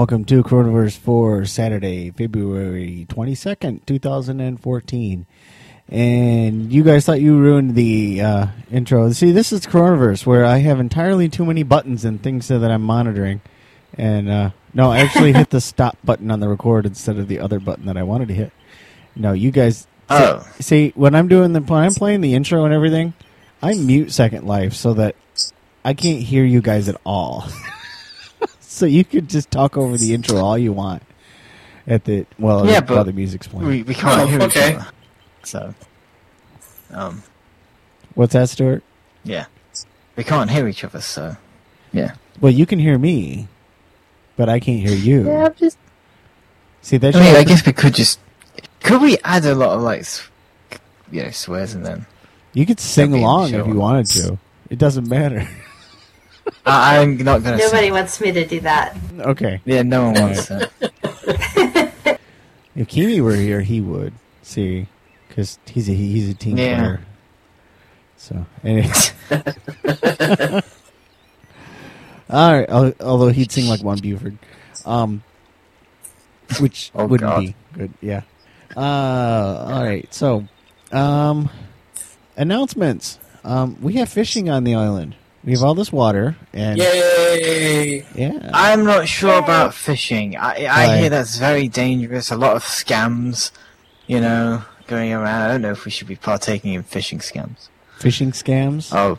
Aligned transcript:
welcome 0.00 0.24
to 0.24 0.42
Coronaverse 0.42 0.96
for 0.96 1.44
Saturday, 1.44 2.10
February 2.10 3.06
22nd, 3.10 3.84
2014. 3.84 5.26
And 5.90 6.72
you 6.72 6.82
guys 6.82 7.04
thought 7.04 7.20
you 7.20 7.38
ruined 7.38 7.74
the 7.74 8.22
uh, 8.22 8.46
intro. 8.70 9.12
See, 9.12 9.30
this 9.30 9.52
is 9.52 9.66
Coronaverse, 9.66 10.24
where 10.24 10.46
I 10.46 10.56
have 10.60 10.80
entirely 10.80 11.28
too 11.28 11.44
many 11.44 11.64
buttons 11.64 12.06
and 12.06 12.22
things 12.22 12.48
that 12.48 12.64
I'm 12.70 12.80
monitoring. 12.80 13.42
And 13.92 14.30
uh, 14.30 14.50
no, 14.72 14.90
I 14.90 15.00
actually 15.00 15.32
hit 15.34 15.50
the 15.50 15.60
stop 15.60 15.98
button 16.02 16.30
on 16.30 16.40
the 16.40 16.48
record 16.48 16.86
instead 16.86 17.18
of 17.18 17.28
the 17.28 17.40
other 17.40 17.60
button 17.60 17.84
that 17.84 17.98
I 17.98 18.02
wanted 18.02 18.28
to 18.28 18.34
hit. 18.34 18.52
No, 19.14 19.34
you 19.34 19.50
guys. 19.50 19.86
Oh. 20.08 20.40
See, 20.54 20.62
see, 20.62 20.92
when 20.94 21.14
I'm 21.14 21.28
doing 21.28 21.52
the 21.52 21.60
when 21.60 21.82
I'm 21.82 21.92
playing 21.92 22.22
the 22.22 22.32
intro 22.32 22.64
and 22.64 22.72
everything, 22.72 23.12
I 23.62 23.74
mute 23.74 24.12
Second 24.12 24.46
Life 24.46 24.72
so 24.72 24.94
that 24.94 25.14
I 25.84 25.92
can't 25.92 26.22
hear 26.22 26.46
you 26.46 26.62
guys 26.62 26.88
at 26.88 26.98
all. 27.04 27.44
so 28.80 28.86
you 28.86 29.04
could 29.04 29.28
just 29.28 29.50
talk 29.50 29.76
over 29.76 29.96
the 29.96 30.14
intro 30.14 30.38
all 30.38 30.58
you 30.58 30.72
want 30.72 31.02
at 31.86 32.04
the 32.04 32.26
well, 32.38 32.66
Yeah, 32.66 32.80
while 32.80 33.04
the 33.04 33.12
music's 33.12 33.46
playing. 33.46 33.66
We, 33.68 33.82
we 33.84 33.94
can't 33.94 34.22
Oh, 34.22 34.26
hear 34.26 34.42
okay. 34.42 34.70
each 34.70 34.76
other. 34.76 34.86
So, 35.44 35.74
um, 36.92 37.22
What's 38.14 38.32
that, 38.32 38.48
Stuart? 38.48 38.82
yeah. 39.24 39.46
We 40.16 40.24
can't 40.24 40.50
hear 40.50 40.66
each 40.68 40.82
other, 40.84 41.00
so, 41.00 41.36
yeah. 41.92 42.14
Well, 42.40 42.52
you 42.52 42.66
can 42.66 42.78
hear 42.78 42.98
me, 42.98 43.48
but 44.36 44.48
I 44.48 44.60
can't 44.60 44.80
hear 44.86 44.96
you. 44.96 45.30
I'm 45.30 45.54
just. 45.54 45.78
See 46.82 46.96
that? 46.98 47.14
I 47.16 47.20
mean, 47.20 47.36
I 47.36 47.44
guess 47.44 47.64
we 47.64 47.72
could 47.72 47.94
just. 47.94 48.18
Could 48.82 49.00
we 49.00 49.16
add 49.24 49.44
a 49.46 49.54
lot 49.54 49.70
of, 49.76 49.82
like, 49.82 50.00
s- 50.00 50.28
you 51.12 51.22
know, 51.22 51.30
swears 51.30 51.74
and 51.74 51.84
then. 51.86 52.06
you 52.52 52.66
could 52.66 52.80
sing 52.80 53.12
That'd 53.12 53.22
along 53.24 53.54
if 53.54 53.66
you 53.66 53.74
wanted 53.74 54.06
to. 54.08 54.38
It 54.68 54.78
doesn't 54.78 55.08
matter. 55.08 55.46
I, 56.66 56.98
I'm 56.98 57.16
not 57.18 57.42
gonna. 57.42 57.56
Nobody 57.56 57.86
Sing. 57.86 57.92
wants 57.92 58.20
me 58.20 58.32
to 58.32 58.44
do 58.46 58.60
that. 58.60 58.96
okay. 59.20 59.60
Yeah, 59.64 59.82
no 59.82 60.10
one 60.10 60.14
wants 60.20 60.46
that. 60.48 60.70
If 62.76 62.86
Kimi 62.88 63.20
were 63.20 63.34
here, 63.34 63.60
he 63.62 63.80
would 63.80 64.12
see, 64.42 64.86
because 65.28 65.58
he's 65.66 65.88
a 65.88 65.92
he's 65.92 66.28
a 66.30 66.34
team 66.34 66.56
Yeah. 66.56 66.78
player. 66.78 67.00
So, 68.16 68.46
anyway. 68.62 68.92
all 72.30 72.52
right. 72.52 72.68
al- 72.68 72.94
Although 73.00 73.28
he'd 73.28 73.50
sing 73.50 73.66
like 73.68 73.82
one 73.82 73.98
Buford, 73.98 74.38
um, 74.86 75.22
which 76.60 76.90
Oh, 76.94 77.06
wouldn't 77.06 77.28
God. 77.28 77.40
be 77.40 77.54
good. 77.74 77.92
Yeah. 78.00 78.22
Uh, 78.76 78.80
all 78.80 79.84
right. 79.84 80.12
So, 80.14 80.46
um, 80.92 81.50
announcements. 82.36 83.18
Um, 83.42 83.78
we 83.80 83.94
have 83.94 84.08
fishing 84.08 84.48
on 84.48 84.64
the 84.64 84.74
island. 84.74 85.16
We 85.42 85.52
have 85.52 85.62
all 85.62 85.74
this 85.74 85.90
water, 85.90 86.36
and 86.52 86.78
Yay! 86.78 88.04
yeah, 88.14 88.50
I'm 88.52 88.84
not 88.84 89.08
sure 89.08 89.38
about 89.38 89.72
fishing. 89.72 90.36
I, 90.36 90.66
I 90.66 90.86
Why? 90.86 90.96
hear 90.98 91.08
that's 91.10 91.38
very 91.38 91.66
dangerous. 91.66 92.30
A 92.30 92.36
lot 92.36 92.56
of 92.56 92.62
scams, 92.62 93.50
you 94.06 94.20
know, 94.20 94.62
going 94.86 95.12
around. 95.14 95.42
I 95.42 95.48
don't 95.48 95.62
know 95.62 95.70
if 95.70 95.86
we 95.86 95.90
should 95.90 96.08
be 96.08 96.16
partaking 96.16 96.74
in 96.74 96.82
fishing 96.82 97.20
scams. 97.20 97.68
fishing 97.98 98.32
scams. 98.32 98.94
Oh, 98.94 99.18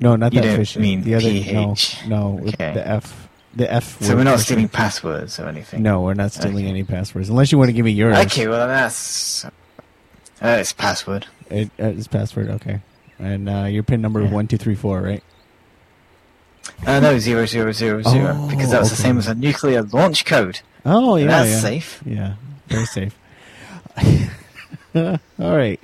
no, 0.00 0.16
not 0.16 0.32
you 0.32 0.40
that 0.40 0.46
don't 0.48 0.56
fishing. 0.56 0.82
mean 0.82 1.02
the 1.02 1.14
other 1.14 1.28
PH. 1.30 2.04
no, 2.08 2.32
no, 2.38 2.48
Okay. 2.48 2.74
the 2.74 2.88
F, 2.88 3.28
the 3.54 3.72
F. 3.72 4.02
so 4.02 4.16
we're 4.16 4.24
not 4.24 4.32
fishing. 4.40 4.44
stealing 4.44 4.68
passwords 4.68 5.38
or 5.38 5.46
anything. 5.46 5.82
No, 5.84 6.00
we're 6.02 6.14
not 6.14 6.32
stealing 6.32 6.64
Okay. 6.64 6.68
any 6.68 6.82
passwords 6.82 7.28
unless 7.28 7.52
you 7.52 7.58
want 7.58 7.68
to 7.68 7.72
give 7.72 7.84
me 7.84 7.92
yours. 7.92 8.16
Okay, 8.26 8.48
well 8.48 8.66
that's 8.66 9.44
uh, 9.44 9.50
it's 10.42 10.72
password. 10.72 11.26
It, 11.48 11.70
uh, 11.78 11.84
it's 11.86 12.08
password. 12.08 12.48
Okay, 12.50 12.80
and 13.20 13.48
uh, 13.48 13.64
your 13.66 13.84
pin 13.84 14.00
number 14.00 14.20
is 14.20 14.26
Yeah. 14.30 14.34
one 14.34 14.48
two 14.48 14.56
three 14.58 14.74
four, 14.74 15.00
right? 15.00 15.22
Uh, 16.86 17.00
no, 17.00 17.18
zero 17.18 17.46
zero 17.46 17.72
zero 17.72 18.02
zero 18.02 18.32
Oh, 18.36 18.48
because 18.48 18.70
that's 18.70 18.90
the 18.90 18.94
okay. 18.94 19.02
same 19.02 19.18
as 19.18 19.26
a 19.26 19.34
nuclear 19.34 19.82
launch 19.82 20.24
code. 20.24 20.60
Oh 20.84 21.16
yeah, 21.16 21.26
that's 21.26 21.50
yeah. 21.50 21.58
safe. 21.60 22.02
Yeah, 22.04 22.34
very 22.68 22.86
safe. 22.86 23.18
All 24.94 25.18
right. 25.38 25.80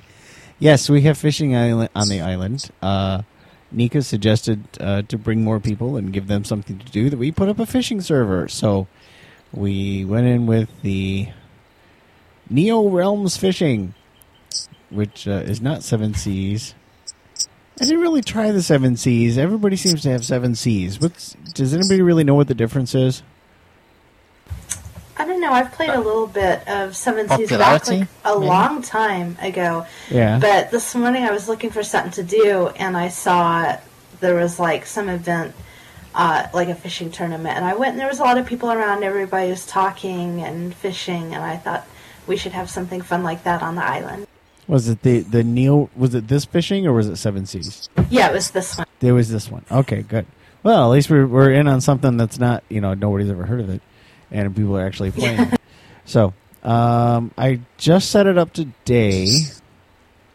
Yes, 0.59 0.89
we 0.89 1.01
have 1.01 1.17
fishing 1.17 1.55
island 1.55 1.89
on 1.95 2.07
the 2.07 2.21
island. 2.21 2.69
Uh, 2.81 3.23
Nika 3.71 4.01
suggested 4.03 4.63
uh, 4.79 5.01
to 5.03 5.17
bring 5.17 5.43
more 5.43 5.59
people 5.59 5.97
and 5.97 6.13
give 6.13 6.27
them 6.27 6.43
something 6.43 6.77
to 6.77 6.85
do. 6.91 7.09
That 7.09 7.17
we 7.17 7.31
put 7.31 7.49
up 7.49 7.57
a 7.59 7.65
fishing 7.65 8.01
server. 8.01 8.47
So 8.47 8.87
we 9.51 10.05
went 10.05 10.27
in 10.27 10.45
with 10.45 10.69
the 10.81 11.29
NeoRealms 12.51 13.37
Fishing, 13.37 13.93
which 14.89 15.27
uh, 15.27 15.31
is 15.45 15.61
not 15.61 15.83
Seven 15.83 16.13
Seas. 16.13 16.75
I 17.81 17.83
didn't 17.83 18.01
really 18.01 18.21
try 18.21 18.51
the 18.51 18.61
Seven 18.61 18.95
Seas. 18.95 19.39
Everybody 19.39 19.75
seems 19.75 20.03
to 20.03 20.11
have 20.11 20.23
Seven 20.23 20.53
Seas. 20.53 20.99
What's 20.99 21.33
does 21.55 21.73
anybody 21.73 22.03
really 22.03 22.23
know 22.23 22.35
what 22.35 22.47
the 22.47 22.53
difference 22.53 22.93
is? 22.93 23.23
I 25.17 25.25
don't 25.25 25.41
know. 25.41 25.51
I've 25.51 25.71
played 25.71 25.89
a 25.89 25.99
little 25.99 26.27
bit 26.27 26.67
of 26.67 26.95
Seven 26.95 27.27
Seas 27.27 27.49
back 27.49 27.87
like, 27.87 28.07
a 28.23 28.35
maybe? 28.35 28.45
long 28.45 28.83
time 28.83 29.35
ago. 29.41 29.87
Yeah. 30.11 30.37
But 30.37 30.69
this 30.69 30.93
morning 30.93 31.23
I 31.23 31.31
was 31.31 31.49
looking 31.49 31.71
for 31.71 31.81
something 31.81 32.11
to 32.11 32.23
do, 32.23 32.67
and 32.67 32.95
I 32.95 33.07
saw 33.07 33.77
there 34.19 34.35
was 34.35 34.59
like 34.59 34.85
some 34.85 35.09
event, 35.09 35.55
uh, 36.13 36.49
like 36.53 36.67
a 36.67 36.75
fishing 36.75 37.09
tournament, 37.09 37.55
and 37.55 37.65
I 37.65 37.73
went, 37.73 37.93
and 37.93 37.99
there 37.99 38.07
was 38.07 38.19
a 38.19 38.23
lot 38.23 38.37
of 38.37 38.45
people 38.45 38.71
around. 38.71 39.03
Everybody 39.03 39.49
was 39.49 39.65
talking 39.65 40.43
and 40.43 40.71
fishing, 40.75 41.33
and 41.33 41.43
I 41.43 41.57
thought 41.57 41.87
we 42.27 42.37
should 42.37 42.51
have 42.51 42.69
something 42.69 43.01
fun 43.01 43.23
like 43.23 43.43
that 43.45 43.63
on 43.63 43.73
the 43.73 43.83
island. 43.83 44.27
Was 44.67 44.87
it 44.87 45.01
the 45.01 45.19
the 45.19 45.43
Neil? 45.43 45.89
Was 45.95 46.15
it 46.15 46.27
this 46.27 46.45
fishing 46.45 46.87
or 46.87 46.93
was 46.93 47.07
it 47.07 47.15
Seven 47.17 47.45
Seas? 47.45 47.89
Yeah, 48.09 48.29
it 48.29 48.33
was 48.33 48.51
this 48.51 48.77
one. 48.77 48.87
There 48.99 49.13
was 49.13 49.29
this 49.29 49.49
one. 49.51 49.65
Okay, 49.71 50.01
good. 50.03 50.25
Well, 50.63 50.85
at 50.85 50.95
least 50.95 51.09
we're 51.09 51.25
we're 51.27 51.51
in 51.51 51.67
on 51.67 51.81
something 51.81 52.17
that's 52.17 52.39
not 52.39 52.63
you 52.69 52.79
know 52.81 52.93
nobody's 52.93 53.29
ever 53.29 53.45
heard 53.45 53.59
of 53.61 53.69
it, 53.69 53.81
and 54.29 54.55
people 54.55 54.77
are 54.77 54.85
actually 54.85 55.11
playing. 55.11 55.39
it. 55.39 55.59
So 56.03 56.33
um, 56.63 57.31
I 57.37 57.61
just 57.77 58.09
set 58.09 58.25
it 58.27 58.37
up 58.37 58.51
today, 58.53 59.27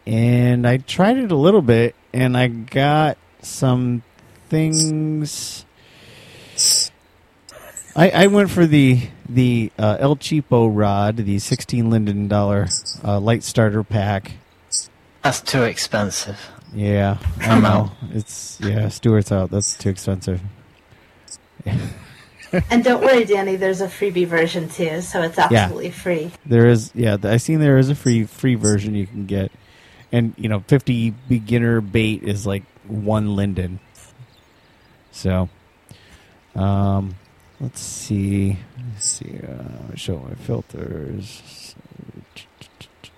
and 0.07 0.65
I 0.65 0.77
tried 0.77 1.17
it 1.17 1.31
a 1.31 1.35
little 1.35 1.61
bit, 1.61 1.93
and 2.13 2.35
I 2.37 2.47
got 2.47 3.17
some 3.41 4.01
things. 4.49 5.65
I, 7.97 8.09
I 8.11 8.27
went 8.27 8.49
for 8.51 8.65
the 8.67 9.01
the 9.27 9.71
uh, 9.77 9.97
El 9.99 10.15
Cheapo 10.15 10.69
rod, 10.71 11.17
the 11.17 11.39
sixteen 11.39 11.89
Linden 11.89 12.27
dollar 12.27 12.67
uh, 13.03 13.19
light 13.19 13.43
starter 13.43 13.83
pack. 13.83 14.33
That's 15.23 15.41
too 15.41 15.63
expensive. 15.63 16.39
Yeah, 16.73 17.17
I 17.41 17.49
I'm 17.49 17.63
know. 17.63 17.69
out. 17.69 17.91
It's 18.11 18.59
yeah, 18.61 18.87
Stuart's 18.89 19.31
out. 19.31 19.49
That's 19.51 19.75
too 19.75 19.89
expensive. 19.89 20.41
And 22.71 22.81
don't 22.81 23.03
worry, 23.03 23.25
Danny. 23.25 23.57
There's 23.57 23.81
a 23.81 23.87
freebie 23.87 24.25
version 24.25 24.69
too, 24.69 25.01
so 25.01 25.21
it's 25.21 25.37
Yeah. 25.37 25.45
absolutely 25.63 25.91
free. 25.91 26.31
There 26.45 26.65
is 26.67 26.91
yeah, 26.95 27.17
I 27.23 27.35
seen 27.37 27.59
there 27.59 27.77
is 27.77 27.89
a 27.89 27.95
free 27.95 28.23
free 28.23 28.55
version 28.55 28.95
you 28.95 29.05
can 29.05 29.25
get, 29.25 29.51
and 30.13 30.33
you 30.37 30.47
know, 30.47 30.61
fifty 30.65 31.09
beginner 31.27 31.81
bait 31.81 32.23
is 32.23 32.47
like 32.47 32.63
one 32.87 33.35
linden. 33.35 33.81
So, 35.11 35.49
um, 36.55 37.15
let's 37.59 37.81
see, 37.81 38.57
let's 38.93 39.05
see. 39.05 39.39
Uh, 39.47 39.95
show 39.95 40.17
my 40.19 40.33
filters 40.35 41.73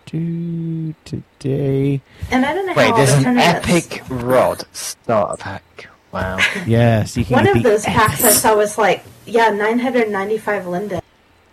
today. 0.05 2.01
And 2.31 2.45
I 2.45 2.53
don't 2.53 2.65
know 2.65 2.73
Wait, 2.73 2.85
how 2.85 2.91
all 2.91 2.97
there's 2.97 3.13
an 3.13 3.23
tournaments. 3.23 3.69
epic 3.69 4.03
rod 4.09 4.63
starter 4.73 5.37
pack. 5.37 5.87
Wow. 6.11 6.39
Yes, 6.65 7.15
you 7.15 7.23
can. 7.25 7.35
One 7.35 7.47
of 7.47 7.53
the- 7.55 7.61
those 7.69 7.85
packs 7.85 8.23
I 8.23 8.31
saw 8.31 8.55
was 8.55 8.77
like, 8.77 9.03
yeah, 9.25 9.49
995 9.49 10.65
Linda. 10.67 11.01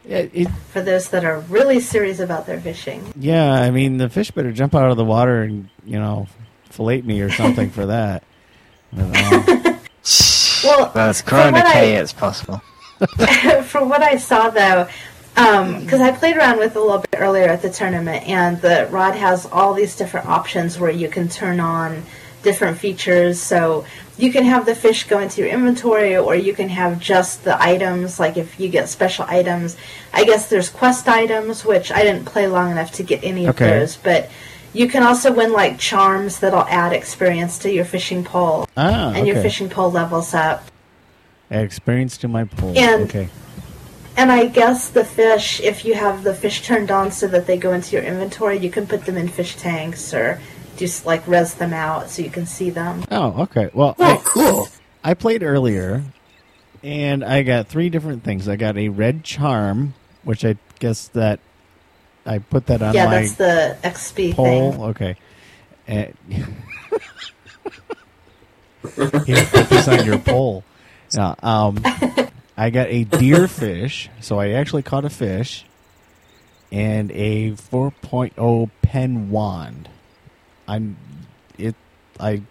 Yeah, 0.06 0.18
it, 0.32 0.48
for 0.72 0.80
those 0.80 1.08
that 1.10 1.24
are 1.24 1.40
really 1.40 1.80
serious 1.80 2.20
about 2.20 2.46
their 2.46 2.60
fishing. 2.60 3.12
Yeah, 3.16 3.52
I 3.52 3.70
mean 3.70 3.98
the 3.98 4.08
fish 4.08 4.30
better 4.30 4.52
jump 4.52 4.74
out 4.74 4.90
of 4.90 4.96
the 4.96 5.04
water 5.04 5.42
and 5.42 5.68
you 5.84 5.98
know 5.98 6.28
fillet 6.70 7.02
me 7.02 7.20
or 7.20 7.30
something 7.30 7.70
for 7.70 7.86
that. 7.86 8.22
I 8.92 8.96
don't 8.96 9.12
know. 9.12 9.72
Well, 10.64 10.90
Well, 10.94 11.10
it's 11.10 11.20
from 11.20 11.28
Corona 11.30 11.58
what 11.58 11.72
K, 11.72 11.96
I- 11.96 12.00
it's 12.00 12.12
possible. 12.12 12.62
from 13.64 13.88
what 13.88 14.02
I 14.02 14.16
saw 14.16 14.50
though, 14.50 14.88
because 15.34 16.00
I 16.00 16.12
played 16.12 16.36
around 16.36 16.58
with 16.58 16.76
it 16.76 16.78
a 16.78 16.80
little 16.80 17.00
bit 17.00 17.20
earlier 17.20 17.48
at 17.48 17.62
the 17.62 17.70
tournament, 17.70 18.26
and 18.26 18.60
the 18.60 18.88
rod 18.90 19.14
has 19.14 19.46
all 19.46 19.74
these 19.74 19.94
different 19.96 20.26
options 20.28 20.78
where 20.78 20.90
you 20.90 21.08
can 21.08 21.28
turn 21.28 21.60
on 21.60 22.02
different 22.42 22.78
features. 22.78 23.40
So 23.40 23.84
you 24.16 24.32
can 24.32 24.44
have 24.44 24.64
the 24.64 24.74
fish 24.74 25.04
go 25.04 25.18
into 25.18 25.42
your 25.42 25.50
inventory, 25.50 26.16
or 26.16 26.34
you 26.34 26.54
can 26.54 26.70
have 26.70 26.98
just 26.98 27.44
the 27.44 27.60
items. 27.62 28.18
Like 28.18 28.38
if 28.38 28.58
you 28.58 28.68
get 28.70 28.88
special 28.88 29.26
items, 29.28 29.76
I 30.14 30.24
guess 30.24 30.48
there's 30.48 30.70
quest 30.70 31.06
items, 31.06 31.64
which 31.64 31.92
I 31.92 32.02
didn't 32.02 32.24
play 32.24 32.46
long 32.46 32.70
enough 32.70 32.92
to 32.92 33.02
get 33.02 33.22
any 33.22 33.46
of 33.46 33.56
those, 33.56 33.96
but. 33.96 34.30
You 34.72 34.88
can 34.88 35.02
also 35.02 35.32
win 35.32 35.54
like 35.54 35.78
charms 35.78 36.40
that'll 36.40 36.66
add 36.66 36.92
experience 36.92 37.58
to 37.60 37.72
your 37.72 37.86
fishing 37.86 38.22
pole, 38.24 38.68
ah, 38.76 39.10
and 39.14 39.26
your 39.26 39.36
fishing 39.36 39.70
pole 39.70 39.90
levels 39.90 40.34
up. 40.34 40.70
Add 41.50 41.64
experience 41.64 42.16
to 42.18 42.28
my 42.28 42.44
pole. 42.44 42.74
And- 42.76 43.02
okay. 43.04 43.28
And 44.18 44.32
I 44.32 44.46
guess 44.46 44.88
the 44.88 45.04
fish, 45.04 45.60
if 45.60 45.84
you 45.84 45.92
have 45.92 46.24
the 46.24 46.32
fish 46.34 46.62
turned 46.62 46.90
on 46.90 47.12
so 47.12 47.26
that 47.28 47.46
they 47.46 47.58
go 47.58 47.72
into 47.74 47.94
your 47.96 48.02
inventory, 48.02 48.56
you 48.58 48.70
can 48.70 48.86
put 48.86 49.04
them 49.04 49.18
in 49.18 49.28
fish 49.28 49.56
tanks 49.56 50.14
or 50.14 50.40
just 50.78 51.04
like 51.04 51.26
res 51.28 51.52
them 51.54 51.74
out 51.74 52.08
so 52.08 52.22
you 52.22 52.30
can 52.30 52.46
see 52.46 52.70
them. 52.70 53.04
Oh, 53.10 53.42
okay. 53.42 53.68
Well, 53.74 53.94
Oh, 53.98 54.04
I, 54.14 54.16
cool. 54.24 54.68
I 55.04 55.12
played 55.12 55.42
earlier, 55.42 56.02
and 56.82 57.22
I 57.22 57.42
got 57.42 57.68
three 57.68 57.90
different 57.90 58.24
things. 58.24 58.48
I 58.48 58.56
got 58.56 58.78
a 58.78 58.88
red 58.88 59.22
charm, 59.22 59.92
which 60.24 60.46
I 60.46 60.56
guess 60.78 61.08
that 61.08 61.38
I 62.24 62.38
put 62.38 62.66
that 62.68 62.80
on 62.80 62.94
yeah, 62.94 63.04
my 63.04 63.20
that's 63.20 63.34
the 63.34 63.76
XP 63.84 64.32
pole. 64.34 64.72
thing. 64.72 64.82
Okay. 64.82 65.16
Eh. 65.88 66.12
And 68.96 69.28
you 69.28 69.36
put 69.44 69.68
this 69.68 69.88
on 69.88 70.06
your 70.06 70.18
pole. 70.18 70.64
Yeah, 71.12 71.34
um, 71.42 71.82
I 72.56 72.70
got 72.70 72.88
a 72.88 73.04
deer 73.04 73.48
fish, 73.48 74.08
so 74.20 74.38
I 74.40 74.50
actually 74.50 74.82
caught 74.82 75.04
a 75.04 75.10
fish, 75.10 75.64
and 76.72 77.10
a 77.12 77.52
4.0 77.52 78.70
pen 78.82 79.30
wand. 79.30 79.88
I'm 80.66 80.96
it. 81.58 81.74
I 82.18 82.42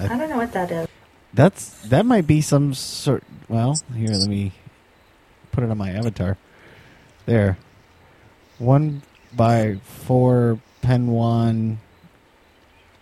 I 0.00 0.08
don't 0.08 0.30
know 0.30 0.36
what 0.36 0.52
that 0.52 0.70
is. 0.70 0.88
that's 1.32 1.80
that 1.88 2.04
might 2.06 2.26
be 2.26 2.40
some 2.40 2.74
sort. 2.74 3.22
Well, 3.48 3.78
here, 3.94 4.08
let 4.08 4.28
me 4.28 4.52
put 5.52 5.62
it 5.64 5.70
on 5.70 5.78
my 5.78 5.90
avatar. 5.90 6.38
There, 7.26 7.56
one 8.58 9.02
by 9.32 9.76
four 9.84 10.58
pen 10.80 11.08
one. 11.08 11.78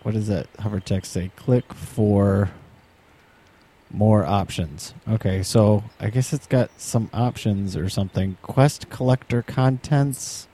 What 0.03 0.13
does 0.13 0.27
that 0.27 0.47
hover 0.59 0.79
text 0.79 1.11
say? 1.11 1.31
Click 1.35 1.73
for 1.73 2.51
more 3.93 4.25
options. 4.25 4.93
Okay, 5.09 5.43
so 5.43 5.83
I 5.99 6.09
guess 6.09 6.33
it's 6.33 6.47
got 6.47 6.69
some 6.77 7.09
options 7.13 7.75
or 7.75 7.89
something. 7.89 8.37
Quest 8.41 8.89
collector 8.89 9.41
contents. 9.41 10.47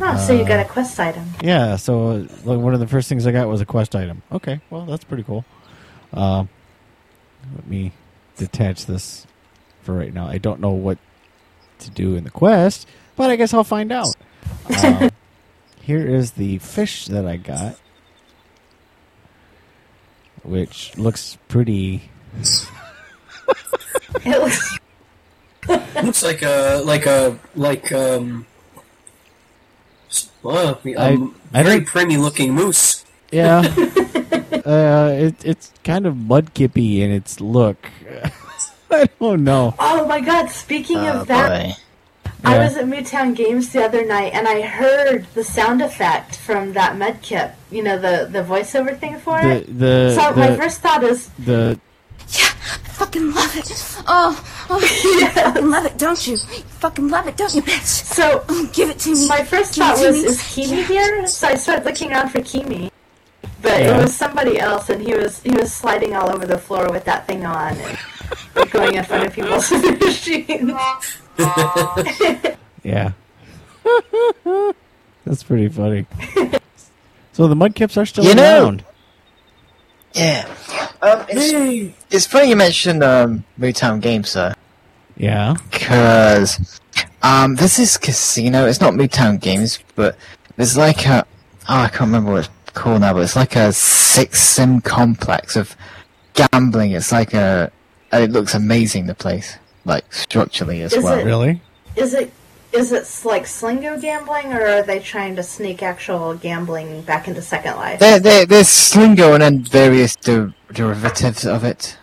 Oh, 0.00 0.16
so 0.18 0.32
you 0.32 0.42
Uh, 0.44 0.48
got 0.48 0.60
a 0.60 0.68
quest 0.68 0.98
item. 1.00 1.24
Yeah, 1.42 1.76
so 1.76 2.10
uh, 2.10 2.14
like, 2.44 2.58
one 2.60 2.74
of 2.74 2.80
the 2.80 2.86
first 2.86 3.08
things 3.08 3.26
I 3.26 3.32
got 3.32 3.48
was 3.48 3.60
a 3.60 3.66
quest 3.66 3.96
item. 3.96 4.22
Okay, 4.30 4.60
well 4.70 4.84
that's 4.84 5.04
pretty 5.04 5.22
cool. 5.22 5.44
Uh, 6.12 6.44
let 7.56 7.66
me 7.66 7.92
detach 8.36 8.86
this 8.86 9.26
for 9.82 9.94
right 9.94 10.12
now. 10.12 10.26
I 10.26 10.38
don't 10.38 10.60
know 10.60 10.70
what 10.70 10.98
to 11.80 11.90
do 11.90 12.14
in 12.16 12.24
the 12.24 12.30
quest, 12.30 12.86
but 13.16 13.30
I 13.30 13.36
guess 13.36 13.54
I'll 13.54 13.64
find 13.64 13.92
out. 13.92 14.14
Um, 14.84 15.10
here 15.82 16.06
is 16.06 16.32
the 16.32 16.58
fish 16.58 17.06
that 17.06 17.26
I 17.26 17.36
got, 17.38 17.78
which 20.48 20.96
looks 20.96 21.36
pretty. 21.48 22.10
It 24.24 24.38
looks 24.38 24.78
Looks 26.02 26.22
like 26.22 26.42
a 26.42 26.80
like 26.84 27.06
a 27.06 27.38
like 27.54 27.92
um. 27.92 28.46
Well, 30.42 30.80
I- 30.86 30.92
um, 31.12 31.34
I 31.52 31.62
very 31.62 31.78
don't- 31.80 31.86
pretty 31.86 32.16
looking 32.16 32.54
moose. 32.54 33.04
Yeah, 33.30 33.58
uh, 34.64 35.10
it, 35.12 35.44
it's 35.44 35.70
kind 35.84 36.06
of 36.06 36.14
mudkippy 36.14 37.00
in 37.00 37.10
its 37.10 37.40
look. 37.42 37.76
I 38.90 39.06
don't 39.20 39.44
know. 39.44 39.74
Oh 39.78 40.06
my 40.06 40.20
god, 40.22 40.48
speaking 40.48 40.96
Oh, 40.96 41.20
of 41.20 41.26
that, 41.28 41.48
boy. 41.66 41.72
I 42.44 42.58
was 42.58 42.76
at 42.76 42.86
Mootown 42.86 43.34
Games 43.34 43.70
the 43.72 43.84
other 43.84 44.04
night 44.06 44.32
and 44.32 44.46
I 44.48 44.62
heard 44.62 45.26
the 45.34 45.42
sound 45.44 45.82
effect 45.82 46.36
from 46.36 46.72
that 46.74 46.96
mudkip. 46.96 47.52
You 47.70 47.82
know, 47.82 47.98
the, 47.98 48.28
the 48.30 48.42
voiceover 48.42 48.96
thing 48.98 49.18
for 49.18 49.40
The 49.42 49.56
it. 49.56 49.78
the 49.78 50.14
so 50.14 50.34
my 50.34 50.56
first 50.56 50.80
thought 50.80 51.02
is, 51.02 51.28
the 51.38 51.78
I 52.20 52.90
fucking 53.04 53.32
love 53.32 53.56
it. 53.56 53.70
Oh, 54.06 54.66
oh 54.70 54.80
you 55.20 55.26
fucking 55.28 55.70
love 55.70 55.86
it, 55.86 55.98
don't 55.98 56.26
you? 56.26 56.32
You 56.34 56.38
fucking 56.82 57.08
love 57.08 57.26
it, 57.26 57.36
don't 57.36 57.54
you, 57.54 57.62
bitch? 57.62 57.84
so 57.84 58.44
Oh, 58.48 58.70
give 58.72 58.90
it 58.90 58.98
to 59.00 59.10
me. 59.14 59.26
my 59.28 59.42
first 59.44 59.74
Give 59.74 59.84
thought 59.84 59.98
was, 60.00 60.22
me. 60.22 60.28
is 60.28 60.42
Kimi 60.54 60.82
here? 60.82 61.26
So 61.26 61.48
I 61.48 61.54
started 61.54 61.84
looking 61.84 62.12
around 62.12 62.30
for 62.30 62.40
Kimi. 62.42 62.90
But 63.62 63.80
Yeah. 63.80 63.98
it 63.98 64.02
was 64.02 64.14
somebody 64.14 64.58
else 64.58 64.88
and 64.90 65.00
he 65.02 65.14
was 65.14 65.42
he 65.42 65.50
was 65.50 65.72
sliding 65.72 66.14
all 66.14 66.30
over 66.34 66.46
the 66.46 66.58
floor 66.58 66.88
with 66.90 67.04
that 67.04 67.26
thing 67.26 67.44
on 67.46 67.76
and 67.76 68.70
going 68.70 68.94
in 68.94 69.04
front 69.04 69.26
of 69.26 69.32
people's 69.32 69.70
machines. 70.00 70.72
yeah. 72.82 73.12
That's 75.24 75.42
pretty 75.42 75.68
funny. 75.68 76.06
so 77.32 77.48
the 77.48 77.54
mudkips 77.54 77.96
are 77.96 78.06
still 78.06 78.24
You 78.24 78.34
know- 78.34 78.64
around. 78.64 78.84
Yeah. 80.14 80.48
Um, 81.02 81.24
it's, 81.28 81.94
it's 82.10 82.26
funny 82.26 82.48
you 82.48 82.56
mentioned 82.56 83.04
um, 83.04 83.44
Mootown 83.60 84.00
Games, 84.00 84.30
sir. 84.30 84.54
Yeah. 85.16 85.54
Because 85.70 86.80
um, 87.22 87.54
this 87.56 87.78
is 87.78 87.96
casino. 87.98 88.66
It's 88.66 88.80
not 88.80 88.94
Mootown 88.94 89.38
Games, 89.40 89.78
but 89.94 90.16
there's 90.56 90.76
like 90.76 91.06
a 91.06 91.24
oh, 91.68 91.74
I 91.82 91.88
can't 91.88 92.00
remember 92.02 92.32
what 92.32 92.38
it's 92.46 92.48
called 92.74 93.00
now, 93.00 93.12
but 93.12 93.22
it's 93.22 93.36
like 93.36 93.56
a 93.56 93.72
six 93.72 94.40
sim 94.40 94.80
complex 94.80 95.56
of 95.56 95.76
gambling. 96.34 96.92
It's 96.92 97.12
like 97.12 97.34
a 97.34 97.70
it 98.12 98.30
looks 98.30 98.54
amazing. 98.54 99.06
The 99.06 99.14
place, 99.14 99.56
like 99.84 100.12
structurally 100.12 100.82
as 100.82 100.92
Is 100.92 101.04
well. 101.04 101.18
it- 101.18 101.24
Really? 101.24 101.60
Is 101.96 102.14
it 102.14 102.32
is 102.72 102.92
it 102.92 103.08
like 103.26 103.44
Slingo 103.44 104.00
gambling 104.00 104.52
or 104.52 104.64
are 104.66 104.82
they 104.82 104.98
trying 105.00 105.34
to 105.36 105.42
sneak 105.42 105.82
actual 105.82 106.34
gambling 106.34 107.00
back 107.02 107.26
into 107.26 107.40
Second 107.40 107.76
Life? 107.76 107.98
There, 107.98 108.20
there, 108.20 108.44
there's 108.44 108.68
Slingo 108.68 109.32
and 109.32 109.42
then 109.42 109.64
various 109.64 110.14
der- 110.16 110.52
derivatives 110.72 111.46
of 111.46 111.64
it. 111.64 111.96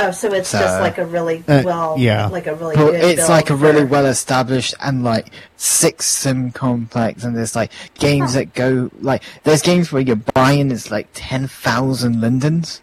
Oh, 0.00 0.10
so 0.12 0.32
it's 0.32 0.48
So- 0.50 0.60
just 0.60 0.80
like 0.80 0.96
a 0.98 1.04
really 1.04 1.42
Uh, 1.48 1.62
well, 1.64 1.96
yeah. 1.98 2.26
like 2.28 2.46
a 2.46 2.54
really 2.54 2.76
But 2.76 2.92
good. 2.92 2.94
it's 3.02 3.16
build 3.16 3.30
like 3.30 3.50
a 3.50 3.54
really 3.56 3.84
well 3.84 4.06
established 4.06 4.74
and 4.80 5.02
like 5.02 5.26
six 5.56 6.06
sim 6.06 6.52
complex, 6.52 7.24
and 7.24 7.36
there's 7.36 7.56
like 7.56 7.72
games 7.98 8.34
that 8.34 8.54
go 8.54 8.90
like 9.00 9.22
there's 9.44 9.60
games 9.62 9.90
where 9.90 10.00
you're 10.02 10.22
buying 10.34 10.70
it's 10.70 10.90
like 10.90 11.08
ten 11.14 11.48
thousand 11.48 12.20
lindens. 12.20 12.80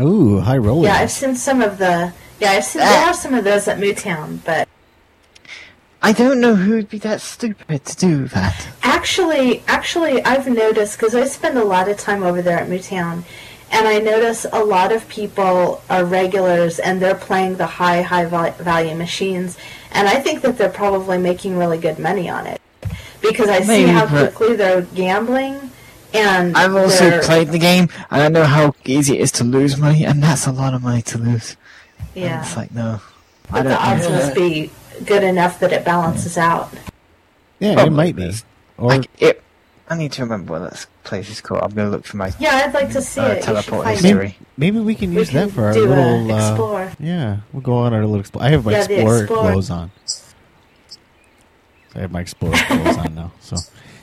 Ooh, 0.00 0.40
high 0.40 0.56
roller. 0.56 0.86
Yeah, 0.86 0.96
I've 0.96 1.10
seen 1.10 1.34
some 1.36 1.60
of 1.60 1.78
the. 1.78 2.12
Yeah, 2.40 2.52
I've 2.52 2.64
seen. 2.64 2.80
They 2.80 2.86
Ah. 2.88 3.04
have 3.06 3.16
some 3.16 3.34
of 3.34 3.44
those 3.44 3.68
at 3.68 3.78
Mootown, 3.78 4.38
but 4.44 4.66
I 6.02 6.12
don't 6.12 6.40
know 6.40 6.54
who'd 6.54 6.88
be 6.88 6.98
that 7.00 7.20
stupid 7.20 7.84
to 7.84 7.96
do 7.96 8.26
that. 8.28 8.68
actually, 8.82 9.62
actually, 9.68 10.24
I've 10.24 10.46
noticed 10.46 10.98
because 10.98 11.14
I 11.14 11.24
spend 11.26 11.58
a 11.58 11.64
lot 11.64 11.88
of 11.88 11.98
time 11.98 12.22
over 12.22 12.40
there 12.40 12.58
at 12.58 12.68
Mootown, 12.68 13.24
and 13.70 13.86
I 13.88 13.98
notice 13.98 14.46
a 14.52 14.64
lot 14.64 14.92
of 14.92 15.08
people 15.08 15.82
are 15.88 16.04
regulars 16.04 16.78
and 16.78 17.00
they're 17.00 17.14
playing 17.14 17.56
the 17.56 17.66
high, 17.66 18.02
high 18.02 18.24
value 18.26 18.94
machines, 18.94 19.56
and 19.92 20.08
I 20.08 20.16
think 20.20 20.42
that 20.42 20.58
they're 20.58 20.68
probably 20.68 21.18
making 21.18 21.56
really 21.56 21.78
good 21.78 21.98
money 21.98 22.28
on 22.28 22.46
it 22.46 22.60
because 23.20 23.48
I 23.48 23.60
see 23.62 23.84
how 23.86 24.06
but- 24.06 24.34
quickly 24.34 24.56
they're 24.56 24.82
gambling, 24.82 25.70
and 26.14 26.56
I've 26.56 26.74
also 26.74 27.10
they're- 27.10 27.22
played 27.22 27.48
the 27.48 27.58
game, 27.58 27.88
and 28.10 28.22
I 28.22 28.28
know 28.28 28.44
how 28.44 28.74
easy 28.84 29.18
it 29.18 29.20
is 29.22 29.32
to 29.32 29.44
lose 29.44 29.76
money, 29.76 30.04
and 30.04 30.22
that's 30.22 30.46
a 30.46 30.52
lot 30.52 30.74
of 30.74 30.82
money 30.82 31.02
to 31.02 31.18
lose. 31.18 31.56
And 32.14 32.24
Yeah, 32.24 32.40
it's 32.42 32.56
like 32.56 32.72
no, 32.74 33.00
I 33.50 33.52
but 33.52 33.62
the 33.64 33.68
don't. 33.70 33.78
odds 33.82 34.08
know. 34.08 34.14
must 34.16 34.34
be 34.34 34.70
good 35.06 35.22
enough 35.22 35.60
that 35.60 35.72
it 35.72 35.84
balances 35.84 36.36
out. 36.36 36.70
yeah, 37.60 37.70
it 37.72 37.74
Probably 37.74 37.94
might 37.94 38.16
be. 38.16 38.34
Or 38.78 38.88
Like 38.88 39.08
it. 39.18 39.42
I 39.90 39.96
need 39.96 40.12
to 40.12 40.22
remember 40.22 40.52
what 40.60 40.70
that 40.70 40.86
place 41.02 41.28
is 41.28 41.40
called. 41.40 41.62
I'm 41.64 41.70
gonna 41.72 41.90
look 41.90 42.04
for 42.06 42.16
my 42.16 42.32
Yeah, 42.38 42.62
I'd 42.64 42.72
like 42.72 42.92
to 42.92 43.02
see 43.02 43.20
uh, 43.20 43.26
it. 43.26 43.28
You 43.28 43.34
should 43.42 43.44
teleport 43.44 43.86
history. 43.88 44.12
maybe, 44.14 44.36
maybe 44.56 44.78
we 44.80 44.94
can 44.94 45.10
We 45.10 45.16
use 45.18 45.30
can 45.30 45.48
that 45.48 45.54
for 45.54 45.64
our 45.64 45.72
do 45.74 45.84
a 45.84 45.88
little. 45.88 46.32
Uh, 46.32 46.48
explore. 46.50 46.92
yeah, 47.00 47.38
we'll 47.52 47.62
go 47.62 47.74
on 47.74 47.92
our 47.92 48.00
little 48.02 48.20
explore. 48.20 48.44
I 48.44 48.50
have 48.50 48.64
my 48.64 48.70
Yeah, 48.72 48.78
explorer 48.84 49.18
Explorer. 49.24 49.50
clothes 49.52 49.70
on. 49.70 49.90
I 51.96 51.98
have 51.98 52.12
my 52.12 52.20
explorer 52.20 52.54
clothes 52.68 52.96
on 52.98 53.14
now. 53.16 53.32
So 53.40 53.56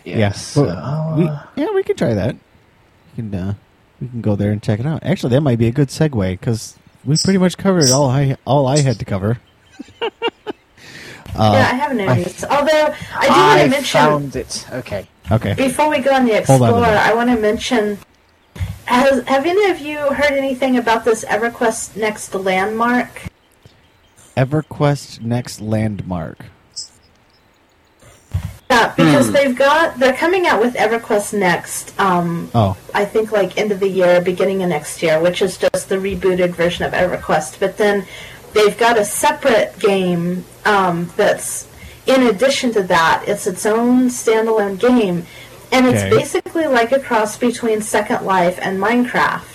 Yes. 0.03 0.17
yeah, 0.17 0.31
so, 0.31 0.65
uh, 0.65 1.15
we 1.17 1.23
yeah 1.61 1.69
we 1.73 1.83
can 1.83 1.95
try 1.95 2.13
that. 2.13 2.35
We 3.15 3.23
can 3.23 3.33
uh, 3.33 3.53
we 4.01 4.07
can 4.09 4.19
go 4.21 4.35
there 4.35 4.51
and 4.51 4.61
check 4.61 4.81
it 4.81 4.85
out. 4.85 5.03
Actually, 5.03 5.31
that 5.35 5.41
might 5.41 5.57
be 5.57 5.67
a 5.67 5.71
good 5.71 5.87
segue 5.87 6.31
because 6.31 6.77
we 7.05 7.15
pretty 7.23 7.39
much 7.39 7.57
covered 7.57 7.89
all 7.91 8.09
I 8.09 8.35
all 8.45 8.67
I 8.67 8.79
had 8.79 8.99
to 8.99 9.05
cover. 9.05 9.39
yeah, 10.01 10.09
uh, 11.35 11.51
I 11.51 11.75
have 11.75 11.95
no 11.95 12.05
I- 12.07 12.17
news. 12.17 12.43
Although 12.43 12.93
I 13.15 13.27
do 13.27 13.31
want 13.33 13.61
to 13.61 13.67
mention 13.69 13.99
found 13.99 14.35
it. 14.35 14.65
Okay. 14.73 15.07
Okay. 15.31 15.53
before 15.53 15.89
we 15.89 15.99
go 15.99 16.13
on 16.13 16.25
the 16.25 16.43
Hold 16.45 16.61
on 16.61 16.69
Explorer. 16.69 16.97
I 16.97 17.13
want 17.13 17.29
to 17.29 17.37
mention. 17.37 17.97
Has, 18.85 19.27
have 19.27 19.45
any 19.45 19.69
of 19.69 19.79
you 19.79 19.97
heard 19.97 20.31
anything 20.31 20.77
about 20.77 21.03
this 21.03 21.25
EverQuest 21.25 21.97
Next 21.97 22.33
landmark? 22.33 23.23
EverQuest 24.37 25.21
next 25.21 25.59
landmark. 25.59 26.45
Yeah, 28.69 28.93
because 28.95 29.31
they've 29.31 29.55
got 29.55 29.97
they're 29.97 30.13
coming 30.13 30.45
out 30.45 30.61
with 30.61 30.75
EverQuest 30.75 31.37
Next. 31.37 31.97
Um, 31.99 32.51
Oh, 32.53 32.77
I 32.93 33.05
think 33.05 33.31
like 33.31 33.57
end 33.57 33.71
of 33.71 33.79
the 33.79 33.89
year, 33.89 34.21
beginning 34.21 34.61
of 34.61 34.69
next 34.69 35.01
year, 35.01 35.19
which 35.19 35.41
is 35.41 35.57
just 35.57 35.89
the 35.89 35.95
rebooted 35.95 36.51
version 36.51 36.85
of 36.85 36.93
EverQuest. 36.93 37.59
But 37.59 37.77
then 37.77 38.05
they've 38.53 38.77
got 38.77 38.99
a 38.99 39.05
separate 39.05 39.79
game 39.79 40.45
um, 40.65 41.11
that's 41.15 41.67
in 42.07 42.23
addition 42.27 42.71
to 42.73 42.83
that. 42.83 43.23
It's 43.27 43.45
its 43.45 43.65
own 43.65 44.09
standalone 44.09 44.79
game, 44.79 45.25
and 45.71 45.85
it's 45.85 46.01
Okay. 46.03 46.09
basically 46.09 46.65
like 46.65 46.91
a 46.91 46.99
cross 46.99 47.37
between 47.37 47.81
Second 47.81 48.25
Life 48.25 48.57
and 48.61 48.79
Minecraft. 48.79 49.53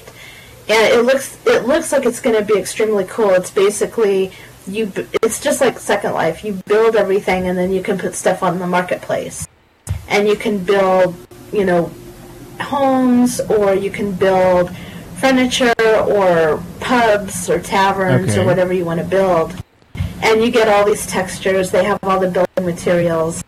And 0.68 0.92
it 0.94 1.02
looks 1.04 1.36
it 1.46 1.66
looks 1.66 1.90
like 1.92 2.06
it's 2.06 2.20
going 2.20 2.36
to 2.36 2.44
be 2.44 2.58
extremely 2.58 3.04
cool. 3.04 3.30
It's 3.30 3.50
basically 3.50 4.30
you 4.66 4.92
it's 5.22 5.40
just 5.40 5.60
like 5.60 5.78
Second 5.78 6.12
Life. 6.12 6.44
You 6.44 6.52
build 6.66 6.94
everything, 6.94 7.48
and 7.48 7.58
then 7.58 7.72
you 7.72 7.82
can 7.82 7.98
put 7.98 8.14
stuff 8.14 8.42
on 8.42 8.58
the 8.60 8.66
marketplace, 8.66 9.48
and 10.08 10.28
you 10.28 10.36
can 10.36 10.58
build, 10.58 11.16
you 11.52 11.64
know, 11.64 11.90
homes 12.60 13.40
or 13.40 13.74
you 13.74 13.90
can 13.90 14.12
build 14.12 14.70
furniture 15.16 15.72
or 15.80 16.62
pubs 16.80 17.48
or 17.50 17.58
taverns 17.60 18.30
Okay. 18.30 18.42
or 18.42 18.44
whatever 18.46 18.72
you 18.72 18.84
want 18.84 19.00
to 19.00 19.06
build. 19.06 19.54
And 20.22 20.42
you 20.42 20.50
get 20.50 20.68
all 20.68 20.84
these 20.86 21.06
textures. 21.06 21.70
They 21.70 21.84
have 21.84 21.98
all 22.02 22.20
the 22.20 22.30
building 22.30 22.64
materials, 22.64 23.42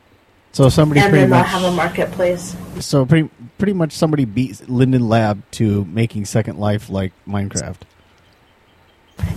So 0.53 0.69
somebody 0.69 1.01
and 1.01 1.11
pretty 1.11 1.23
then 1.23 1.31
they'll 1.31 1.41
much 1.41 1.49
have 1.51 1.63
a 1.65 1.71
marketplace. 1.71 2.57
so 2.81 3.05
pretty 3.07 3.31
pretty 3.59 3.73
much 3.73 3.93
somebody 3.93 4.25
beat 4.25 4.69
Linden 4.69 5.09
Lab 5.09 5.43
to 5.53 5.85
making 5.87 6.25
Second 6.25 6.59
Life 6.59 6.91
like 6.91 7.13
Minecraft. 7.27 7.77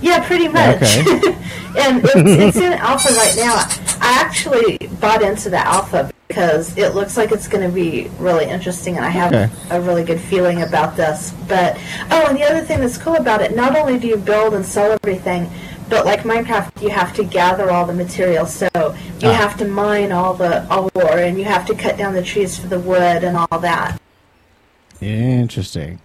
Yeah, 0.02 0.26
pretty 0.26 0.48
much. 0.48 0.78
Okay. 0.78 1.00
and 1.78 2.04
it's, 2.04 2.16
it's 2.16 2.58
in 2.58 2.74
alpha 2.74 3.14
right 3.14 3.36
now. 3.38 3.54
I 4.02 4.20
actually 4.20 4.78
bought 5.00 5.22
into 5.22 5.50
the 5.52 5.60
alpha 5.60 6.12
because 6.28 6.76
it 6.78 6.96
looks 6.96 7.16
like 7.16 7.32
it's 7.32 7.48
going 7.48 7.68
to 7.68 7.74
be 7.74 8.10
really 8.20 8.46
interesting, 8.46 8.98
and 8.98 9.06
I 9.06 9.10
have 9.10 9.32
Okay. 9.34 9.50
a 9.70 9.80
really 9.80 10.04
good 10.04 10.20
feeling 10.20 10.64
about 10.64 10.98
this. 10.98 11.32
But 11.48 11.78
oh, 12.10 12.26
and 12.28 12.36
the 12.36 12.44
other 12.44 12.62
thing 12.62 12.80
that's 12.80 12.98
cool 12.98 13.16
about 13.16 13.42
it, 13.42 13.56
not 13.56 13.78
only 13.78 14.00
do 14.00 14.08
you 14.08 14.18
build 14.18 14.56
and 14.56 14.66
sell 14.66 14.98
everything, 15.04 15.50
but 15.90 16.06
like 16.06 16.22
Minecraft, 16.24 16.82
you 16.82 16.90
have 16.90 17.14
to 17.16 17.24
gather 17.24 17.72
all 17.72 17.86
the 17.86 17.94
materials. 17.94 18.54
So 18.54 18.68
you 18.76 19.30
Ah. 19.30 19.34
have 19.34 19.58
to 19.58 19.66
mine 19.66 20.12
all 20.12 20.34
the 20.34 20.66
ore, 20.74 21.18
and 21.18 21.38
you 21.38 21.46
have 21.46 21.66
to 21.68 21.76
cut 21.76 21.98
down 21.98 22.14
the 22.14 22.22
trees 22.24 22.58
for 22.58 22.68
the 22.68 22.80
wood 22.80 23.24
and 23.24 23.38
all 23.38 23.60
that. 23.60 24.00
Interesting. 25.02 26.00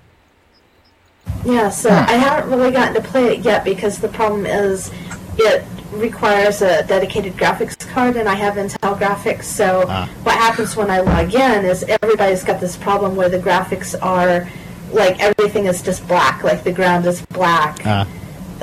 Yeah, 1.44 1.70
so. 1.70 1.88
I 1.90 2.12
haven't 2.14 2.50
really 2.50 2.70
gotten 2.72 2.94
to 2.94 3.00
play 3.00 3.34
it 3.36 3.40
yet 3.40 3.64
because 3.64 3.98
the 3.98 4.08
problem 4.08 4.44
is 4.46 4.90
it 5.38 5.64
requires 5.92 6.62
a 6.62 6.82
dedicated 6.84 7.36
graphics 7.36 7.78
card 7.78 8.16
and 8.16 8.28
I 8.28 8.34
have 8.34 8.54
Intel 8.54 8.98
graphics. 8.98 9.44
So 9.44 9.84
Ah. 9.88 10.08
what 10.22 10.36
happens 10.36 10.76
when 10.76 10.90
I 10.90 11.00
log 11.00 11.34
in 11.34 11.64
is 11.64 11.84
everybody's 11.84 12.44
got 12.44 12.60
this 12.60 12.76
problem 12.76 13.14
where 13.16 13.28
the 13.28 13.38
graphics 13.38 13.94
are 14.02 14.48
like 14.92 15.20
everything 15.20 15.66
is 15.66 15.80
just 15.82 16.06
black, 16.06 16.42
like 16.44 16.64
the 16.64 16.72
ground 16.72 17.06
is 17.06 17.22
black. 17.26 17.78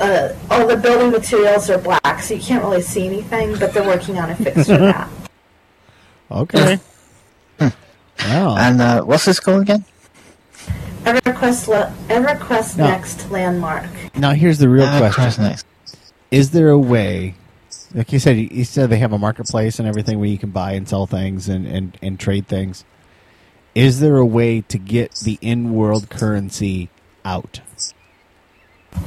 Uh, 0.00 0.34
all 0.50 0.66
the 0.66 0.76
building 0.76 1.10
materials 1.10 1.68
are 1.70 1.78
black, 1.78 2.20
so 2.22 2.34
you 2.34 2.40
can't 2.40 2.62
really 2.64 2.80
see 2.82 3.06
anything. 3.06 3.58
But 3.58 3.72
they're 3.74 3.86
working 3.86 4.18
on 4.18 4.30
a 4.30 4.34
fix 4.36 4.66
for 4.66 4.78
that. 4.78 5.08
okay. 6.30 6.78
wow. 7.60 8.56
And 8.58 8.80
uh, 8.80 9.02
what's 9.02 9.24
this 9.26 9.38
called 9.40 9.62
again? 9.62 9.84
EverQuest, 11.04 11.68
le- 11.68 11.94
EverQuest 12.08 12.76
No. 12.78 12.86
Next 12.86 13.30
Landmark. 13.30 13.88
Now 14.16 14.32
here's 14.32 14.58
the 14.58 14.68
real 14.68 14.84
Uh, 14.84 15.12
question: 15.12 15.44
next. 15.44 15.66
Is 16.30 16.50
there 16.50 16.68
a 16.70 16.78
way? 16.78 17.34
Like 17.94 18.12
you 18.12 18.18
said, 18.18 18.36
you- 18.36 18.48
you 18.52 18.64
said 18.64 18.90
they 18.90 18.98
have 18.98 19.12
a 19.12 19.18
marketplace 19.18 19.78
and 19.78 19.88
everything 19.88 20.18
where 20.20 20.28
you 20.28 20.38
can 20.38 20.50
buy 20.50 20.72
and 20.72 20.88
sell 20.88 21.06
things 21.06 21.48
and, 21.48 21.66
and, 21.66 21.96
and 22.02 22.20
trade 22.20 22.46
things. 22.46 22.84
Is 23.74 24.00
there 24.00 24.16
a 24.16 24.26
way 24.26 24.60
to 24.62 24.78
get 24.78 25.14
the 25.24 25.38
in-world 25.40 26.08
currency 26.10 26.88
out? 27.24 27.60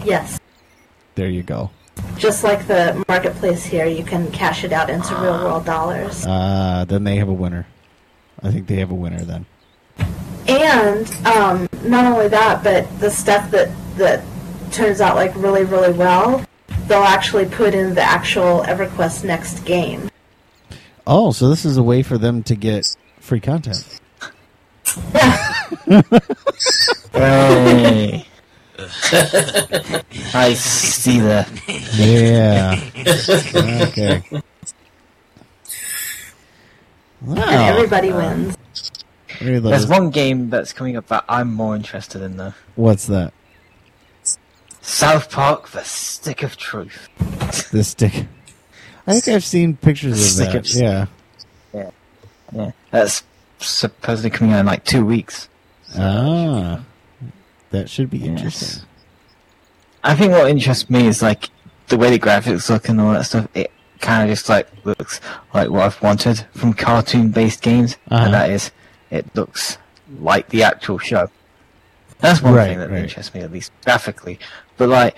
Yes. 0.05 0.39
There 1.15 1.29
you 1.29 1.43
go. 1.43 1.69
Just 2.17 2.43
like 2.43 2.67
the 2.67 3.03
marketplace 3.07 3.63
here, 3.63 3.85
you 3.85 4.03
can 4.03 4.31
cash 4.31 4.63
it 4.63 4.71
out 4.71 4.89
into 4.89 5.13
real 5.15 5.43
world 5.43 5.65
dollars. 5.65 6.25
Uh, 6.25 6.85
then 6.87 7.03
they 7.03 7.17
have 7.17 7.29
a 7.29 7.33
winner. 7.33 7.67
I 8.41 8.51
think 8.51 8.67
they 8.67 8.77
have 8.77 8.91
a 8.91 8.95
winner 8.95 9.23
then. 9.23 9.45
And 10.47 11.09
um, 11.25 11.69
not 11.83 12.05
only 12.05 12.27
that, 12.29 12.63
but 12.63 12.99
the 12.99 13.09
stuff 13.09 13.49
that 13.51 13.71
that 13.97 14.23
turns 14.71 15.01
out 15.01 15.15
like 15.15 15.35
really 15.35 15.63
really 15.63 15.93
well, 15.93 16.43
they'll 16.87 17.03
actually 17.03 17.45
put 17.45 17.73
in 17.73 17.93
the 17.93 18.01
actual 18.01 18.63
EverQuest 18.63 19.23
next 19.23 19.59
game. 19.65 20.09
Oh, 21.05 21.31
so 21.31 21.49
this 21.49 21.63
is 21.63 21.77
a 21.77 21.83
way 21.83 22.01
for 22.01 22.17
them 22.17 22.43
to 22.43 22.55
get 22.55 22.85
free 23.19 23.39
content. 23.39 23.99
Hey. 27.13 28.25
I 30.33 30.53
see 30.55 31.19
that. 31.19 31.47
Yeah. 31.95 32.79
okay. 33.89 34.23
Wow. 37.21 37.35
And 37.35 37.75
everybody 37.77 38.11
wins. 38.11 38.57
Maybe 39.41 39.59
There's 39.59 39.87
one 39.87 40.09
game 40.09 40.49
that's 40.49 40.73
coming 40.73 40.97
up 40.97 41.07
that 41.07 41.23
I'm 41.29 41.53
more 41.53 41.75
interested 41.75 42.21
in 42.21 42.37
though. 42.37 42.53
What's 42.75 43.07
that? 43.07 43.33
South 44.81 45.31
Park: 45.31 45.69
The 45.69 45.83
Stick 45.83 46.43
of 46.43 46.57
Truth. 46.57 47.09
The 47.71 47.83
stick. 47.83 48.25
I 49.07 49.13
think 49.19 49.35
I've 49.35 49.43
seen 49.43 49.75
pictures 49.77 50.13
of 50.13 50.19
Stick 50.47 50.63
that. 50.63 50.75
of- 50.75 50.81
Yeah. 51.73 51.89
Yeah, 52.53 52.71
that's 52.91 53.23
supposedly 53.59 54.29
coming 54.29 54.53
out 54.53 54.59
in 54.59 54.65
like 54.67 54.83
two 54.83 55.03
weeks. 55.05 55.49
Ah. 55.97 56.83
That 57.73 57.89
should 57.89 58.09
be 58.11 58.19
Yes. 58.19 58.27
interesting. 58.27 58.83
I 60.03 60.15
think 60.15 60.31
what 60.31 60.47
interests 60.49 60.89
me 60.91 61.07
is 61.07 61.21
like 61.23 61.49
the 61.87 61.97
way 61.97 62.11
the 62.11 62.19
graphics 62.19 62.69
look 62.69 62.87
and 62.87 63.01
all 63.01 63.13
that 63.13 63.25
stuff. 63.25 63.47
It 63.55 63.71
kind 63.99 64.21
of 64.23 64.29
just 64.35 64.47
like 64.47 64.67
looks 64.85 65.19
like 65.55 65.69
what 65.71 65.81
I've 65.81 66.01
wanted 66.01 66.45
from 66.53 66.73
cartoon-based 66.73 67.61
games, 67.63 67.97
Uh-huh. 68.11 68.25
and 68.25 68.33
that 68.33 68.49
is, 68.51 68.69
it 69.09 69.25
looks 69.35 69.79
like 70.19 70.49
the 70.49 70.61
actual 70.61 70.99
show. 70.99 71.29
That's 72.19 72.41
one 72.43 72.53
Right, 72.53 72.67
thing 72.69 72.77
that 72.79 72.91
right. 72.91 73.03
interests 73.03 73.33
me, 73.33 73.41
at 73.41 73.51
least 73.51 73.71
graphically. 73.83 74.37
But 74.77 74.89
like, 74.89 75.17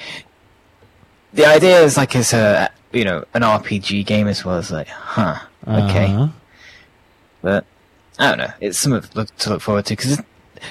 the 1.33 1.45
idea 1.45 1.81
is 1.81 1.97
like 1.97 2.15
it's 2.15 2.31
a 2.33 2.69
you 2.93 3.03
know 3.03 3.25
an 3.33 3.41
RPG 3.43 4.05
game 4.05 4.27
as 4.29 4.45
well 4.45 4.55
as 4.55 4.71
like, 4.71 4.87
huh, 4.87 5.39
okay. 5.67 6.05
Uh-huh. 6.13 6.27
But 7.41 7.65
I 8.17 8.29
don't 8.29 8.37
know. 8.37 8.53
It's 8.61 8.77
something 8.79 9.01
to 9.01 9.17
look, 9.17 9.35
to 9.39 9.49
look 9.49 9.61
forward 9.61 9.85
to 9.87 9.93
because 9.97 10.21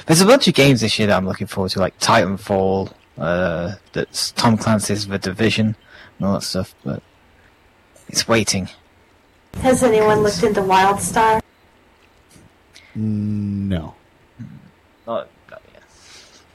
there's 0.06 0.20
a 0.20 0.26
bunch 0.26 0.48
of 0.48 0.54
games 0.54 0.80
this 0.80 0.98
year 0.98 1.08
that 1.08 1.16
I'm 1.16 1.26
looking 1.26 1.46
forward 1.46 1.70
to, 1.72 1.80
like 1.80 1.98
Titanfall. 1.98 2.92
Uh, 3.16 3.74
that's 3.92 4.32
Tom 4.32 4.56
Clancy's 4.56 5.06
The 5.06 5.18
Division 5.18 5.76
and 6.18 6.26
all 6.26 6.34
that 6.34 6.42
stuff. 6.42 6.74
But 6.84 7.02
it's 8.08 8.26
waiting. 8.26 8.68
Has 9.60 9.82
anyone 9.82 10.20
looked 10.20 10.42
into 10.42 10.60
WildStar? 10.60 11.40
No. 12.94 13.94
Not, 15.06 15.28
not 15.50 15.62
yet. 15.72 15.82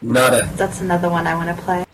Nada. 0.02 0.50
That's 0.56 0.82
another 0.82 1.10
one 1.10 1.28
I 1.28 1.36
want 1.36 1.56
to 1.56 1.64
play. 1.64 1.86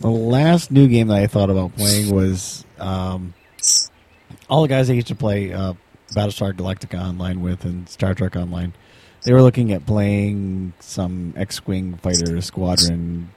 The 0.00 0.10
last 0.10 0.70
new 0.70 0.88
game 0.88 1.08
that 1.08 1.16
I 1.16 1.26
thought 1.26 1.50
about 1.50 1.74
playing 1.76 2.14
was 2.14 2.64
um, 2.78 3.34
all 4.48 4.62
the 4.62 4.68
guys 4.68 4.90
I 4.90 4.92
used 4.92 5.06
to 5.08 5.14
play 5.14 5.52
uh, 5.52 5.72
Battlestar 6.14 6.52
Galactica 6.52 7.00
online 7.00 7.42
with 7.42 7.64
and 7.64 7.88
Star 7.88 8.14
Trek 8.14 8.36
online. 8.36 8.74
They 9.24 9.32
were 9.32 9.42
looking 9.42 9.72
at 9.72 9.86
playing 9.86 10.72
some 10.80 11.34
X-wing 11.36 11.96
fighter 11.96 12.40
squadron 12.40 13.30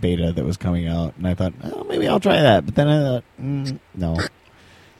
beta 0.00 0.32
that 0.32 0.44
was 0.44 0.56
coming 0.56 0.88
out, 0.88 1.16
and 1.16 1.26
I 1.26 1.34
thought, 1.34 1.54
oh, 1.62 1.84
maybe 1.84 2.08
I'll 2.08 2.20
try 2.20 2.40
that. 2.40 2.64
But 2.64 2.74
then 2.74 2.88
I 2.88 3.00
thought, 3.02 3.24
mm, 3.40 3.78
no, 3.94 4.18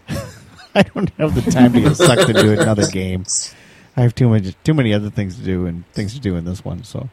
I 0.75 0.83
don't 0.83 1.11
have 1.19 1.35
the 1.35 1.51
time 1.51 1.73
to 1.73 1.81
get 1.81 1.97
sucked 1.97 2.29
into 2.29 2.61
another 2.61 2.87
game. 2.89 3.25
I 3.97 4.03
have 4.03 4.15
too 4.15 4.29
much, 4.29 4.55
too 4.65 4.75
many 4.75 4.93
other 4.93 5.11
things 5.11 5.37
to 5.37 5.43
do 5.43 5.67
and 5.67 5.87
things 5.93 6.15
to 6.15 6.21
do 6.21 6.37
in 6.37 6.45
this 6.45 6.65
one. 6.65 6.85
So, 6.85 7.09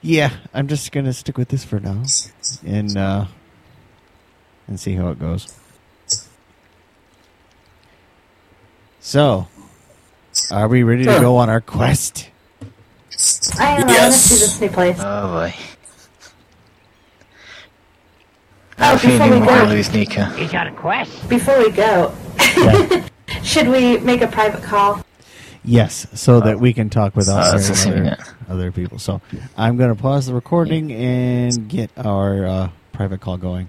yeah, 0.00 0.30
I'm 0.54 0.68
just 0.68 0.92
gonna 0.92 1.12
stick 1.12 1.36
with 1.36 1.48
this 1.48 1.64
for 1.64 1.80
now, 1.80 2.04
and 2.64 2.96
uh, 2.96 3.26
and 4.68 4.78
see 4.78 4.94
how 4.94 5.08
it 5.08 5.18
goes. 5.18 5.52
So, 9.00 9.48
are 10.50 10.68
we 10.68 10.82
ready 10.82 11.04
to 11.04 11.20
go 11.20 11.36
on 11.36 11.48
our 11.50 11.60
quest? 11.60 12.30
I 13.58 13.64
am. 13.64 13.68
I 13.68 13.74
want 13.78 13.88
to 13.88 13.94
Yes. 13.94 14.20
see 14.22 14.34
this 14.36 14.60
new 14.60 14.68
place. 14.68 14.96
Oh 15.00 15.28
boy. 15.32 15.54
Oh, 18.78 18.82
I 18.82 18.84
have 18.84 18.98
a 19.04 19.06
before 19.06 19.10
feeling 19.26 19.30
we 19.30 19.46
we're 19.46 19.46
go- 19.46 19.58
gonna 19.60 19.70
lose 19.70 19.92
Nika. 19.92 20.26
He's 20.36 20.52
got 20.52 20.66
a 20.66 20.70
quest. 20.72 21.28
Before 21.28 21.58
we 21.58 21.70
go, 21.70 22.12
Yeah. 22.58 23.06
should 23.42 23.68
we 23.68 23.98
make 23.98 24.20
a 24.22 24.26
private 24.26 24.62
call? 24.62 25.02
Yes, 25.64 26.06
so 26.14 26.40
that 26.40 26.60
we 26.60 26.72
can 26.72 26.90
talk 26.90 27.16
without 27.16 27.40
Uh, 27.42 27.52
that's 27.58 27.86
other, 27.86 28.16
other 28.48 28.70
people. 28.72 28.98
So 29.00 29.20
I'm 29.56 29.76
going 29.76 29.88
to 29.94 30.00
pause 30.00 30.26
the 30.26 30.34
recording 30.34 30.92
and 30.92 31.68
get 31.68 31.90
our 31.96 32.46
uh, 32.46 32.68
private 32.92 33.20
call 33.20 33.36
going. 33.36 33.68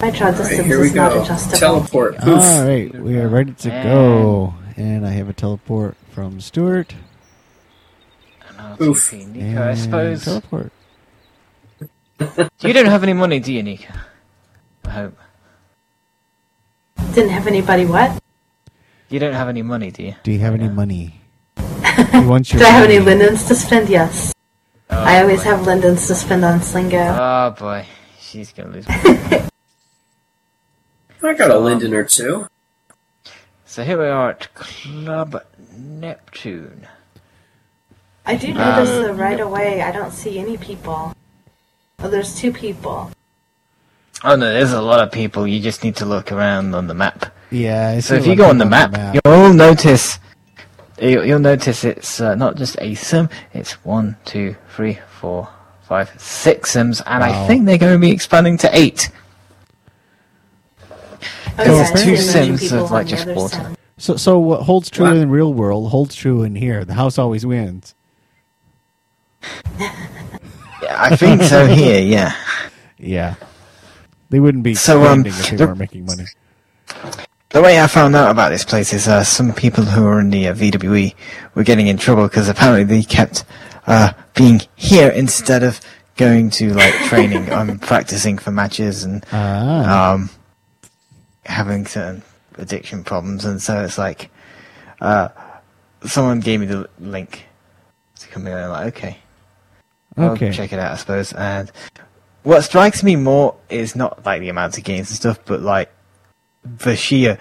My 0.00 0.10
draw 0.10 0.30
distance 0.30 0.66
here 0.66 0.80
we 0.80 0.88
is 0.88 0.94
not 0.94 1.12
go. 1.14 1.22
adjustable. 1.22 1.58
Teleport. 1.58 2.14
Oof. 2.16 2.28
All 2.28 2.64
right, 2.68 2.94
we 2.94 3.16
are 3.18 3.26
ready 3.28 3.52
to 3.54 3.70
go, 3.70 4.54
and 4.76 5.06
I 5.06 5.10
have 5.10 5.28
a 5.28 5.32
teleport 5.32 5.96
from 6.10 6.40
Stuart. 6.40 6.94
And 8.48 8.80
Oof. 8.80 8.98
RTP 9.10 9.26
Nika, 9.34 9.64
I 9.70 9.74
suppose. 9.74 10.24
teleport. 10.24 10.72
You 12.62 12.72
don't 12.72 12.86
have 12.86 13.02
any 13.02 13.12
money, 13.12 13.40
do 13.40 13.52
you, 13.52 13.62
Nika? 13.62 13.92
I 14.86 14.90
hope. 14.90 15.18
Didn't 17.12 17.30
have 17.30 17.46
anybody 17.48 17.84
what? 17.86 18.22
You 19.10 19.18
don't 19.18 19.34
have 19.34 19.48
any 19.48 19.62
money, 19.62 19.90
do 19.90 20.02
you? 20.04 20.14
Do 20.22 20.30
you 20.32 20.38
have 20.38 20.54
any 20.54 20.68
money? 20.68 21.20
He 22.12 22.24
wants 22.24 22.52
your 22.52 22.60
Do 22.60 22.66
I 22.66 22.70
have 22.70 22.84
any 22.88 22.98
money. 22.98 23.16
lindens 23.18 23.44
to 23.48 23.54
spend? 23.54 23.88
Yes. 23.88 24.32
Oh, 24.90 24.96
I 24.98 25.20
always 25.22 25.40
boy. 25.42 25.50
have 25.50 25.66
lindens 25.66 26.06
to 26.08 26.14
spend 26.14 26.44
on 26.44 26.60
Slingo. 26.60 27.02
Oh 27.18 27.50
boy, 27.58 27.84
she's 28.20 28.52
gonna 28.52 28.70
lose. 28.70 28.86
I 28.88 29.48
got 31.34 31.50
a 31.50 31.58
Linden 31.58 31.94
or 31.94 32.04
two. 32.04 32.46
So 33.74 33.82
here 33.82 33.98
we 33.98 34.06
are 34.06 34.30
at 34.30 34.54
Club 34.54 35.42
Neptune. 35.76 36.86
I 38.24 38.36
do 38.36 38.54
notice 38.54 38.88
though 38.88 39.12
right 39.14 39.40
away. 39.40 39.82
I 39.82 39.90
don't 39.90 40.12
see 40.12 40.38
any 40.38 40.56
people. 40.56 41.12
Oh, 41.98 42.08
there's 42.08 42.38
two 42.38 42.52
people. 42.52 43.10
Oh 44.22 44.36
no, 44.36 44.46
there's 44.46 44.70
a 44.70 44.80
lot 44.80 45.00
of 45.00 45.10
people. 45.10 45.44
You 45.44 45.58
just 45.58 45.82
need 45.82 45.96
to 45.96 46.04
look 46.04 46.30
around 46.30 46.72
on 46.76 46.86
the 46.86 46.94
map. 46.94 47.34
Yeah. 47.50 47.98
So 47.98 48.14
if 48.14 48.22
a 48.22 48.26
you 48.26 48.30
lot 48.30 48.36
go 48.36 48.44
of 48.44 48.50
on 48.50 48.58
the 48.58 48.64
people 48.64 48.98
map, 48.98 49.20
you'll 49.24 49.54
notice. 49.54 50.20
You'll 51.02 51.24
you'll 51.24 51.40
notice 51.40 51.82
it's 51.82 52.20
uh, 52.20 52.36
not 52.36 52.54
just 52.54 52.76
a 52.80 52.94
sim. 52.94 53.28
It's 53.52 53.72
one, 53.84 54.16
two, 54.24 54.54
three, 54.76 55.00
four, 55.18 55.48
five, 55.82 56.12
six 56.16 56.70
sims, 56.70 57.02
and 57.04 57.22
Wow. 57.22 57.44
I 57.44 57.48
think 57.48 57.66
they're 57.66 57.78
going 57.78 57.94
to 57.94 57.98
be 57.98 58.12
expanding 58.12 58.56
to 58.58 58.70
eight. 58.72 59.10
Oh, 61.56 61.64
Because 61.64 61.90
it's 61.90 62.02
two 62.02 62.16
see 62.16 62.38
many 62.40 62.56
sims 62.58 62.72
of, 62.72 62.90
like, 62.90 63.04
on 63.06 63.06
just 63.10 63.26
water. 63.28 63.56
sim. 63.56 63.76
So, 63.96 64.16
so 64.16 64.38
what 64.40 64.62
holds 64.62 64.90
true 64.90 65.04
What? 65.06 65.14
in 65.14 65.20
the 65.20 65.26
real 65.28 65.54
world 65.54 65.90
holds 65.90 66.14
true 66.16 66.42
in 66.42 66.56
here. 66.56 66.84
The 66.84 66.94
house 66.94 67.16
always 67.18 67.46
wins. 67.46 67.94
Yeah, 70.82 70.96
I 71.02 71.16
think 71.16 71.42
so 71.42 71.66
here. 71.66 72.00
Yeah. 72.00 72.34
Yeah. 72.98 73.34
They 74.30 74.38
wouldn't 74.40 74.64
be 74.64 74.74
So, 74.74 75.04
um, 75.04 75.24
if 75.24 75.50
they 75.50 75.56
the- 75.56 75.66
weren't 75.66 75.78
making 75.78 76.04
money. 76.04 76.24
The 77.50 77.62
way 77.62 77.80
I 77.80 77.86
found 77.86 78.14
out 78.16 78.30
about 78.30 78.50
this 78.50 78.64
place 78.64 78.92
is 78.92 79.06
uh, 79.08 79.22
some 79.24 79.52
people 79.54 79.84
who 79.84 80.02
were 80.02 80.20
in 80.20 80.28
the 80.30 80.48
uh, 80.48 80.54
VWE 80.54 81.14
were 81.54 81.62
getting 81.62 81.86
in 81.86 81.96
trouble 81.96 82.24
because 82.24 82.48
apparently 82.48 82.82
they 82.84 83.02
kept 83.04 83.44
uh, 83.86 84.12
being 84.34 84.60
here 84.74 85.08
instead 85.08 85.62
of 85.62 85.80
going 86.16 86.50
to 86.50 86.74
like 86.74 86.92
training 87.06 87.48
and 87.50 87.80
practicing 87.80 88.36
for 88.38 88.50
matches 88.50 89.04
and 89.04 89.24
Ah. 89.32 90.12
um, 90.14 90.30
having 91.46 91.86
certain 91.86 92.22
addiction 92.56 93.04
problems. 93.04 93.44
And 93.44 93.60
so 93.60 93.84
it's 93.84 93.98
like 93.98 94.30
uh, 95.00 95.28
someone 96.04 96.40
gave 96.40 96.60
me 96.60 96.66
the 96.66 96.88
link 96.98 97.46
to 98.20 98.28
come 98.28 98.46
here 98.46 98.56
and 98.56 98.64
I'm 98.64 98.70
like, 98.70 98.96
okay, 98.96 99.18
I'll 100.16 100.30
okay. 100.30 100.52
check 100.52 100.72
it 100.72 100.78
out, 100.78 100.92
I 100.92 100.96
suppose. 100.96 101.32
And 101.32 101.70
what 102.42 102.62
strikes 102.62 103.02
me 103.02 103.16
more 103.16 103.56
is 103.68 103.96
not 103.96 104.24
like 104.24 104.40
the 104.40 104.48
amount 104.48 104.78
of 104.78 104.84
games 104.84 105.10
and 105.10 105.16
stuff, 105.16 105.40
but 105.44 105.60
like 105.60 105.90
the 106.62 106.96
sheer 106.96 107.38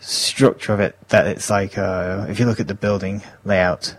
structure 0.00 0.72
of 0.72 0.80
it. 0.80 0.96
That 1.08 1.26
it's 1.26 1.50
like 1.50 1.76
uh, 1.76 2.26
if 2.28 2.38
you 2.38 2.46
look 2.46 2.60
at 2.60 2.68
the 2.68 2.74
building 2.74 3.22
layout, 3.44 3.96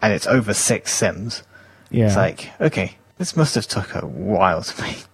and 0.00 0.12
it's 0.12 0.26
over 0.26 0.52
six 0.52 0.92
sims. 0.92 1.42
Yeah. 1.90 2.06
It's 2.06 2.16
like 2.16 2.50
okay, 2.60 2.96
this 3.18 3.36
must 3.36 3.54
have 3.54 3.66
took 3.66 3.94
a 3.94 4.06
while 4.06 4.62
to 4.62 4.82
make. 4.82 5.04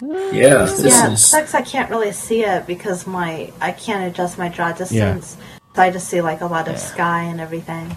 Yeah, 0.00 0.64
this 0.66 0.84
yeah, 0.84 1.08
it 1.08 1.12
is. 1.14 1.24
sucks. 1.26 1.54
I 1.54 1.62
can't 1.62 1.90
really 1.90 2.12
see 2.12 2.42
it 2.44 2.66
because 2.66 3.06
my 3.06 3.52
I 3.60 3.72
can't 3.72 4.10
adjust 4.10 4.38
my 4.38 4.48
draw 4.48 4.72
distance, 4.72 5.36
so 5.74 5.82
I 5.82 5.90
just 5.90 6.08
see 6.08 6.20
like 6.20 6.40
a 6.40 6.46
lot 6.46 6.68
of 6.68 6.74
Yeah. 6.74 6.78
sky 6.80 7.22
and 7.24 7.40
everything. 7.40 7.96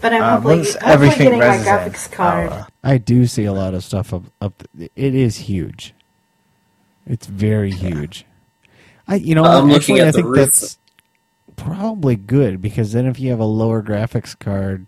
But 0.00 0.12
I'm 0.12 0.22
Uh, 0.22 0.30
hopefully, 0.32 0.56
once 0.56 0.72
hopefully 0.72 0.92
everything 0.92 1.18
getting 1.26 1.38
my 1.38 1.56
graphics 1.58 2.10
card. 2.10 2.50
I'll, 2.52 2.58
uh, 2.60 2.64
I 2.82 2.98
do 2.98 3.26
see 3.26 3.44
a 3.44 3.52
lot 3.52 3.74
of 3.74 3.84
stuff 3.84 4.12
up. 4.12 4.24
up 4.40 4.62
it 4.78 5.14
is 5.14 5.36
huge. 5.36 5.94
It's 7.06 7.26
very 7.26 7.70
huge. 7.70 8.24
I, 9.06 9.16
you 9.16 9.34
know, 9.36 9.44
I'm 9.44 9.70
actually, 9.70 9.72
looking 9.74 9.98
at 10.00 10.08
I 10.08 10.10
the 10.10 10.12
think 10.18 10.26
roof. 10.26 10.36
that's 10.38 10.78
probably 11.54 12.16
good 12.16 12.60
because 12.60 12.92
then 12.92 13.06
if 13.06 13.20
you 13.20 13.30
have 13.30 13.38
a 13.38 13.44
lower 13.44 13.82
graphics 13.82 14.36
card, 14.36 14.86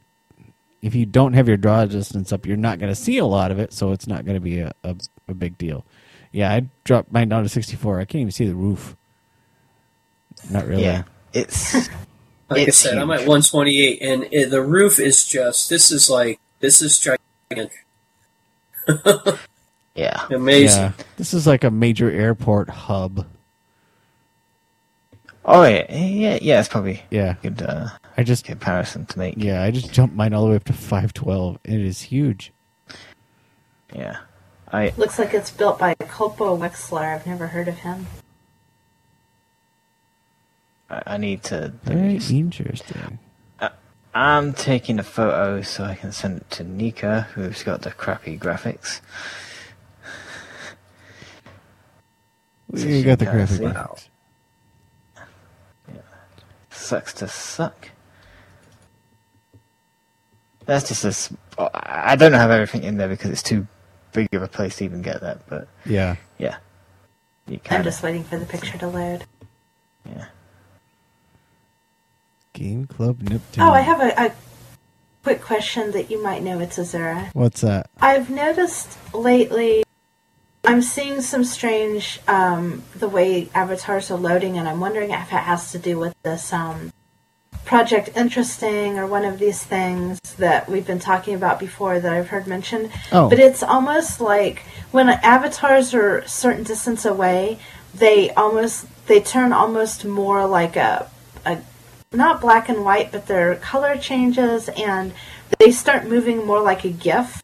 if 0.83 0.95
you 0.95 1.07
don't 1.07 1.33
have 1.35 1.49
your 1.49 1.57
draw 1.57 1.85
distance 1.87 2.33
up, 2.33 2.47
you're 2.47 2.57
not 2.57 2.79
going 2.79 2.91
to 2.91 2.95
see 3.01 3.19
a 3.19 3.25
lot 3.27 3.51
of 3.51 3.59
it, 3.59 3.73
so 3.73 3.93
it's 3.93 4.07
not 4.07 4.25
going 4.25 4.37
to 4.37 4.41
be 4.41 4.61
a, 4.61 4.73
a, 4.85 4.97
a 5.29 5.35
big 5.35 5.59
deal. 5.59 5.85
Yeah, 6.33 6.53
I 6.53 6.69
dropped 6.85 7.11
mine 7.12 7.29
down 7.31 7.43
to 7.43 7.49
64. 7.49 8.01
I 8.01 8.05
can't 8.05 8.21
even 8.21 8.33
see 8.33 8.47
the 8.47 8.55
roof. 8.55 8.97
Not 10.51 10.67
really. 10.67 10.83
yeah, 10.85 11.03
it's 11.33 11.75
Like 12.51 12.61
I 12.61 12.62
It's 12.69 12.79
said, 12.79 12.97
I'm 12.97 13.11
at 13.11 13.21
128, 13.21 14.01
and 14.01 14.27
it, 14.33 14.51
the 14.51 14.62
roof 14.62 14.99
is 14.99 15.27
just. 15.27 15.69
This 15.69 15.91
is 15.91 16.09
like. 16.09 16.41
This 16.61 16.81
is 16.83 16.99
gigantic. 16.99 17.85
yeah. 19.95 20.27
Amazing. 20.31 20.83
Yeah. 20.83 20.93
This 21.17 21.35
is 21.35 21.47
like 21.47 21.62
a 21.64 21.71
major 21.71 22.11
airport 22.11 22.71
hub. 22.71 23.27
Oh 25.45 25.62
yeah, 25.64 25.87
yeah, 25.95 26.38
yeah. 26.41 26.61
It's 26.61 26.69
probably 26.69 27.03
Yeah. 27.11 27.35
good 27.43 27.62
uh, 27.62 27.88
I 28.18 28.24
just 28.24 28.44
comparison 28.44 29.07
to 29.07 29.18
make. 29.18 29.35
yeah, 29.38 29.62
I 29.62 29.70
just 29.70 29.92
jumped 29.92 30.16
mine 30.16 30.35
all 30.35 30.42
the 30.44 30.50
way 30.50 30.57
up 30.57 30.64
to 30.64 30.72
512. 30.72 31.61
It 31.62 31.81
is 31.81 32.02
huge. 32.02 32.52
Yeah. 33.94 34.16
I 34.72 34.92
Looks 34.96 35.20
like 35.20 35.33
it's 35.35 35.52
built 35.52 35.78
by 35.78 35.94
Colpo 35.94 36.59
Wexler. 36.59 37.14
I've 37.14 37.28
never 37.28 37.46
heard 37.46 37.68
of 37.68 37.76
him. 37.76 38.09
I 40.90 41.02
I 41.07 41.16
need 41.16 41.44
to. 41.44 41.72
Very 41.85 42.16
interesting. 42.28 43.20
Uh, 43.61 43.68
I'm 44.14 44.52
taking 44.52 44.98
a 44.98 45.04
photo 45.04 45.62
so 45.62 45.85
I 45.85 45.94
can 45.94 46.11
send 46.11 46.38
it 46.38 46.50
to 46.50 46.64
Nika, 46.64 47.28
who's 47.35 47.62
got 47.62 47.83
the 47.83 47.92
crappy 47.92 48.37
graphics. 48.37 49.00
So 52.74 52.85
You 52.85 53.04
got 53.04 53.20
the 53.20 53.26
can 53.26 53.35
graphic 53.37 53.57
see. 53.59 53.64
graphics. 53.64 54.09
Sucks 56.70 57.12
to 57.14 57.28
suck. 57.28 57.90
That's 60.68 60.87
just 60.87 61.02
a. 61.07 61.09
s- 61.09 61.33
I 61.59 62.14
don't 62.14 62.35
have 62.35 62.50
everything 62.50 62.83
in 62.85 62.98
there 62.98 63.09
because 63.09 63.31
it's 63.31 63.42
too 63.42 63.66
big 64.12 64.28
of 64.35 64.42
a 64.42 64.48
place 64.48 64.76
to 64.76 64.85
even 64.85 65.00
get 65.00 65.22
that, 65.22 65.48
but 65.48 65.66
Yeah. 65.87 66.16
yeah. 66.37 66.57
You 67.46 67.59
I'm 67.70 67.83
just 67.83 68.02
waiting 68.02 68.22
for 68.22 68.38
the 68.38 68.44
picture 68.44 68.76
to 68.76 68.87
load. 68.87 69.24
Yeah. 70.04 70.26
Game 72.52 72.85
Club 72.85 73.22
Neptune. 73.22 73.64
Oh, 73.64 73.70
I 73.72 73.81
have 73.81 74.00
a, 74.02 74.26
a 74.26 74.33
quick 75.22 75.40
question 75.40 75.92
that 75.92 76.11
you 76.11 76.22
might 76.22 76.42
know. 76.42 76.59
Itazura. 76.59 77.31
What's 77.33 77.62
that? 77.62 77.88
I've 78.02 78.28
noticed 78.28 78.98
lately 79.14 79.85
I'm 80.64 80.83
seeing 80.83 81.22
some 81.22 81.44
strange 81.44 82.20
um, 82.28 82.83
the 82.94 83.09
way 83.09 83.48
avatars 83.54 84.11
are 84.11 84.18
loading, 84.18 84.59
and 84.59 84.68
I'm 84.68 84.81
wondering 84.81 85.12
if 85.12 85.33
it 85.33 85.44
has 85.48 85.72
to 85.72 85.78
do 85.78 85.98
with 85.98 86.14
this 86.24 86.52
um, 86.52 86.92
project 87.68 88.09
interesting 88.16 88.98
or 88.98 89.07
one 89.07 89.26
of 89.26 89.38
these 89.38 89.62
things 89.62 90.18
that 90.38 90.66
we've 90.70 90.87
been 90.87 90.98
talking 90.98 91.35
about 91.35 91.61
before 91.61 92.00
that 92.00 92.11
I've 92.11 92.28
heard 92.28 92.46
mentioned. 92.46 92.90
Oh. 93.12 93.28
But 93.28 93.38
it's 93.38 93.62
almost 93.62 94.22
like 94.22 94.64
when 94.90 95.11
avatars 95.11 95.92
are 95.92 96.18
a 96.18 96.28
certain 96.28 96.64
distance 96.64 97.04
away, 97.04 97.59
they 97.94 98.31
almost 98.31 98.87
they 99.07 99.20
turn 99.20 99.52
almost 99.52 100.07
more 100.07 100.46
like 100.46 100.76
a 100.76 101.11
a 101.44 101.59
not 102.11 102.40
black 102.40 102.70
and 102.70 102.87
white, 102.87 103.12
but 103.12 103.26
their 103.26 103.57
color 103.57 103.98
changes 103.98 104.70
and 104.70 105.12
they 105.59 105.70
start 105.70 106.07
moving 106.07 106.46
more 106.46 106.62
like 106.62 106.87
a 106.87 106.90
GIF 106.90 107.42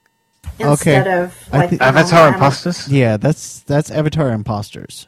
instead 0.59 1.07
of 1.07 1.37
I 1.53 1.59
like 1.59 1.71
thi- 1.71 1.77
the 1.77 1.85
normal 1.85 2.01
Avatar 2.01 2.29
imposters. 2.29 2.89
Yeah, 2.89 3.19
that's 3.19 3.61
that's 3.61 3.91
Avatar 3.91 4.31
Imposters. 4.33 5.07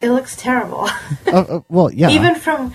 It 0.00 0.10
looks 0.10 0.36
terrible. 0.36 0.88
oh, 1.26 1.46
oh, 1.48 1.64
well, 1.68 1.92
yeah. 1.92 2.10
even 2.10 2.34
from 2.36 2.74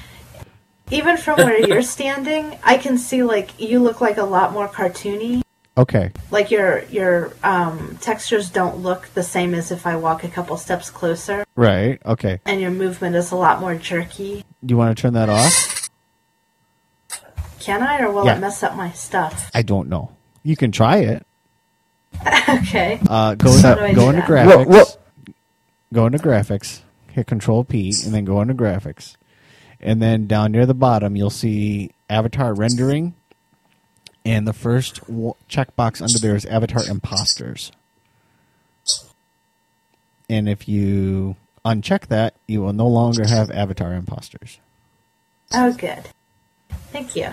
even 0.92 1.16
from 1.18 1.38
where 1.38 1.66
you're 1.66 1.82
standing, 1.98 2.58
I 2.64 2.78
can 2.78 2.98
see 2.98 3.24
like 3.24 3.60
you 3.60 3.80
look 3.80 4.02
like 4.02 4.18
a 4.18 4.24
lot 4.26 4.52
more 4.52 4.68
cartoony. 4.68 5.42
okay. 5.78 6.12
Like 6.32 6.52
your 6.52 6.84
your 6.86 7.32
um, 7.44 7.98
textures 8.02 8.50
don't 8.50 8.78
look 8.80 9.08
the 9.14 9.24
same 9.24 9.54
as 9.54 9.72
if 9.72 9.88
I 9.88 9.96
walk 9.96 10.24
a 10.26 10.30
couple 10.30 10.58
steps 10.58 10.90
closer, 10.90 11.46
Right. 11.56 12.02
Okay. 12.06 12.40
and 12.46 12.60
your 12.60 12.72
movement 12.72 13.16
is 13.16 13.32
a 13.32 13.36
lot 13.38 13.62
more 13.62 13.76
jerky. 13.76 14.44
Do 14.66 14.74
you 14.74 14.78
want 14.78 14.96
to 14.96 15.02
turn 15.02 15.14
that 15.14 15.30
off? 15.30 15.90
Can 17.60 17.82
I, 17.82 18.02
or 18.02 18.12
will 18.12 18.26
Yeah. 18.26 18.36
it 18.36 18.40
mess 18.42 18.62
up 18.64 18.76
my 18.76 18.92
stuff? 18.92 19.50
I 19.54 19.62
don't 19.62 19.88
know. 19.88 20.12
You 20.44 20.58
can 20.58 20.72
try 20.74 20.98
it. 20.98 21.26
okay. 22.50 23.00
Uh, 23.10 23.36
go 23.36 23.50
So- 23.52 23.70
How 23.70 23.76
do 23.76 23.82
I 23.82 23.94
go 23.94 24.02
do 24.12 24.18
into 24.18 24.22
that? 24.22 24.30
graphics. 24.30 24.58
What- 24.58 24.68
what- 24.68 24.98
Go 25.94 26.06
into 26.08 26.18
graphics. 26.18 26.82
Hit 27.14 27.28
Control 27.28 27.64
P 27.64 27.94
and 28.04 28.14
then 28.14 28.26
go 28.26 28.42
into 28.42 28.56
graphics, 28.56 29.16
and 29.80 30.02
then 30.02 30.26
down 30.26 30.52
near 30.52 30.66
the 30.66 30.74
bottom 30.74 31.16
you'll 31.16 31.30
see 31.30 31.92
Avatar 32.10 32.56
rendering, 32.56 33.14
and 34.26 34.48
the 34.48 34.54
first 34.54 35.02
w- 35.06 35.36
checkbox 35.48 36.02
under 36.02 36.18
there 36.18 36.36
is 36.36 36.46
Avatar 36.46 36.84
Imposters. 36.90 37.72
And 40.28 40.50
if 40.50 40.68
you 40.68 41.36
uncheck 41.64 42.08
that, 42.08 42.34
you 42.48 42.62
will 42.62 42.74
no 42.74 42.88
longer 42.88 43.28
have 43.28 43.52
Avatar 43.52 43.94
Imposters. 43.94 44.60
Oh, 45.54 45.72
good. 45.74 46.10
Thank 46.92 47.16
you. 47.16 47.30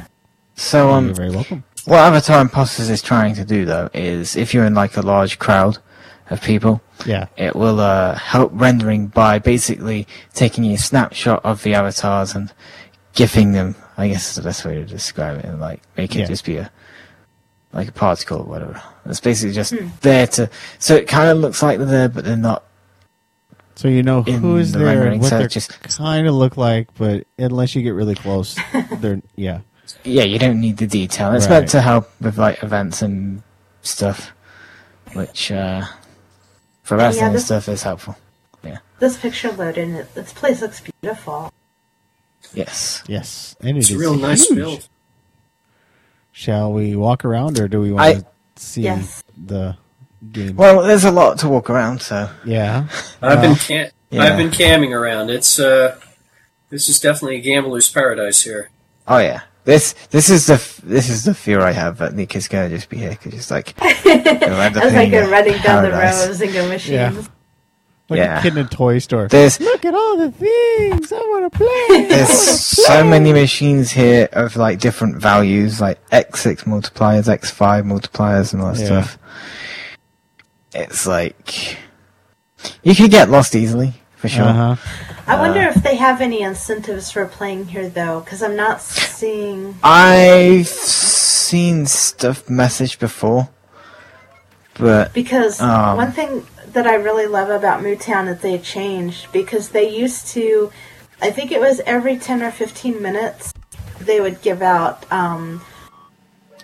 So 0.56 0.90
um, 0.90 1.06
You're 1.06 1.14
very 1.14 1.30
welcome. 1.30 1.64
What 1.86 2.00
Avatar 2.00 2.42
Imposters 2.42 2.90
is 2.90 3.00
trying 3.00 3.34
to 3.36 3.44
do, 3.46 3.64
though, 3.64 3.88
is 3.94 4.36
if 4.36 4.52
you're 4.52 4.66
in 4.66 4.74
like 4.74 4.96
a 4.98 5.00
large 5.00 5.38
crowd 5.38 5.78
of 6.30 6.40
people, 6.42 6.80
Yeah. 7.04 7.26
it 7.36 7.54
will 7.56 7.80
uh, 7.80 8.14
help 8.14 8.52
rendering 8.54 9.08
by 9.08 9.38
basically 9.38 10.06
taking 10.34 10.64
a 10.72 10.78
snapshot 10.78 11.44
of 11.44 11.62
the 11.62 11.74
avatars 11.74 12.34
and 12.34 12.52
gifting 13.14 13.52
them. 13.52 13.74
I 13.98 14.08
guess 14.08 14.30
is 14.30 14.36
the 14.36 14.42
best 14.42 14.64
way 14.64 14.76
to 14.76 14.84
describe 14.86 15.38
it, 15.40 15.44
and 15.44 15.60
like 15.60 15.82
make 15.96 16.14
it 16.16 16.20
Yeah. 16.20 16.26
just 16.26 16.44
be 16.44 16.56
a 16.56 16.70
like 17.72 17.88
a 17.88 17.92
particle 17.92 18.38
or 18.40 18.44
whatever. 18.44 18.80
It's 19.06 19.20
basically 19.20 19.54
just 19.54 19.74
there 20.00 20.26
to. 20.28 20.48
So 20.78 20.94
it 20.94 21.06
kind 21.06 21.28
of 21.30 21.38
looks 21.38 21.62
like 21.62 21.78
they're 21.78 21.86
there, 21.86 22.08
but 22.08 22.24
they're 22.24 22.36
not 22.36 22.64
So 23.76 23.88
you 23.88 24.02
know 24.02 24.24
In 24.26 24.40
who's 24.40 24.72
the 24.72 24.78
there 24.80 25.06
and 25.06 25.20
what 25.20 25.30
so 25.30 25.38
they 25.38 25.46
just- 25.48 25.80
kind 25.96 26.26
of 26.26 26.34
look 26.34 26.56
like, 26.56 26.88
but 26.98 27.26
unless 27.38 27.74
you 27.74 27.82
get 27.82 27.90
really 27.90 28.14
close, 28.14 28.56
they're 29.00 29.20
yeah. 29.36 29.60
Yeah, 30.04 30.22
you 30.24 30.38
don't 30.38 30.60
need 30.60 30.76
the 30.78 30.86
detail. 30.86 31.32
It's 31.34 31.46
Right. 31.46 31.60
meant 31.60 31.68
to 31.70 31.80
help 31.80 32.10
with 32.20 32.38
like 32.38 32.62
events 32.62 33.02
and 33.02 33.42
stuff, 33.82 34.32
which 35.14 35.50
uh, 35.52 35.82
for 36.90 36.96
Yeah, 36.96 37.04
wrestling 37.04 37.26
and 37.26 37.34
this- 37.36 37.44
stuff 37.44 37.68
is 37.68 37.84
helpful. 37.84 38.16
Yeah. 38.64 38.78
This 38.98 39.16
picture 39.16 39.52
loaded, 39.52 39.90
it, 39.90 40.12
this 40.16 40.32
place 40.32 40.60
looks 40.60 40.80
beautiful. 41.00 41.52
Yes. 42.52 43.04
Yes, 43.06 43.54
and 43.60 43.76
it 43.76 43.78
It's 43.78 43.90
a 43.90 43.92
is 43.94 43.98
real 44.00 44.14
nice 44.16 44.48
huge. 44.48 44.58
build. 44.58 44.88
Shall 46.32 46.72
we 46.72 46.96
walk 46.96 47.24
around, 47.24 47.60
or 47.60 47.68
do 47.68 47.80
we 47.80 47.92
want 47.92 48.04
I- 48.04 48.14
to 48.14 48.26
see 48.56 48.82
Yes. 48.82 49.22
the 49.36 49.76
game? 50.32 50.56
Well, 50.56 50.82
there's 50.82 51.04
a 51.04 51.12
lot 51.12 51.38
to 51.38 51.48
walk 51.48 51.70
around, 51.70 52.02
so 52.02 52.28
yeah, 52.44 52.88
I've 53.22 53.40
been 53.40 53.54
cam- 53.54 53.90
yeah. 54.10 54.22
I've 54.24 54.36
been 54.36 54.50
camming 54.50 54.90
around. 54.92 55.30
It's 55.30 55.60
uh, 55.60 55.96
this 56.70 56.88
is 56.88 56.98
definitely 56.98 57.36
a 57.36 57.40
gambler's 57.40 57.88
paradise 57.88 58.42
here. 58.42 58.70
oh 59.06 59.18
yeah. 59.18 59.42
This 59.64 59.94
this 60.10 60.30
is 60.30 60.46
the 60.46 60.56
this 60.84 61.08
is 61.10 61.24
the 61.24 61.34
fear 61.34 61.60
I 61.60 61.72
have 61.72 61.98
that 61.98 62.14
Nick 62.14 62.34
is 62.34 62.48
gonna 62.48 62.68
just 62.70 62.88
be 62.88 62.96
here 62.98 63.10
because 63.10 63.34
it's 63.34 63.50
like 63.50 63.74
As 63.84 64.94
I 64.94 65.08
go 65.08 65.28
running 65.30 65.52
down 65.62 65.84
the 65.84 65.90
paradise. 65.90 66.26
rows 66.26 66.40
and 66.40 66.52
go 66.52 66.68
machines. 66.68 66.90
Yeah. 66.90 67.12
like 68.08 68.18
Yeah. 68.18 68.38
a 68.38 68.42
kid 68.42 68.56
in 68.56 68.64
a 68.64 68.68
toy 68.68 68.98
store. 69.00 69.28
There's 69.28 69.60
Look 69.60 69.84
at 69.84 69.94
all 69.94 70.16
the 70.16 70.30
things 70.32 71.12
I 71.12 71.16
want 71.18 71.52
to 71.52 71.58
play. 71.58 72.06
there's 72.08 72.30
so 72.30 73.04
many 73.04 73.32
machines 73.34 73.90
here 73.90 74.28
of 74.32 74.56
like 74.56 74.80
different 74.80 75.16
values, 75.16 75.78
like 75.80 75.98
X6 76.08 76.64
multipliers, 76.64 77.28
X5 77.28 77.84
multipliers, 77.84 78.52
and 78.54 78.62
all 78.62 78.72
that 78.72 78.80
Yeah. 78.80 78.86
stuff. 79.02 79.18
It's 80.74 81.06
like 81.06 81.76
you 82.82 82.94
could 82.94 83.10
get 83.10 83.28
lost 83.28 83.54
easily 83.54 83.94
for 84.20 84.28
sure. 84.28 84.44
Uh-huh. 84.44 84.76
I 85.26 85.38
wonder 85.38 85.60
if 85.60 85.82
they 85.82 85.96
have 85.96 86.20
any 86.20 86.42
incentives 86.42 87.10
for 87.10 87.24
playing 87.26 87.68
here, 87.68 87.88
though, 87.88 88.20
because 88.20 88.42
I'm 88.42 88.56
not 88.56 88.80
seeing. 88.82 89.76
I've 89.82 90.68
seen 90.68 91.86
stuff 91.86 92.46
messaged 92.46 92.98
before, 92.98 93.48
but 94.74 95.12
Because 95.14 95.60
Um. 95.60 95.96
one 95.96 96.12
thing 96.12 96.46
that 96.72 96.86
I 96.86 96.94
really 96.94 97.26
love 97.26 97.48
about 97.50 97.82
Mootown 97.82 98.26
that 98.26 98.42
they 98.42 98.58
changed 98.58 99.32
because 99.32 99.70
they 99.70 99.88
used 99.88 100.28
to, 100.28 100.70
I 101.20 101.30
think 101.30 101.50
it 101.50 101.60
was 101.60 101.80
every 101.86 102.16
ten 102.16 102.42
or 102.42 102.50
fifteen 102.50 103.02
minutes, 103.02 103.52
they 104.00 104.20
would 104.20 104.40
give 104.42 104.62
out. 104.62 105.10
Um, 105.10 105.62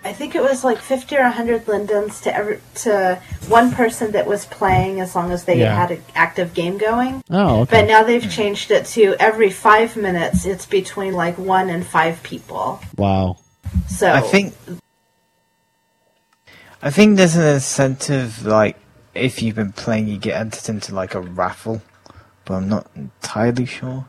I 0.06 0.12
think 0.12 0.34
it 0.34 0.42
was 0.42 0.62
like 0.64 0.78
fifty 0.78 1.16
or 1.16 1.24
hundred 1.24 1.66
lindens 1.68 2.20
to 2.22 2.34
every 2.34 2.60
to 2.84 3.20
one 3.48 3.72
person 3.72 4.12
that 4.12 4.26
was 4.26 4.46
playing, 4.46 5.00
as 5.00 5.14
long 5.16 5.32
as 5.32 5.44
they 5.44 5.58
Yeah. 5.60 5.74
had 5.74 5.90
an 5.90 6.02
active 6.14 6.54
game 6.54 6.78
going. 6.78 7.22
Oh, 7.30 7.60
okay. 7.62 7.80
But 7.80 7.86
now 7.88 8.02
they've 8.04 8.28
changed 8.30 8.70
it 8.70 8.86
to 8.96 9.14
every 9.18 9.50
five 9.50 9.96
minutes. 9.96 10.46
It's 10.46 10.66
between 10.66 11.12
like 11.14 11.36
one 11.38 11.68
and 11.70 11.84
five 11.86 12.22
people. 12.22 12.80
wow. 12.96 13.36
So 13.88 14.10
I 14.12 14.20
think 14.20 14.54
I 16.82 16.90
think 16.90 17.16
there's 17.16 17.36
an 17.36 17.54
incentive 17.54 18.44
like 18.46 18.76
if 19.14 19.42
you've 19.42 19.56
been 19.56 19.72
playing, 19.72 20.08
you 20.08 20.18
get 20.18 20.38
entered 20.40 20.68
into 20.68 20.94
like 20.94 21.14
a 21.14 21.20
raffle, 21.20 21.82
but 22.44 22.54
I'm 22.54 22.68
not 22.68 22.86
entirely 22.94 23.66
sure 23.66 24.06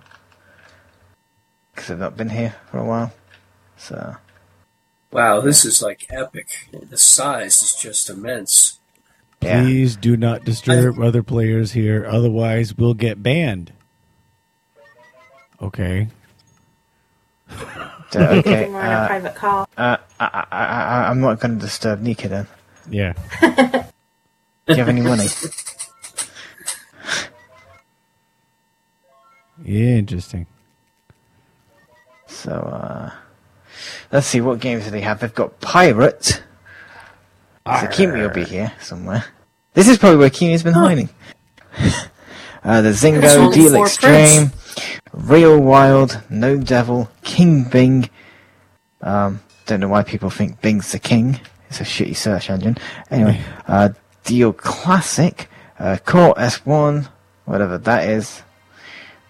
because 1.74 1.90
I've 1.92 2.00
not 2.00 2.18
been 2.18 2.30
here 2.30 2.56
for 2.70 2.78
a 2.80 2.86
while. 2.86 3.14
So 3.78 4.16
Wow, 5.18 5.42
this 5.42 5.66
is 5.66 5.82
like 5.82 6.06
epic. 6.12 6.70
The 6.72 6.96
size 6.96 7.64
is 7.64 7.74
just 7.76 8.08
immense. 8.08 8.78
yeah, 9.42 9.64
Please 9.64 9.96
do 9.96 10.16
not 10.16 10.46
disturb 10.46 11.00
other 11.00 11.24
players 11.24 11.72
here, 11.72 12.06
otherwise 12.06 12.76
we'll 12.76 12.94
get 12.94 13.24
banned. 13.24 13.72
Okay. 15.60 16.10
so, 18.12 18.20
okay. 18.22 18.70
we're 18.70 18.70
in 18.70 18.76
a 18.76 18.78
Uh, 18.78 19.08
private 19.08 19.36
call. 19.36 19.68
uh, 19.76 19.98
I, 20.20 20.46
I, 20.52 20.56
I, 20.56 21.10
I'm 21.10 21.20
not 21.20 21.40
going 21.40 21.56
to 21.56 21.66
disturb 21.66 22.00
Nika 22.02 22.28
then. 22.28 22.48
Yeah. 22.88 23.14
Do 23.42 24.74
you 24.74 24.76
have 24.76 24.88
any 24.90 25.02
money? 25.02 25.28
yeah, 29.66 29.96
Interesting. 29.98 30.46
So 32.28 32.52
uh, 32.52 33.12
let's 34.12 34.28
see 34.28 34.42
what 34.42 34.60
games 34.60 34.86
do 34.86 34.92
they 34.92 35.02
have. 35.02 35.20
They've 35.20 35.34
got 35.34 35.60
Pirate. 35.60 36.44
So 37.66 37.88
Kimi 37.88 38.22
will 38.22 38.30
be 38.30 38.46
here 38.46 38.72
somewhere. 38.80 39.26
This 39.74 39.90
is 39.90 39.98
probably 39.98 40.18
where 40.18 40.30
Kimi's 40.30 40.64
been 40.64 40.74
hiding. 40.74 41.10
uh, 42.64 42.82
the 42.82 42.90
Zingo, 42.90 43.54
Deal 43.54 43.74
four 43.74 43.86
Extreme, 43.86 44.52
Real 45.12 45.60
Wild, 45.60 46.22
No 46.30 46.58
Devil, 46.58 47.10
King 47.24 47.66
Bing. 47.66 48.10
Um, 49.02 49.42
don't 49.66 49.82
know 49.82 49.90
why 49.90 50.04
people 50.04 50.30
think 50.30 50.62
Bing's 50.62 50.92
the 50.94 51.00
king. 51.00 51.40
It's 51.70 51.82
a 51.82 51.84
shitty 51.84 52.16
search 52.16 52.50
engine. 52.50 52.78
Anyway, 53.12 53.42
uh, 53.68 53.90
Deal 54.24 54.54
Classic, 54.54 55.50
uh, 55.78 55.98
Court 56.06 56.38
S1, 56.38 57.10
whatever 57.46 57.78
that 57.78 58.10
is. 58.10 58.42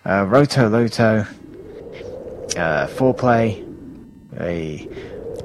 Uh, 0.05 0.25
Roto 0.25 0.69
Loto, 0.69 1.25
uh, 2.55 2.87
Foreplay, 2.87 3.66
a 4.39 4.87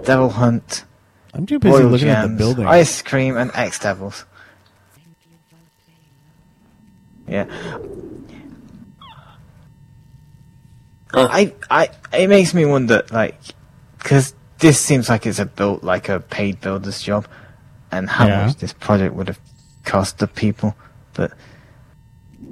Devil 0.04 0.30
Hunt, 0.30 0.84
I'm 1.34 1.46
too 1.46 1.58
busy 1.58 1.72
Royal 1.78 1.90
looking 1.90 2.08
at 2.08 2.22
the 2.22 2.28
Gems, 2.28 2.38
building. 2.38 2.66
Ice 2.66 3.02
Cream, 3.02 3.36
and 3.36 3.50
X 3.54 3.78
Devils. 3.78 4.24
Yeah. 7.28 7.46
Huh. 11.12 11.28
I, 11.30 11.52
I, 11.70 11.90
it 12.12 12.28
makes 12.28 12.54
me 12.54 12.64
wonder, 12.64 13.02
like, 13.10 13.38
because 13.98 14.34
this 14.58 14.78
seems 14.80 15.08
like 15.08 15.26
it's 15.26 15.38
a 15.38 15.46
built, 15.46 15.82
like 15.84 16.08
a 16.08 16.20
paid 16.20 16.60
builder's 16.60 17.02
job, 17.02 17.26
and 17.90 18.08
how 18.08 18.26
Yeah. 18.26 18.46
much 18.46 18.56
this 18.56 18.72
project 18.72 19.14
would 19.14 19.28
have 19.28 19.38
cost 19.84 20.18
the 20.18 20.26
people. 20.26 20.74
But 21.12 21.32
I 22.42 22.44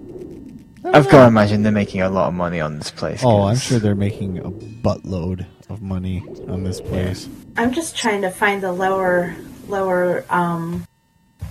don't 0.82 0.94
I've 0.94 1.08
got 1.10 1.22
to 1.22 1.28
imagine 1.28 1.62
they're 1.62 1.72
making 1.72 2.02
a 2.02 2.10
lot 2.10 2.28
of 2.28 2.34
money 2.34 2.60
on 2.60 2.78
this 2.78 2.90
place. 2.90 3.22
Oh, 3.24 3.42
I'm 3.42 3.56
sure 3.56 3.78
they're 3.78 3.94
making 3.94 4.38
a 4.38 4.50
buttload 4.50 5.46
of 5.70 5.80
money 5.82 6.22
on 6.48 6.64
this 6.64 6.80
place. 6.80 7.28
I'm 7.56 7.72
just 7.72 7.96
trying 7.96 8.22
to 8.22 8.30
find 8.30 8.62
the 8.62 8.72
lower, 8.72 9.34
lower, 9.68 10.24
um, 10.30 10.84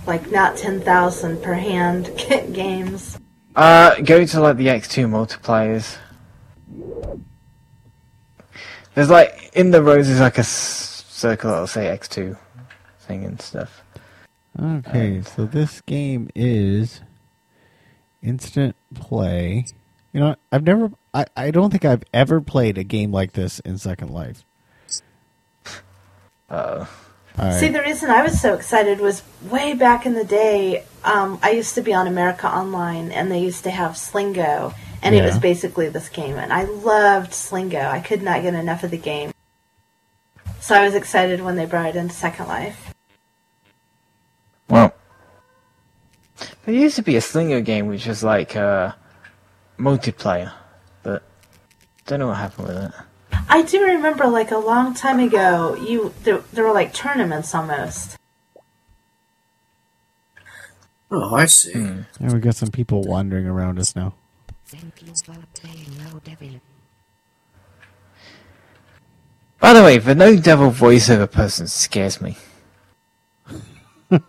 like 0.06 0.30
not 0.30 0.56
ten 0.56 0.80
thousand 0.80 1.42
per 1.42 1.54
hand 1.54 2.10
kit 2.16 2.52
games. 2.52 3.18
Uh, 3.56 3.96
go 4.02 4.24
to 4.24 4.40
like 4.40 4.56
the 4.56 4.68
X2 4.68 5.06
multipliers. 5.08 5.96
There's 8.94 9.10
like 9.10 9.50
in 9.54 9.70
the 9.70 9.82
rows 9.82 10.08
is 10.08 10.20
like 10.20 10.36
a 10.36 10.40
s- 10.40 11.04
circle 11.08 11.50
that'll 11.50 11.66
say 11.66 11.86
X2 11.86 12.36
thing 13.00 13.24
and 13.24 13.40
stuff. 13.40 13.82
Okay, 14.60 15.22
so 15.22 15.46
this 15.46 15.80
game 15.82 16.28
is 16.34 17.00
instant 18.22 18.76
play. 18.94 19.64
You 20.12 20.20
know, 20.20 20.36
I've 20.50 20.64
never, 20.64 20.90
I, 21.12 21.26
I 21.36 21.50
don't 21.50 21.70
think 21.70 21.84
I've 21.84 22.04
ever 22.12 22.40
played 22.40 22.78
a 22.78 22.84
game 22.84 23.12
like 23.12 23.32
this 23.32 23.58
in 23.60 23.78
Second 23.78 24.10
Life. 24.10 24.44
Uh, 26.48 26.86
All 27.38 27.52
See, 27.52 27.68
the 27.68 27.80
reason 27.82 28.10
I 28.10 28.22
was 28.22 28.40
so 28.40 28.54
excited 28.54 29.00
was 29.00 29.22
way 29.48 29.74
back 29.74 30.04
in 30.04 30.14
the 30.14 30.24
day. 30.24 30.84
Um, 31.04 31.38
I 31.42 31.50
used 31.50 31.74
to 31.76 31.82
be 31.82 31.94
on 31.94 32.06
America 32.06 32.48
Online, 32.48 33.10
and 33.12 33.30
they 33.30 33.40
used 33.40 33.64
to 33.64 33.70
have 33.70 33.92
Slingo, 33.92 34.74
and 35.02 35.14
it 35.14 35.24
was 35.24 35.38
basically 35.38 35.88
this 35.88 36.08
game, 36.08 36.36
and 36.36 36.52
I 36.52 36.64
loved 36.64 37.32
Slingo. 37.32 37.88
I 37.88 38.00
could 38.00 38.22
not 38.22 38.42
get 38.42 38.54
enough 38.54 38.82
of 38.82 38.90
the 38.90 38.98
game, 38.98 39.32
so 40.60 40.74
I 40.74 40.84
was 40.84 40.94
excited 40.94 41.40
when 41.40 41.56
they 41.56 41.66
brought 41.66 41.86
it 41.86 41.96
into 41.96 42.14
Second 42.14 42.48
Life. 42.48 42.94
well, 44.68 44.92
there 46.64 46.74
used 46.74 46.96
to 46.96 47.02
be 47.02 47.16
a 47.16 47.20
Slingo 47.20 47.64
game 47.64 47.86
which 47.86 48.06
was 48.06 48.22
like 48.22 48.56
uh, 48.56 48.92
multiplayer, 49.78 50.52
but 51.02 51.22
don't 52.06 52.18
know 52.18 52.28
what 52.28 52.36
happened 52.36 52.68
with 52.68 52.76
it. 52.76 52.92
I 53.48 53.62
do 53.62 53.82
remember, 53.84 54.26
like 54.26 54.50
a 54.50 54.58
long 54.58 54.94
time 54.94 55.20
ago, 55.20 55.74
you 55.76 56.14
there, 56.22 56.38
there 56.52 56.64
were 56.64 56.72
like 56.72 56.92
tournaments 56.92 57.54
almost. 57.54 58.16
Oh, 61.10 61.34
I 61.34 61.46
see. 61.46 61.72
Hmm. 61.72 62.02
And 62.20 62.32
we 62.32 62.38
got 62.38 62.54
some 62.54 62.70
people 62.70 63.02
wandering 63.02 63.46
around 63.46 63.78
us 63.78 63.96
now. 63.96 64.14
By 69.58 69.72
the 69.74 69.82
way, 69.82 69.98
the 69.98 70.14
No 70.14 70.36
Devil 70.36 70.70
voiceover 70.70 71.30
person 71.30 71.66
scares 71.66 72.20
me. 72.20 72.36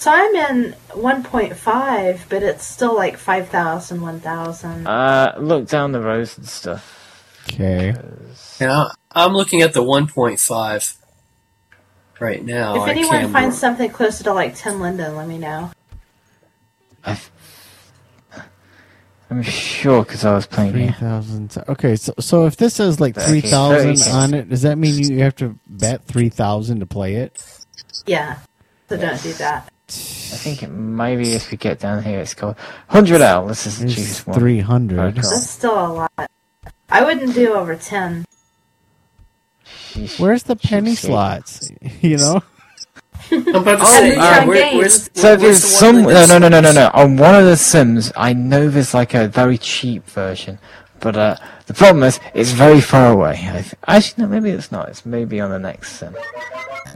So 0.00 0.12
I'm 0.12 0.32
in 0.36 0.74
1.5, 0.90 2.28
but 2.28 2.42
it's 2.44 2.64
still 2.64 2.94
like 2.94 3.16
5,000, 3.16 4.00
1,000. 4.00 4.86
Uh, 4.86 5.34
look 5.40 5.66
down 5.66 5.90
the 5.90 6.00
rows 6.00 6.38
and 6.38 6.46
stuff. 6.46 7.42
Okay. 7.48 7.94
Yeah, 8.60 8.84
I'm 9.10 9.32
looking 9.32 9.62
at 9.62 9.72
the 9.72 9.82
1.5 9.82 10.96
right 12.20 12.44
now. 12.44 12.80
if 12.84 12.88
anyone 12.88 13.32
finds 13.32 13.56
bel- 13.56 13.60
something 13.60 13.90
closer 13.90 14.22
to 14.22 14.32
like 14.32 14.54
10 14.54 14.78
Linden, 14.78 15.16
let 15.16 15.26
me 15.26 15.36
know. 15.36 15.72
I've, 17.04 17.28
I'm 19.30 19.42
sure 19.42 20.04
because 20.04 20.24
I 20.24 20.32
was 20.32 20.46
playing 20.46 20.72
3,000. 20.74 21.64
Okay, 21.70 21.96
so 21.96 22.14
so 22.20 22.46
if 22.46 22.56
this 22.56 22.74
says 22.74 23.00
like 23.00 23.14
three 23.14 23.40
thousand 23.40 24.00
on 24.14 24.32
it, 24.32 24.48
does 24.48 24.62
that 24.62 24.78
mean 24.78 24.98
you 24.98 25.18
have 25.22 25.36
to 25.36 25.58
bet 25.66 26.04
three 26.04 26.28
thousand 26.28 26.80
to 26.80 26.86
play 26.86 27.16
it? 27.16 27.42
Yeah. 28.06 28.38
So 28.88 28.96
don't 28.96 29.22
do 29.22 29.32
that. 29.34 29.68
I 29.88 30.36
think 30.36 30.62
it 30.62 30.68
maybe 30.68 31.32
if 31.32 31.50
we 31.50 31.56
get 31.56 31.78
down 31.80 32.02
here, 32.02 32.20
it's 32.20 32.34
called 32.34 32.56
100L. 32.90 33.48
This 33.48 33.66
is 33.66 33.78
the 33.78 33.88
cheapest 33.88 34.26
one. 34.26 34.38
three 34.38 34.60
hundred. 34.60 35.14
That's 35.16 35.48
still 35.48 35.72
a 35.72 35.88
lot. 35.88 36.30
I 36.90 37.04
wouldn't 37.04 37.34
do 37.34 37.54
over 37.54 37.74
10. 37.74 38.24
Where's 40.18 40.42
the 40.44 40.56
penny 40.56 40.92
Cheapskate. 40.92 40.96
slots? 40.98 41.70
You 42.02 42.18
know. 42.18 42.42
I'm 43.30 43.46
about 43.48 43.76
to 43.76 43.82
Oh, 43.82 43.84
say, 44.00 44.16
uh, 44.16 44.46
where, 44.46 44.76
where's, 44.76 45.10
So 45.14 45.28
where's 45.30 45.40
there's 45.40 45.60
the 45.62 45.66
some 45.68 46.02
no 46.02 46.26
no 46.26 46.38
no 46.38 46.48
no 46.48 46.60
no 46.60 46.72
no 46.72 46.90
on 46.94 47.16
one 47.16 47.34
of 47.34 47.44
the 47.44 47.56
Sims 47.56 48.12
I 48.16 48.32
know 48.32 48.68
there's 48.68 48.94
like 48.94 49.12
a 49.14 49.26
very 49.28 49.58
cheap 49.58 50.04
version, 50.06 50.58
but 51.00 51.16
uh, 51.16 51.36
the 51.66 51.74
problem 51.74 52.02
is 52.04 52.18
it's 52.34 52.50
very 52.52 52.80
far 52.80 53.12
away. 53.12 53.34
I 53.50 53.62
th- 53.62 53.74
actually 53.86 54.24
no 54.24 54.28
maybe 54.30 54.50
it's 54.50 54.70
not. 54.72 54.88
It's 54.88 55.04
maybe 55.06 55.40
on 55.40 55.50
the 55.50 55.58
next 55.58 55.92
Sim. 55.98 56.16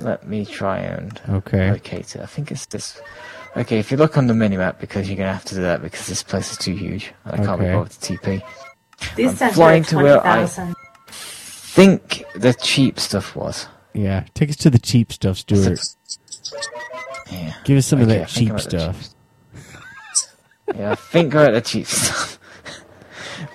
Let 0.00 0.26
me 0.26 0.44
try 0.46 0.78
and 0.78 1.20
Okay. 1.28 1.70
locate 1.70 2.16
it. 2.16 2.22
I 2.22 2.26
think 2.26 2.50
it's 2.50 2.66
this. 2.66 3.00
Okay, 3.56 3.78
if 3.78 3.90
you 3.90 3.96
look 3.98 4.16
on 4.16 4.26
the 4.26 4.34
minimap 4.34 4.80
because 4.80 5.08
you're 5.08 5.16
gonna 5.18 5.32
have 5.32 5.44
to 5.46 5.54
do 5.54 5.60
that 5.62 5.82
because 5.82 6.06
this 6.06 6.22
place 6.22 6.50
is 6.52 6.58
too 6.58 6.74
huge. 6.74 7.12
I 7.26 7.36
can't 7.36 7.60
be 7.60 7.66
Okay. 7.66 7.74
bothered 7.74 7.92
to 7.92 8.16
TP. 8.16 8.42
These 9.16 9.30
I'm 9.32 9.36
times 9.36 9.54
flying 9.54 9.82
are 9.82 9.86
to 9.86 9.96
where 9.96 10.26
I- 10.26 10.46
Think 11.74 12.24
the 12.34 12.52
cheap 12.54 13.00
stuff 13.00 13.34
was. 13.34 13.66
Yeah, 13.94 14.24
take 14.34 14.50
us 14.50 14.56
to 14.56 14.70
the 14.70 14.78
cheap 14.78 15.10
stuff, 15.12 15.38
Stuart. 15.38 15.80
Yeah. 17.30 17.54
Give 17.64 17.78
us 17.78 17.86
some 17.86 18.00
of 18.02 18.08
Okay, 18.08 18.16
I 18.16 18.18
that 18.20 18.28
cheap 18.28 18.50
I'm 18.50 18.56
at 18.56 18.64
the 18.64 18.70
stuff. 18.70 19.14
Yeah, 20.74 20.92
I 20.92 20.94
think 20.94 21.32
we're 21.34 21.46
at 21.46 21.52
the 21.52 21.60
cheap 21.62 21.86
stuff. 21.98 22.38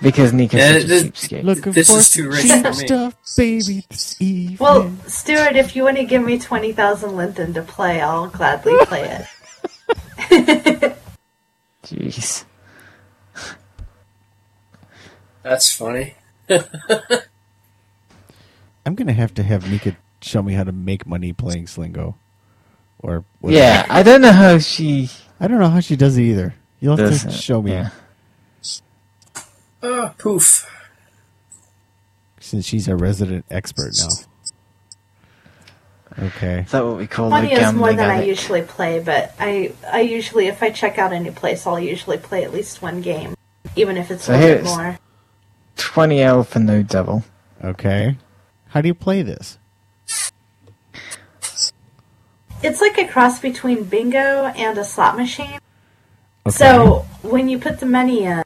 Because 0.00 0.32
Nika's 0.32 0.60
Yeah, 0.60 0.72
such 0.74 0.82
a 0.82 0.86
this- 0.86 1.02
cheapskate. 1.04 1.42
Looking 1.44 1.72
This 1.72 1.90
for 1.90 1.98
is 1.98 2.10
too 2.10 2.28
rich 2.30 2.42
cheap 2.42 2.62
for 2.62 2.68
me. 2.70 2.86
stuff, 2.86 3.14
baby, 3.36 3.84
this 3.90 4.16
evening. 4.20 4.56
Well, 4.60 4.92
Stuart, 5.06 5.56
if 5.56 5.74
you 5.74 5.82
want 5.84 5.96
to 5.96 6.04
give 6.04 6.22
me 6.22 6.38
20,000 6.38 7.16
Linden 7.16 7.52
to 7.54 7.62
play, 7.62 8.00
I'll 8.00 8.28
gladly 8.28 8.74
play 8.86 9.02
it. 9.10 9.26
Jeez. 11.84 12.44
That's 15.42 15.72
funny. 15.72 16.14
I'm 18.86 18.94
gonna 18.94 19.12
have 19.12 19.34
to 19.34 19.42
have 19.42 19.70
Nika 19.70 19.96
show 20.20 20.42
me 20.42 20.52
how 20.54 20.64
to 20.64 20.72
make 20.72 21.06
money 21.06 21.32
playing 21.32 21.66
Slingo, 21.66 22.14
or 22.98 23.24
whatever. 23.40 23.62
Yeah, 23.62 23.86
I 23.88 24.02
don't 24.02 24.20
know 24.20 24.32
how 24.32 24.58
she 24.58 25.08
I 25.40 25.46
don't 25.48 25.58
know 25.58 25.68
how 25.68 25.80
she 25.80 25.96
does 25.96 26.16
it 26.18 26.22
either. 26.22 26.54
You'll 26.80 26.96
have 26.96 27.10
does 27.10 27.22
to 27.24 27.30
show 27.30 27.60
me 27.62 27.72
Yeah. 27.72 27.90
Ah, 29.82 30.14
poof. 30.18 30.68
since 32.40 32.66
she's 32.66 32.88
a 32.88 32.96
resident 32.96 33.44
expert 33.50 33.92
now. 33.98 34.08
Okay. 36.26 36.60
Is 36.62 36.72
that 36.72 36.84
what 36.84 36.96
we 36.96 37.06
call 37.06 37.30
Money 37.30 37.48
the 37.48 37.54
is 37.54 37.60
gambling 37.60 37.80
more 37.80 37.92
than 37.92 38.10
I 38.10 38.24
usually 38.24 38.62
play, 38.62 38.98
but 38.98 39.34
I, 39.38 39.72
I 39.90 40.00
usually, 40.00 40.48
if 40.48 40.62
I 40.62 40.70
check 40.70 40.98
out 40.98 41.12
any 41.12 41.30
place, 41.30 41.66
I'll 41.66 41.78
usually 41.78 42.18
play 42.18 42.42
at 42.42 42.52
least 42.52 42.82
one 42.82 43.02
game, 43.02 43.34
even 43.76 43.96
if 43.96 44.10
it's 44.10 44.24
So 44.24 44.34
a 44.34 44.38
little 44.38 44.56
bit 44.56 44.64
more. 44.64 44.98
20 45.76 46.20
L 46.22 46.42
for 46.42 46.58
no 46.58 46.82
devil. 46.82 47.22
Okay. 47.62 48.16
How 48.68 48.80
do 48.80 48.88
you 48.88 48.94
play 48.94 49.22
this? 49.22 49.58
It's 52.62 52.80
like 52.80 52.98
a 52.98 53.06
cross 53.06 53.38
between 53.38 53.84
bingo 53.84 54.46
and 54.46 54.76
a 54.76 54.84
slot 54.84 55.16
machine. 55.16 55.60
Okay. 56.46 56.56
So 56.56 57.06
when 57.22 57.48
you 57.48 57.58
put 57.58 57.78
the 57.78 57.86
money 57.86 58.24
in, 58.24 58.42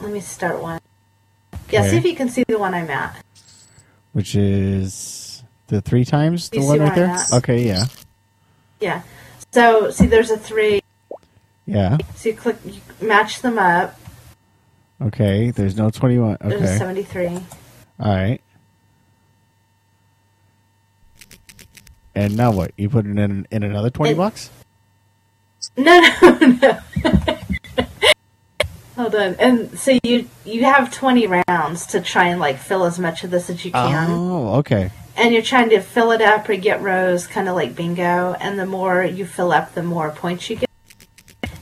let 0.00 0.10
me 0.12 0.20
start 0.20 0.60
one. 0.62 0.80
Yeah, 1.70 1.80
Okay. 1.80 1.90
see 1.90 1.96
if 1.98 2.04
you 2.04 2.14
can 2.16 2.28
see 2.28 2.44
the 2.46 2.58
one 2.58 2.74
I'm 2.74 2.88
at. 2.90 3.22
Which 4.12 4.34
is 4.34 5.42
the 5.68 5.80
three 5.80 6.04
times 6.04 6.48
the 6.50 6.60
one 6.60 6.78
right 6.80 6.94
there? 6.94 7.16
Okay, 7.34 7.66
yeah. 7.66 7.84
Yeah. 8.80 9.02
So 9.52 9.90
see, 9.90 10.06
there's 10.06 10.30
a 10.30 10.38
three. 10.38 10.80
Yeah. 11.66 11.98
So 12.16 12.30
you 12.30 12.34
click, 12.34 12.56
you 12.64 12.80
match 13.06 13.42
them 13.42 13.58
up. 13.58 13.98
Okay. 15.00 15.50
There's 15.50 15.76
no 15.76 15.90
21. 15.90 16.38
Okay. 16.42 16.56
There's 16.56 16.78
73. 16.78 17.26
All 17.28 17.42
right. 18.00 18.40
And 22.14 22.36
now 22.36 22.50
what? 22.50 22.72
You 22.76 22.88
put 22.88 23.06
it 23.06 23.16
in 23.18 23.46
in 23.50 23.62
another 23.62 23.90
20 23.90 24.12
It- 24.12 24.16
bucks? 24.16 24.50
No, 25.76 26.00
no, 26.22 26.30
no. 26.38 26.78
Hold 28.98 29.14
on. 29.14 29.36
And 29.38 29.78
so 29.78 29.96
you 30.02 30.28
you 30.44 30.64
have 30.64 30.92
20 30.92 31.42
rounds 31.46 31.86
to 31.86 32.00
try 32.00 32.26
and 32.26 32.40
like 32.40 32.58
fill 32.58 32.84
as 32.84 32.98
much 32.98 33.22
of 33.22 33.30
this 33.30 33.48
as 33.48 33.64
you 33.64 33.70
can. 33.70 34.10
Oh, 34.10 34.56
okay. 34.56 34.90
and 35.16 35.32
you're 35.32 35.42
trying 35.42 35.70
to 35.70 35.80
fill 35.80 36.10
it 36.10 36.20
up 36.20 36.48
or 36.48 36.56
get 36.56 36.80
rows, 36.82 37.26
kind 37.26 37.48
of 37.48 37.54
like 37.54 37.76
bingo. 37.76 38.34
And 38.40 38.58
the 38.58 38.66
more 38.66 39.04
you 39.04 39.24
fill 39.24 39.52
up, 39.52 39.74
the 39.74 39.82
more 39.82 40.10
points 40.10 40.50
you 40.50 40.56
get. 40.56 40.68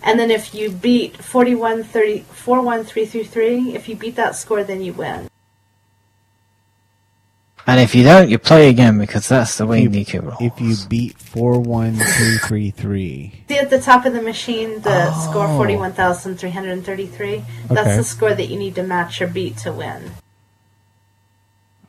And 0.02 0.18
then 0.18 0.30
if 0.30 0.54
you 0.54 0.70
beat 0.70 1.16
41, 1.16 1.82
30, 1.84 2.20
4, 2.20 2.62
1, 2.62 2.84
3, 2.84 3.06
3, 3.06 3.24
3, 3.24 3.74
if 3.74 3.88
you 3.88 3.96
beat 3.96 4.16
that 4.16 4.36
score, 4.36 4.62
then 4.62 4.80
you 4.80 4.92
win. 4.92 5.28
And 7.68 7.80
if 7.80 7.96
you 7.96 8.04
don't, 8.04 8.28
you 8.28 8.38
play 8.38 8.68
again 8.68 8.96
because 8.98 9.26
that's 9.28 9.56
the 9.58 9.66
way 9.66 9.82
you- 9.82 9.88
Nika 9.88 10.20
rolls. 10.20 10.36
If 10.40 10.60
you 10.60 10.76
beat 10.88 11.18
41333. 11.18 13.42
See 13.48 13.58
at 13.58 13.70
the 13.70 13.80
top 13.80 14.06
of 14.06 14.12
the 14.12 14.22
machine 14.22 14.80
the 14.82 15.12
score 15.14 15.48
Oh. 15.48 15.56
41,333? 15.56 17.42
That's 17.68 17.80
Okay. 17.80 17.96
the 17.96 18.04
score 18.04 18.34
that 18.34 18.46
you 18.46 18.56
need 18.56 18.76
to 18.76 18.84
match 18.84 19.20
or 19.20 19.26
beat 19.26 19.56
to 19.58 19.72
win. 19.72 20.12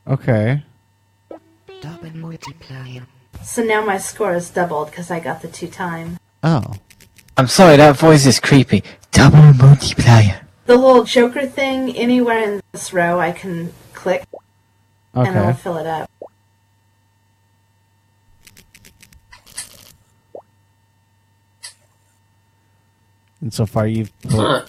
Okay. 0.07 0.63
Double 1.81 2.09
multiplier. 2.15 3.03
So 3.43 3.61
now 3.61 3.85
my 3.85 3.99
score 3.99 4.33
is 4.33 4.49
doubled 4.49 4.89
because 4.89 5.11
I 5.11 5.19
got 5.19 5.43
the 5.43 5.47
two 5.47 5.67
time. 5.67 6.17
Oh. 6.43 6.63
I'm 7.37 7.47
sorry, 7.47 7.77
that 7.77 7.95
voice 7.97 8.25
is 8.25 8.39
creepy. 8.39 8.83
Double 9.11 9.53
multiplier. 9.53 10.41
The 10.65 10.75
little 10.75 11.03
joker 11.03 11.45
thing, 11.45 11.95
anywhere 11.95 12.39
in 12.41 12.61
this 12.71 12.91
row, 12.93 13.19
I 13.19 13.31
can 13.31 13.73
click 13.93 14.23
and 15.25 15.35
it'll 15.35 15.53
fill 15.53 15.77
it 15.77 15.87
up. 15.87 16.09
And 23.41 23.53
so 23.53 23.65
far 23.65 23.87
you've 23.87 24.11
Huh. 24.29 24.65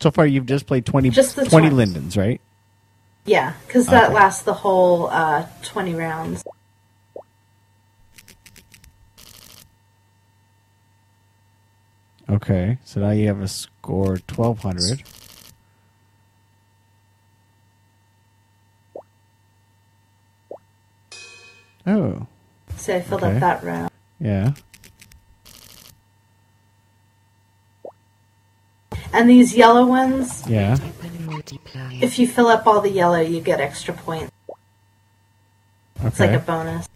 so 0.00 0.10
far 0.10 0.26
you've 0.26 0.46
just 0.46 0.66
played 0.66 0.84
20 0.86 1.10
Just 1.10 1.36
the 1.36 1.44
20 1.44 1.70
twen- 1.70 1.88
Lindens, 1.88 2.16
right? 2.16 2.40
Yeah, 3.24 3.54
because 3.66 3.86
that 3.86 4.06
Okay. 4.06 4.14
lasts 4.14 4.42
the 4.42 4.52
whole 4.52 5.08
uh, 5.08 5.46
20 5.62 5.94
rounds. 5.94 6.44
Okay. 12.28 12.78
So 12.84 13.00
now 13.00 13.10
you 13.10 13.26
have 13.28 13.40
a 13.40 13.48
score 13.48 14.18
1200. 14.34 15.02
Oh, 21.86 22.26
So 22.76 22.96
I 22.96 23.00
filled 23.02 23.22
Okay. 23.24 23.34
up 23.34 23.40
that 23.40 23.62
row. 23.64 23.88
yeah. 24.20 24.52
And 29.12 29.30
these 29.30 29.54
yellow 29.54 29.86
ones, 29.86 30.42
Yeah. 30.48 30.76
If 32.00 32.18
you 32.18 32.26
fill 32.26 32.48
up 32.48 32.66
all 32.66 32.80
the 32.80 32.90
yellow, 32.90 33.20
you 33.20 33.40
get 33.40 33.60
extra 33.60 33.94
points. 33.94 34.32
Okay. 35.98 36.08
It's 36.08 36.20
like 36.20 36.32
a 36.32 36.38
bonus. 36.40 36.88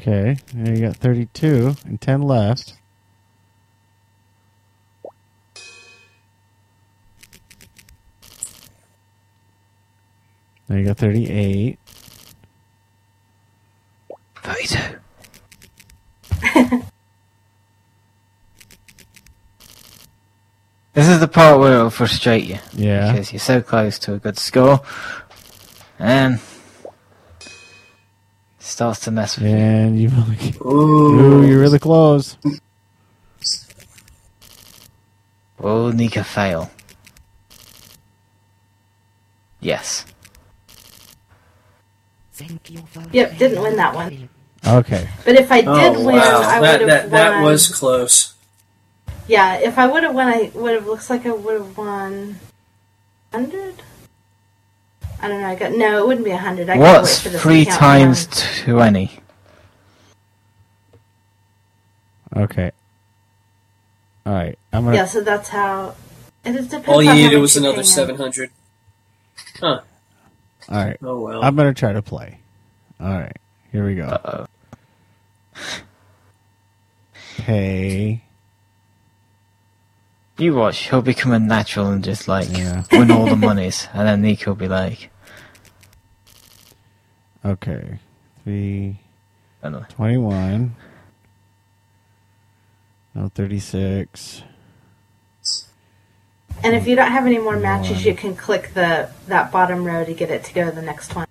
Okay. 0.00 0.36
Now 0.54 0.70
you 0.70 0.80
got 0.86 0.96
32 0.96 1.74
and 1.84 2.00
10 2.00 2.22
left. 2.22 2.74
Now 10.68 10.76
you 10.76 10.84
got 10.84 10.98
38. 10.98 11.78
32. 14.42 14.78
this 20.92 21.08
is 21.08 21.20
the 21.20 21.28
part 21.28 21.58
where 21.58 21.74
it'll 21.74 21.90
frustrate 21.90 22.44
you. 22.44 22.58
Yeah. 22.74 23.12
Because 23.12 23.32
you're 23.32 23.40
so 23.40 23.62
close 23.62 23.98
to 24.00 24.14
a 24.14 24.18
good 24.18 24.38
score. 24.38 24.82
And 25.98 26.40
starts 28.58 29.00
to 29.00 29.10
mess 29.10 29.38
with 29.38 29.48
you. 29.48 29.56
And 29.56 29.98
you 29.98 30.08
Ooh, 30.64 30.70
Ooh. 30.70 31.46
you're 31.46 31.60
really 31.60 31.78
close. 31.78 32.36
Will 35.58 35.92
Nika 35.92 36.22
fail? 36.22 36.70
Yes. 39.60 40.04
Thank 42.38 42.70
you 42.70 42.86
for 42.86 43.02
Yep, 43.12 43.36
didn't 43.38 43.62
win 43.62 43.76
that 43.76 43.94
one. 43.94 44.28
Okay. 44.64 45.08
But 45.24 45.34
if 45.34 45.50
I 45.50 45.60
did 45.62 45.68
Oh 45.68 46.06
win, 46.06 46.16
wow, 46.16 46.40
I 46.42 46.60
that 46.60 46.80
would 46.80 46.88
have 46.88 46.88
that, 46.88 47.02
won. 47.02 47.10
that 47.10 47.42
was 47.42 47.68
close. 47.68 48.34
Yeah, 49.26 49.56
if 49.56 49.76
I 49.76 49.86
would 49.88 50.04
have 50.04 50.14
won, 50.14 50.28
I 50.28 50.52
would 50.54 50.74
have 50.74 50.86
looks 50.86 51.10
like 51.10 51.26
I 51.26 51.32
would 51.32 51.54
have 51.60 51.76
won 51.76 52.38
hundred. 53.32 53.82
I 55.20 55.26
don't 55.26 55.40
know. 55.40 55.48
I 55.48 55.56
got 55.56 55.72
no. 55.72 55.98
It 55.98 56.06
wouldn't 56.06 56.24
be 56.24 56.30
a 56.30 56.38
hundred. 56.38 56.70
I 56.70 56.78
gotta 56.78 57.00
What's 57.00 57.24
wait 57.24 57.32
for 57.32 57.38
three 57.38 57.64
times 57.64 58.28
twenty? 58.62 59.18
Okay. 62.36 62.70
All 64.24 64.32
right. 64.32 64.56
I'm 64.72 64.84
gonna. 64.84 64.96
Yeah, 64.96 65.06
so 65.06 65.22
that's 65.22 65.48
how. 65.48 65.96
It 66.44 66.52
depends. 66.52 66.88
All 66.88 67.02
you 67.02 67.10
on 67.10 67.16
how 67.16 67.22
needed 67.22 67.38
was 67.38 67.56
another 67.56 67.76
paying 67.76 67.86
seven 67.86 68.16
them. 68.16 68.22
hundred. 68.22 68.50
Huh. 69.58 69.80
All 70.68 70.84
right. 70.84 70.96
Oh 71.02 71.20
well. 71.20 71.42
I'm 71.42 71.56
gonna 71.56 71.74
try 71.74 71.92
to 71.92 72.02
play. 72.02 72.40
All 73.00 73.08
right. 73.18 73.36
Here 73.72 73.84
we 73.86 73.94
go. 73.94 74.06
Uh-oh. 74.06 74.46
Pay. 77.38 78.22
You 80.38 80.54
watch, 80.54 80.88
he'll 80.88 81.02
become 81.02 81.32
a 81.32 81.38
natural 81.38 81.88
and 81.90 82.02
just 82.04 82.28
like 82.28 82.48
Yeah. 82.56 82.84
win 82.92 83.10
all 83.10 83.26
the 83.26 83.36
monies, 83.36 83.88
and 83.92 84.06
then 84.06 84.22
Nico 84.22 84.50
will 84.52 84.56
be 84.56 84.68
like, 84.68 85.10
Okay. 87.44 87.98
Three. 88.44 88.98
I 89.62 89.70
don't 89.70 89.80
know. 89.80 89.86
21. 89.90 90.74
No, 93.14 93.28
36. 93.34 94.42
And 96.62 96.74
if 96.74 96.86
you 96.86 96.96
don't 96.96 97.10
have 97.10 97.26
any 97.26 97.38
more 97.38 97.56
matches, 97.56 98.04
you 98.04 98.14
can 98.14 98.34
click 98.34 98.74
the 98.74 99.10
that 99.28 99.52
bottom 99.52 99.84
row 99.84 100.04
to 100.04 100.12
get 100.14 100.30
it 100.30 100.44
to 100.44 100.54
go 100.54 100.64
to 100.68 100.74
the 100.74 100.82
next 100.82 101.14
one. 101.14 101.26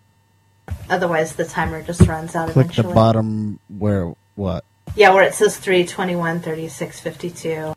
Otherwise, 0.90 1.36
the 1.36 1.46
timer 1.46 1.82
just 1.84 2.02
runs 2.08 2.36
out 2.36 2.50
Click 2.50 2.66
eventually. 2.68 2.88
the 2.88 2.94
bottom 2.94 3.60
where 3.68 4.13
what? 4.36 4.63
Yeah, 4.96 5.13
where 5.13 5.24
it 5.24 5.34
says 5.34 5.58
3, 5.58 5.86
21, 5.86 6.40
36, 6.40 7.00
52. 7.02 7.74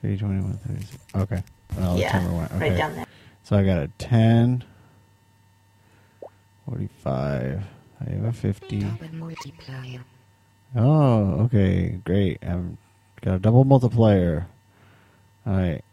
3, 0.00 0.16
21, 0.16 0.58
36. 0.66 0.98
Okay. 1.14 1.42
Well, 1.76 1.94
the 1.94 2.00
yeah, 2.00 2.12
timer 2.12 2.36
went. 2.36 2.52
Okay. 2.52 2.70
right 2.70 2.76
down 2.76 2.96
there. 2.96 3.06
So 3.44 3.56
I 3.56 3.64
got 3.64 3.78
a 3.82 3.88
10, 3.98 4.64
45. 6.68 7.62
I 8.00 8.10
have 8.10 8.24
a 8.24 8.32
50. 8.32 8.86
multiplier. 9.12 10.00
Oh, 10.74 11.42
okay. 11.44 12.00
Great. 12.04 12.38
I've 12.42 12.76
got 13.20 13.34
a 13.34 13.38
double 13.38 13.64
multiplier. 13.64 14.46
All 15.46 15.52
right. 15.52 15.84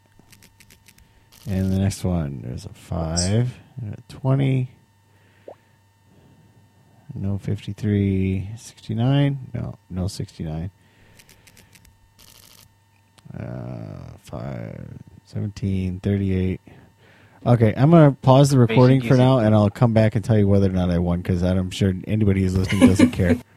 And 1.50 1.74
the 1.74 1.80
next 1.80 2.04
one, 2.04 2.42
there's 2.44 2.66
a 2.66 2.70
5 2.70 3.58
and 3.82 3.94
a 3.96 4.02
20. 4.14 4.70
No 7.16 7.40
53. 7.40 8.52
69. 8.56 9.50
No, 9.56 9.80
no 9.90 10.08
69. 10.08 10.70
Uh, 13.36 13.44
5, 14.20 14.94
17, 15.26 16.00
38. 16.00 16.62
Okay, 17.48 17.74
I'm 17.76 17.90
going 17.90 18.12
to 18.12 18.16
pause 18.22 18.52
the 18.52 18.60
recording 18.60 19.02
for 19.02 19.18
now 19.18 19.40
and 19.40 19.56
I'll 19.56 19.72
come 19.72 19.94
back 19.94 20.14
and 20.14 20.24
tell 20.24 20.38
you 20.38 20.48
whether 20.48 20.68
or 20.68 20.74
not 20.74 20.92
I 20.92 21.00
won 21.00 21.22
because 21.22 21.42
I'm 21.42 21.72
sure 21.72 21.94
anybody 22.06 22.44
who's 22.44 22.56
listening 22.56 22.88
doesn't 22.88 23.12
care. 23.12 23.38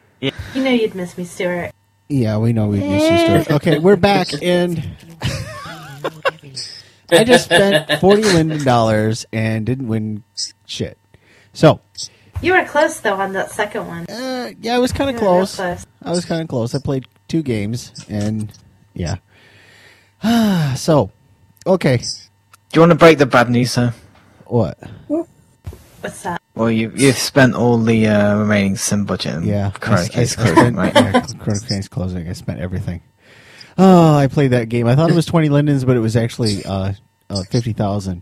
You 0.55 0.63
know 0.63 0.69
you'd 0.69 0.95
miss 0.95 1.17
me, 1.17 1.25
Stuart. 1.25 1.71
Yeah, 2.07 2.37
we 2.37 2.53
know 2.53 2.67
we've 2.67 2.81
missed 2.81 3.09
your 3.09 3.43
story. 3.43 3.55
Okay, 3.57 3.79
we're 3.79 3.97
back, 3.97 4.29
and 4.41 4.81
I 7.11 7.23
just 7.23 7.45
spent 7.45 7.99
forty 7.99 8.23
Linden 8.23 8.63
dollars 8.63 9.25
and 9.33 9.65
didn't 9.65 9.87
win 9.87 10.23
shit. 10.65 10.97
So, 11.53 11.79
You 12.41 12.53
were 12.53 12.65
close, 12.65 12.99
though, 12.99 13.13
on 13.15 13.33
that 13.33 13.51
second 13.51 13.87
one. 13.87 14.05
uh, 14.09 14.51
yeah, 14.61 14.75
I 14.75 14.79
was 14.79 14.91
kind 14.91 15.09
of 15.09 15.17
close. 15.17 15.55
close. 15.55 15.85
I 16.01 16.09
was 16.11 16.25
kind 16.25 16.41
of 16.41 16.47
close. 16.47 16.73
I 16.73 16.79
played 16.79 17.05
two 17.27 17.43
games, 17.43 17.91
and 18.09 18.51
yeah. 18.93 19.15
so, 20.75 21.11
okay, 21.67 21.97
Do 21.97 22.03
you 22.73 22.79
want 22.81 22.91
to 22.91 22.97
break 22.97 23.17
the 23.19 23.25
bad 23.25 23.49
news, 23.49 23.71
sir? 23.71 23.93
what? 24.45 24.77
What's 25.07 26.21
that? 26.23 26.41
Well, 26.55 26.69
you, 26.69 26.91
you've 26.95 27.17
spent 27.17 27.55
all 27.55 27.77
the 27.77 28.07
uh, 28.07 28.37
remaining 28.39 28.75
sim 28.75 29.05
budget. 29.05 29.43
Yeah, 29.43 29.71
Chrono 29.71 29.99
I, 29.99 30.01
I, 30.01 30.05
I 30.05 30.09
Case 30.09 30.31
spent, 30.33 30.53
closing, 30.55 30.75
right? 30.75 30.93
yeah, 30.95 31.21
Chrono 31.39 31.59
Case 31.61 31.87
closing. 31.87 32.27
I 32.27 32.33
spent 32.33 32.59
everything. 32.59 33.01
Oh, 33.77 34.15
I 34.15 34.27
played 34.27 34.51
that 34.51 34.69
game. 34.69 34.87
I 34.87 34.95
thought 34.95 35.09
it 35.09 35.15
was 35.15 35.25
twenty 35.33 35.49
Lindens, 35.49 35.85
but 35.85 35.95
it 35.95 35.99
was 35.99 36.15
actually 36.15 36.63
uh, 36.65 36.93
uh, 37.29 37.43
fifty 37.49 37.73
thousand. 37.73 38.21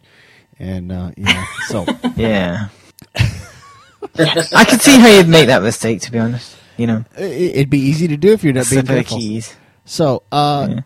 And 0.59 0.91
uh, 0.91 1.11
yeah, 1.17 1.45
so 1.67 1.85
Yeah. 2.15 2.67
I 3.15 4.65
can 4.67 4.79
see 4.79 4.99
how 4.99 5.07
you'd 5.07 5.27
make 5.27 5.47
that 5.47 5.63
mistake, 5.63 6.01
to 6.01 6.11
be 6.11 6.19
honest. 6.19 6.55
You 6.77 6.87
know, 6.87 7.05
it- 7.17 7.55
it'd 7.55 7.69
be 7.69 7.79
easy 7.79 8.07
to 8.09 8.17
do 8.17 8.31
if 8.33 8.43
you're 8.43 8.53
not 8.53 8.69
being 8.69 8.85
slip 8.85 8.89
of 8.99 9.05
careful. 9.05 9.17
keys. 9.17 9.55
So, 9.85 10.23
uh, 10.31 10.67
Yeah. 10.69 10.79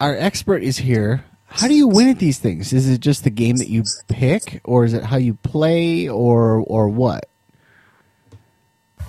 our 0.00 0.16
expert 0.16 0.62
is 0.62 0.78
here. 0.78 1.24
How 1.46 1.68
do 1.68 1.74
you 1.74 1.86
win 1.88 2.08
at 2.08 2.18
these 2.18 2.38
things? 2.38 2.72
Is 2.72 2.88
it 2.88 3.00
just 3.00 3.24
the 3.24 3.30
game 3.30 3.56
that 3.58 3.68
you 3.68 3.84
pick, 4.08 4.60
or 4.64 4.84
is 4.84 4.92
it 4.92 5.04
how 5.04 5.16
you 5.16 5.34
play, 5.34 6.08
or 6.08 6.56
or 6.66 6.88
what? 6.88 7.28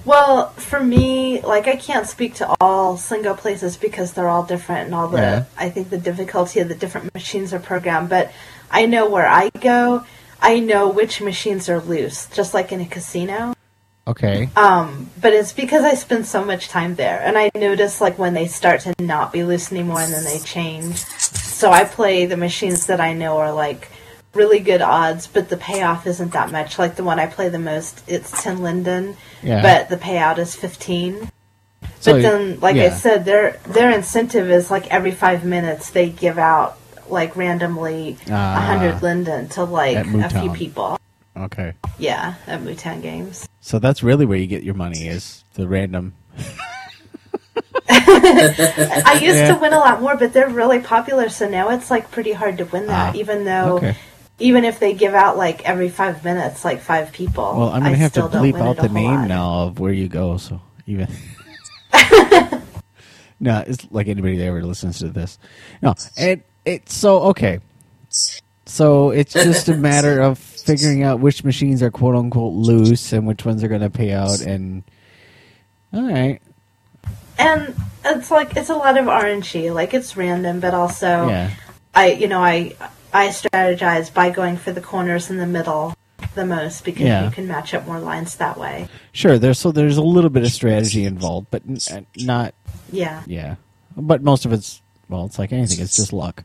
Well, 0.07 0.51
for 0.51 0.79
me, 0.79 1.41
like 1.41 1.67
I 1.67 1.75
can't 1.75 2.07
speak 2.07 2.35
to 2.35 2.55
all 2.61 2.95
single 2.95 3.35
places 3.35 3.75
because 3.75 4.13
they're 4.13 4.29
all 4.29 4.43
different 4.43 4.85
and 4.85 4.95
all 4.95 5.09
the 5.09 5.17
Yeah. 5.17 5.43
I 5.57 5.69
think 5.69 5.89
the 5.89 5.97
difficulty 5.97 6.61
of 6.61 6.69
the 6.69 6.75
different 6.75 7.13
machines 7.13 7.53
are 7.53 7.59
programmed, 7.59 8.07
but 8.07 8.31
I 8.71 8.85
know 8.85 9.09
where 9.09 9.27
I 9.27 9.49
go, 9.49 10.05
I 10.41 10.59
know 10.59 10.87
which 10.87 11.19
machines 11.19 11.67
are 11.67 11.81
loose, 11.81 12.27
just 12.27 12.53
like 12.53 12.71
in 12.71 12.79
a 12.79 12.85
casino. 12.85 13.53
Okay, 14.07 14.47
Um, 14.55 15.09
but 15.19 15.33
it's 15.33 15.51
because 15.51 15.83
I 15.83 15.93
spend 15.95 16.25
so 16.25 16.45
much 16.45 16.69
time 16.69 16.95
there, 16.95 17.19
and 17.21 17.37
I 17.37 17.51
notice 17.53 17.99
like 17.99 18.17
when 18.17 18.33
they 18.33 18.47
start 18.47 18.79
to 18.81 18.93
not 19.01 19.33
be 19.33 19.43
loose 19.43 19.73
anymore, 19.73 19.99
and 19.99 20.13
then 20.13 20.23
they 20.23 20.39
change. 20.39 20.95
So 20.95 21.71
I 21.71 21.83
play 21.83 22.25
the 22.25 22.37
machines 22.37 22.85
that 22.85 23.01
I 23.01 23.11
know 23.11 23.39
are 23.39 23.51
like 23.51 23.89
really 24.33 24.59
good 24.59 24.81
odds, 24.81 25.27
but 25.27 25.49
the 25.49 25.57
payoff 25.57 26.05
isn't 26.07 26.33
that 26.33 26.51
much. 26.51 26.77
Like 26.77 26.95
the 26.95 27.03
one 27.03 27.19
I 27.19 27.25
play 27.27 27.49
the 27.49 27.59
most, 27.59 28.03
it's 28.07 28.43
ten 28.43 28.61
Linden, 28.61 29.17
Yeah. 29.41 29.61
but 29.61 29.89
the 29.89 29.97
payout 29.97 30.37
is 30.37 30.55
fifteen. 30.55 31.31
So, 31.99 32.13
But 32.13 32.21
then, 32.21 32.59
like 32.59 32.75
I 32.77 32.89
said, 32.89 33.25
their 33.25 33.57
their 33.67 33.91
incentive 33.91 34.49
is 34.51 34.69
like 34.69 34.87
every 34.93 35.11
five 35.11 35.43
minutes 35.43 35.89
they 35.91 36.09
give 36.09 36.37
out 36.37 36.77
like 37.09 37.35
randomly 37.35 38.17
a 38.27 38.31
Ah. 38.33 38.59
hundred 38.61 39.01
Linden 39.01 39.47
to 39.49 39.63
like 39.63 39.97
a 40.05 40.29
few 40.29 40.51
people. 40.53 40.99
okay. 41.35 41.73
Yeah, 41.97 42.35
at 42.45 42.61
Mootown 42.61 43.01
Games. 43.01 43.47
So 43.61 43.79
that's 43.79 44.03
really 44.03 44.25
where 44.25 44.37
you 44.37 44.47
get 44.47 44.63
your 44.63 44.75
money 44.75 45.07
is 45.07 45.43
the 45.55 45.67
random. 45.67 46.13
I 47.89 49.19
used 49.21 49.37
Yeah. 49.37 49.53
to 49.53 49.59
win 49.59 49.73
a 49.73 49.79
lot 49.79 50.01
more, 50.01 50.15
but 50.17 50.33
they're 50.33 50.49
really 50.49 50.79
popular, 50.79 51.29
so 51.29 51.47
now 51.49 51.69
it's 51.69 51.89
like 51.89 52.11
pretty 52.11 52.33
hard 52.33 52.57
to 52.59 52.65
win 52.65 52.87
that. 52.87 53.15
Ah, 53.15 53.17
even 53.17 53.45
though, 53.45 53.77
okay. 53.77 53.95
Even 54.39 54.65
if 54.65 54.79
they 54.79 54.93
give 54.93 55.13
out 55.13 55.37
like 55.37 55.67
every 55.67 55.89
five 55.89 56.23
minutes, 56.23 56.63
like 56.63 56.79
five 56.81 57.11
people. 57.11 57.43
Well, 57.43 57.69
I'm 57.69 57.81
gonna 57.81 57.95
I 57.95 57.97
have 57.97 58.13
to 58.13 58.21
still 58.21 58.29
don't 58.29 58.43
bleep 58.43 58.59
out 58.59 58.77
the 58.77 58.89
name 58.89 59.11
lot. 59.11 59.27
now 59.27 59.63
of 59.63 59.79
where 59.79 59.93
you 59.93 60.07
go. 60.07 60.37
So 60.37 60.61
even. 60.85 61.07
no, 63.39 63.63
it's 63.65 63.87
like 63.91 64.07
anybody 64.07 64.37
that 64.37 64.45
ever 64.45 64.63
listens 64.63 64.99
to 64.99 65.09
this. 65.09 65.39
No, 65.81 65.95
it 66.17 66.45
it's 66.65 66.93
so 66.93 67.21
okay. 67.23 67.59
So 68.65 69.11
it's 69.11 69.33
just 69.33 69.69
a 69.69 69.75
matter 69.75 70.21
of 70.21 70.37
figuring 70.37 71.01
out 71.01 71.19
which 71.19 71.43
machines 71.43 71.81
are 71.81 71.89
quote 71.89 72.15
unquote 72.15 72.53
loose 72.53 73.13
and 73.13 73.25
which 73.25 73.45
ones 73.45 73.63
are 73.63 73.69
going 73.69 73.81
to 73.81 73.89
pay 73.89 74.11
out. 74.11 74.41
And 74.41 74.83
all 75.93 76.03
right, 76.03 76.41
And 77.39 77.73
it's 78.03 78.29
like 78.29 78.57
it's 78.57 78.69
a 78.69 78.75
lot 78.75 78.97
of 78.97 79.05
RNG. 79.05 79.73
Like 79.73 79.93
it's 79.93 80.17
random, 80.17 80.59
but 80.59 80.73
also 80.73 81.27
yeah, 81.29 81.51
I, 81.95 82.11
you 82.11 82.27
know, 82.27 82.43
I 82.43 82.75
I 83.17 83.29
strategize 83.29 84.13
by 84.13 84.29
going 84.29 84.57
for 84.57 84.71
the 84.71 84.81
corners 84.81 85.29
in 85.29 85.37
the 85.37 85.47
middle 85.47 85.93
the 86.35 86.45
most 86.45 86.83
because 86.85 87.03
Yeah. 87.05 87.25
you 87.25 87.31
can 87.31 87.47
match 87.47 87.73
up 87.73 87.85
more 87.87 87.99
lines 87.99 88.35
that 88.35 88.57
way. 88.59 88.87
sure. 89.11 89.37
There's 89.39 89.59
so 89.59 89.71
there's 89.71 89.97
a 89.97 90.01
little 90.03 90.29
bit 90.29 90.43
of 90.43 90.51
strategy 90.51 91.05
involved, 91.05 91.47
but 91.51 91.63
n- 91.67 91.77
uh, 91.91 92.01
not 92.23 92.53
Yeah. 92.91 93.23
yeah. 93.25 93.55
But 93.95 94.21
most 94.23 94.45
of 94.45 94.53
it's 94.53 94.81
well, 95.09 95.25
it's 95.25 95.39
like 95.39 95.51
anything. 95.53 95.79
It's 95.79 95.95
just 95.95 96.11
luck. 96.13 96.43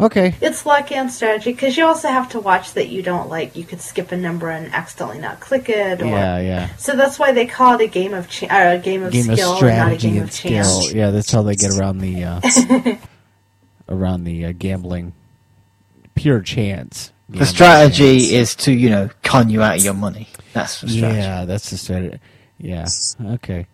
Okay. 0.00 0.34
It's 0.40 0.64
luck 0.64 0.92
and 0.92 1.10
strategy 1.10 1.50
because 1.52 1.76
you 1.76 1.84
also 1.84 2.06
have 2.08 2.28
to 2.30 2.38
watch 2.38 2.74
that 2.74 2.88
you 2.88 3.02
don't 3.02 3.28
like 3.28 3.56
you 3.56 3.64
could 3.64 3.80
skip 3.80 4.12
a 4.12 4.16
number 4.16 4.48
and 4.48 4.72
accidentally 4.72 5.18
not 5.18 5.40
click 5.40 5.68
it. 5.68 6.00
Or, 6.00 6.06
Yeah, 6.06 6.38
yeah. 6.38 6.68
So 6.76 6.94
that's 6.94 7.18
why 7.18 7.32
they 7.32 7.46
call 7.46 7.74
it 7.80 7.82
a 7.84 7.88
game 7.88 8.14
of 8.14 8.28
cha- 8.30 8.46
or 8.46 8.68
a 8.74 8.78
game 8.78 9.02
of 9.02 9.12
game 9.12 9.24
skill 9.24 9.54
of 9.56 9.62
and 9.64 9.76
not 9.76 9.92
a 9.92 9.98
strategy 9.98 10.08
game 10.08 10.16
and 10.18 10.24
of 10.28 10.32
skill. 10.32 10.50
chance. 10.52 10.92
Yeah, 10.92 11.10
that's 11.10 11.32
how 11.32 11.42
they 11.42 11.56
get 11.56 11.76
around 11.76 11.98
the 11.98 12.22
uh, 12.24 12.40
around 13.88 14.22
the 14.24 14.46
uh, 14.46 14.52
gambling. 14.56 15.14
Pure 16.18 16.42
chance. 16.42 17.12
The 17.28 17.46
strategy 17.46 18.20
chance. 18.20 18.32
is 18.32 18.54
to, 18.56 18.72
you 18.72 18.90
know, 18.90 19.10
con 19.22 19.50
you 19.50 19.62
out 19.62 19.78
of 19.78 19.84
your 19.84 19.94
money. 19.94 20.28
That's 20.52 20.80
the 20.80 20.88
strategy. 20.88 21.20
Yeah, 21.20 21.44
that's 21.44 21.70
the 21.70 21.76
strategy. 21.76 22.18
Yeah. 22.58 22.86
Okay. 23.22 23.66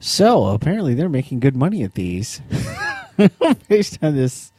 So 0.00 0.46
apparently 0.46 0.94
they're 0.94 1.08
making 1.08 1.40
good 1.40 1.56
money 1.56 1.84
at 1.84 1.94
these, 1.94 2.40
based 3.68 3.98
on 4.02 4.16
this 4.16 4.52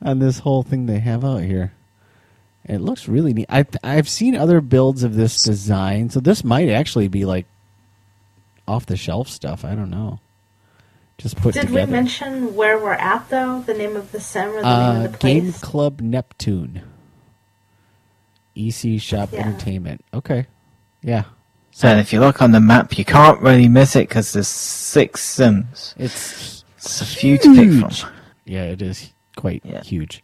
on 0.00 0.18
this 0.20 0.38
whole 0.40 0.62
thing 0.62 0.86
they 0.86 1.00
have 1.00 1.24
out 1.24 1.42
here. 1.42 1.72
It 2.64 2.80
looks 2.80 3.08
really 3.08 3.32
neat. 3.32 3.46
I've 3.48 3.68
I've 3.82 4.08
seen 4.08 4.36
other 4.36 4.60
builds 4.60 5.02
of 5.02 5.14
this 5.14 5.42
design, 5.42 6.10
so 6.10 6.20
this 6.20 6.44
might 6.44 6.68
actually 6.68 7.08
be 7.08 7.24
like 7.24 7.46
off 8.66 8.86
the 8.86 8.96
shelf 8.96 9.28
stuff. 9.28 9.64
I 9.64 9.74
don't 9.74 9.90
know. 9.90 10.20
Just 11.18 11.36
put 11.38 11.54
Did 11.54 11.68
together. 11.68 11.86
we 11.86 11.92
mention 11.92 12.54
where 12.54 12.78
we're 12.78 12.92
at 12.92 13.28
though? 13.30 13.62
The 13.62 13.74
name 13.74 13.96
of 13.96 14.12
the 14.12 14.20
sim 14.20 14.50
or 14.50 14.60
the 14.60 14.66
uh, 14.66 14.92
name 14.92 15.04
of 15.06 15.12
the 15.12 15.18
place? 15.18 15.42
Game? 15.42 15.52
Club 15.52 16.00
Neptune. 16.00 16.82
EC 18.54 19.00
Shop 19.00 19.30
Yeah. 19.32 19.46
Entertainment. 19.46 20.04
Okay. 20.12 20.46
Yeah. 21.02 21.24
So 21.70 21.88
And 21.88 22.00
if 22.00 22.12
you 22.12 22.20
look 22.20 22.40
on 22.42 22.52
the 22.52 22.60
map, 22.60 22.96
you 22.98 23.04
can't 23.04 23.40
really 23.40 23.68
miss 23.68 23.96
it 23.96 24.08
because 24.08 24.32
there's 24.32 24.48
six 24.48 25.22
sims. 25.22 25.94
it's 25.98 26.64
It's 26.76 27.00
a 27.00 27.06
few 27.06 27.38
to 27.38 27.54
pick 27.54 27.68
huge. 27.68 28.00
from. 28.02 28.12
Yeah, 28.44 28.64
it 28.64 28.82
is 28.82 29.12
quite 29.36 29.62
Yeah. 29.64 29.82
huge. 29.82 30.22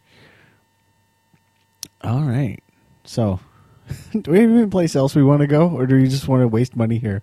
All 2.01 2.21
right. 2.21 2.59
So, 3.03 3.39
do 4.19 4.31
we 4.31 4.39
have 4.41 4.49
any 4.49 4.67
place 4.67 4.95
else 4.95 5.15
we 5.15 5.23
want 5.23 5.41
to 5.41 5.47
go, 5.47 5.69
or 5.69 5.85
do 5.87 5.95
we 5.95 6.07
just 6.07 6.27
want 6.27 6.41
to 6.41 6.47
waste 6.47 6.75
money 6.75 6.97
here? 6.97 7.21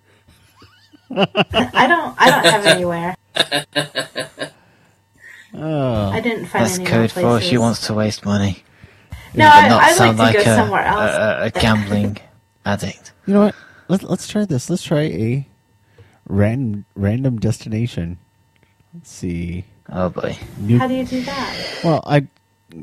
I 1.11 1.87
don't. 1.87 2.15
I 2.19 2.29
don't 2.31 2.45
have 2.45 2.65
anywhere. 2.77 3.15
Oh, 5.53 6.09
I 6.09 6.21
didn't 6.21 6.45
find 6.45 6.65
That's 6.65 6.79
any 6.79 6.89
more 6.89 6.99
code 6.99 7.11
for 7.11 7.21
places. 7.21 7.49
she 7.49 7.57
wants 7.57 7.87
to 7.87 7.93
waste 7.93 8.25
money. 8.25 8.63
No, 9.33 9.45
but 9.45 9.53
I, 9.53 9.67
not 9.69 9.81
I'd 9.81 9.87
like 9.87 9.95
sound 9.97 10.17
to 10.17 10.23
like, 10.23 10.35
go 10.35 10.41
a, 10.41 10.55
somewhere 10.55 10.83
else. 10.85 11.11
a, 11.13 11.39
a 11.45 11.51
gambling 11.61 12.17
addict. 12.65 13.11
you 13.25 13.33
know 13.33 13.41
what? 13.45 13.55
Let's 13.87 14.03
let's 14.03 14.27
try 14.27 14.45
this. 14.45 14.69
Let's 14.69 14.83
try 14.83 15.01
a 15.01 15.47
random 16.27 16.85
random 16.95 17.37
destination. 17.39 18.17
Let's 18.93 19.11
see. 19.11 19.65
Oh 19.89 20.09
boy. 20.09 20.37
New, 20.57 20.79
How 20.79 20.87
do 20.87 20.93
you 20.93 21.05
do 21.05 21.21
that? 21.23 21.79
well, 21.83 22.01
I 22.05 22.27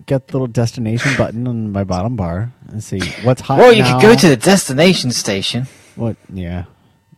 get 0.07 0.27
the 0.29 0.35
little 0.35 0.47
destination 0.47 1.17
button 1.17 1.47
on 1.49 1.73
my 1.73 1.85
bottom 1.85 2.17
bar 2.17 2.53
and 2.69 2.85
see 2.85 3.01
what's 3.23 3.41
hot. 3.41 3.59
Well, 3.59 3.73
you 3.73 3.83
now. 3.83 3.99
could 3.99 4.07
go 4.07 4.15
to 4.15 4.29
the 4.29 4.37
destination 4.37 5.11
station. 5.11 5.67
What? 5.97 6.17
Yeah, 6.33 6.65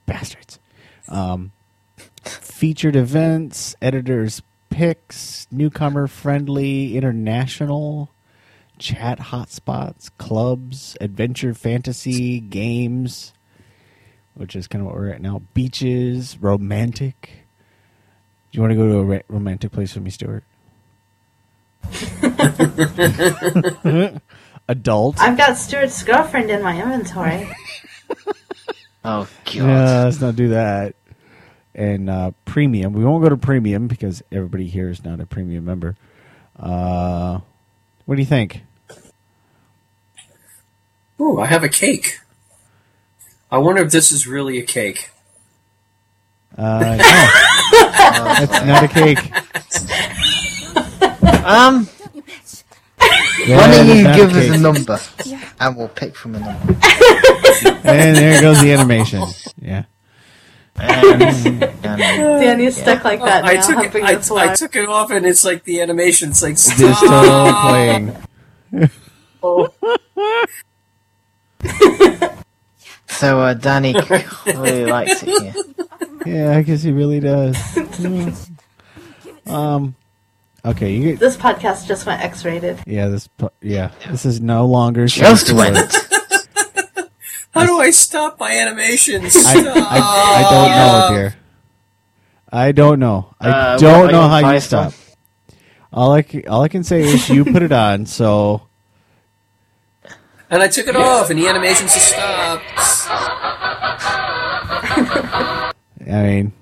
bastards. 0.07 0.61
Um, 1.09 1.51
featured 2.25 2.97
events, 2.97 3.75
editors 3.81 4.43
picks, 4.71 5.47
newcomer 5.51 6.07
friendly, 6.07 6.97
international, 6.97 8.11
chat 8.79 9.19
hotspots, 9.19 10.11
clubs, 10.19 10.97
adventure 11.01 11.55
fantasy 11.55 12.41
games, 12.41 13.33
which 14.35 14.57
is 14.57 14.67
kind 14.69 14.83
of 14.83 14.87
what 14.87 14.97
we're 14.97 15.11
at 15.11 15.21
now. 15.21 15.43
Beaches, 15.55 16.39
romantic. 16.41 17.31
Do 18.53 18.57
you 18.57 18.63
want 18.63 18.73
to 18.73 18.77
go 18.77 18.89
to 18.89 18.99
a 18.99 19.05
ra- 19.05 19.19
romantic 19.29 19.73
place 19.73 19.95
with 19.95 20.05
me, 20.05 20.11
Stuart? 20.11 20.45
Adult. 24.69 25.21
I've 25.21 25.37
got 25.37 25.57
Stuart's 25.57 26.03
girlfriend 26.03 26.51
in 26.51 26.63
my 26.63 26.81
inventory. 26.81 27.49
Oh 29.03 29.27
god. 29.47 29.55
Yeah, 29.55 30.05
let's 30.05 30.21
not 30.21 30.37
do 30.37 30.49
that. 30.49 30.95
And 31.75 32.11
uh, 32.11 32.33
premium, 32.45 32.93
we 32.93 33.05
won't 33.05 33.23
go 33.23 33.29
to 33.29 33.37
premium 33.37 33.87
because 33.87 34.23
everybody 34.33 34.67
here 34.67 34.89
is 34.91 35.05
not 35.05 35.21
a 35.21 35.27
premium 35.27 35.65
member. 35.65 35.97
Uh, 36.59 37.41
what 38.07 38.17
do 38.17 38.21
you 38.23 38.27
think? 38.27 38.63
Ooh, 41.21 41.39
I 41.39 41.47
have 41.47 41.63
a 41.65 41.69
cake. 41.69 42.19
I 43.51 43.59
wonder 43.59 43.83
if 43.83 43.93
this 43.93 44.11
is 44.13 44.27
really 44.27 44.59
a 44.59 44.63
cake. 44.65 45.11
Uh, 46.59 46.97
no, 46.99 48.35
it's 48.43 48.65
not 48.65 48.85
a 48.85 48.89
cake. 48.89 49.19
Um, 51.45 51.89
Yeah, 53.47 53.57
why 53.57 53.71
don't 53.71 53.89
it's 53.89 53.99
you 53.99 54.15
give 54.15 54.35
us 54.37 54.49
a 54.51 54.59
number 54.59 55.01
Yeah. 55.25 55.49
and 55.61 55.77
we'll 55.77 55.89
pick 55.89 56.15
from 56.15 56.35
a 56.35 56.41
number. 56.41 56.73
And 57.85 58.17
there 58.17 58.41
goes 58.43 58.61
the 58.61 58.73
animation. 58.73 59.23
Yeah. 59.61 59.85
And, 60.81 61.23
and, 61.63 61.83
Danny's 61.83 62.77
stuck 62.77 63.05
like 63.05 63.21
that 63.21 63.45
I 63.45 63.57
took 63.57 63.71
it. 63.71 63.77
humping 63.77 64.05
I, 64.05 64.15
the 64.15 64.23
floor. 64.23 64.41
I 64.41 64.55
took 64.55 64.75
it 64.77 64.89
off, 64.89 65.11
and 65.11 65.27
it's 65.27 65.45
like 65.45 65.65
the 65.65 65.81
animation. 65.83 66.31
It's 66.31 66.43
like 66.43 66.53
It's 66.53 66.73
still 66.73 66.95
stop. 66.95 67.71
playing. 67.71 68.17
so 73.09 73.41
uh, 73.41 73.55
Danny 73.55 73.95
really 74.47 74.87
likes 74.87 75.23
it 75.23 75.29
here. 75.29 75.55
Yeah, 76.27 76.57
I 76.57 76.63
guess 76.63 76.83
he 76.83 76.93
really 76.93 77.21
does. 77.21 77.57
Yeah. 77.99 78.35
Um. 79.47 79.95
Okay. 80.65 80.93
You 80.93 81.13
get, 81.13 81.21
This 81.21 81.37
podcast 81.37 81.87
just 81.87 82.07
went 82.07 82.23
X-rated. 82.23 82.81
yeah. 82.87 83.09
This. 83.09 83.29
Yeah. 83.63 83.91
This 84.11 84.25
is 84.27 84.41
no 84.41 84.67
longer 84.67 85.07
Just 85.07 85.53
went. 85.53 85.77
How 87.53 87.67
do 87.67 87.81
I 87.81 87.91
stop 87.91 88.39
my 88.39 88.53
animations? 88.53 89.35
I, 89.37 89.55
I, 89.55 89.57
I 89.59 90.43
don't 90.51 90.71
know, 90.71 91.09
dear. 91.17 91.35
I 92.53 92.73
don't 92.73 92.99
know. 93.01 93.35
I 93.41 93.49
Uh, 93.51 93.79
don't 93.79 94.09
about 94.09 94.13
know 94.13 94.29
how 94.29 94.53
you 94.53 94.61
stop. 94.61 94.93
one? 94.93 94.95
All 95.93 96.13
I 96.13 96.23
can, 96.23 96.47
all 96.49 96.63
I 96.63 96.69
can 96.69 96.85
say 96.85 97.01
is 97.03 97.29
you 97.29 97.45
put 97.45 97.63
it 97.63 97.73
on. 97.73 98.07
So 98.07 98.63
and 100.49 100.63
I 100.63 100.69
took 100.69 100.87
it 100.89 100.97
off, 100.97 101.31
and 101.31 101.39
the 101.39 101.47
animation 101.49 101.87
just 101.87 102.09
stopped. 102.09 102.65
I 104.93 105.73
mean, 106.07 106.53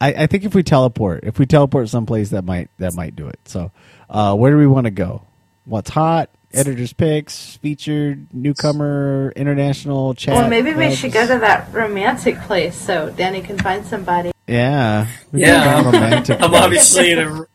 I, 0.00 0.12
I 0.14 0.26
think 0.26 0.44
if 0.44 0.54
we 0.54 0.62
teleport, 0.62 1.24
if 1.24 1.38
we 1.38 1.46
teleport 1.46 1.88
someplace, 1.88 2.30
that 2.30 2.44
might 2.44 2.68
that 2.78 2.94
might 2.94 3.14
do 3.16 3.28
it. 3.28 3.38
So, 3.46 3.70
uh, 4.10 4.34
where 4.36 4.50
do 4.52 4.58
we 4.58 4.66
want 4.66 4.84
to 4.86 4.90
go? 4.92 5.22
What's 5.64 5.90
hot? 5.90 6.30
Editors 6.54 6.92
picks, 6.92 7.56
featured, 7.56 8.26
newcomer, 8.34 9.32
international 9.36 10.14
chat. 10.14 10.34
Well, 10.34 10.48
maybe 10.48 10.70
we 10.74 10.84
clubs. 10.86 10.98
should 10.98 11.12
go 11.12 11.26
to 11.26 11.38
that 11.38 11.72
romantic 11.72 12.38
place 12.42 12.76
so 12.76 13.10
Danny 13.10 13.40
can 13.40 13.58
find 13.58 13.84
somebody. 13.86 14.32
Yeah, 14.46 15.06
Yeah, 15.32 15.82
romantic. 15.84 16.36
I'm 16.42 16.50
place. 16.50 16.62
obviously 16.62 17.12
in 17.12 17.18
a 17.20 17.32
r- 17.40 17.48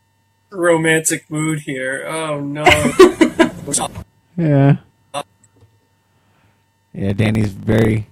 romantic 0.50 1.30
mood 1.30 1.60
here. 1.60 2.04
Oh 2.08 2.40
no! 2.40 2.64
Yeah. 4.36 4.76
Yeah, 6.94 7.12
Danny's 7.12 7.52
very 7.52 8.06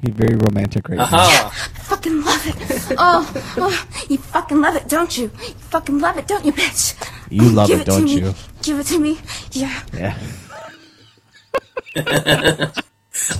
he's 0.00 0.14
very 0.14 0.36
romantic 0.36 0.88
right 0.88 0.96
now. 0.96 1.04
Uh-huh. 1.04 1.16
Aha! 1.18 1.70
Fucking 1.82 2.22
love 2.24 2.46
it. 2.46 2.96
Oh, 2.98 3.44
oh, 3.58 3.86
you 4.08 4.16
fucking 4.18 4.60
love 4.60 4.74
it, 4.76 4.88
don't 4.88 5.16
you? 5.18 5.24
You 5.24 5.54
fucking 5.54 5.98
love 6.00 6.16
it, 6.16 6.26
don't 6.26 6.44
you, 6.44 6.52
bitch? 6.52 6.94
You 7.32 7.50
love 7.50 7.72
Give 7.72 7.80
it, 7.80 7.88
to 7.90 8.02
don't 8.02 8.02
me. 8.02 8.20
you? 8.20 8.36
Give 8.62 8.78
it 8.80 8.86
to 8.88 8.98
me. 9.00 9.20
Yeah. 9.52 9.82
Yeah. 9.92 10.18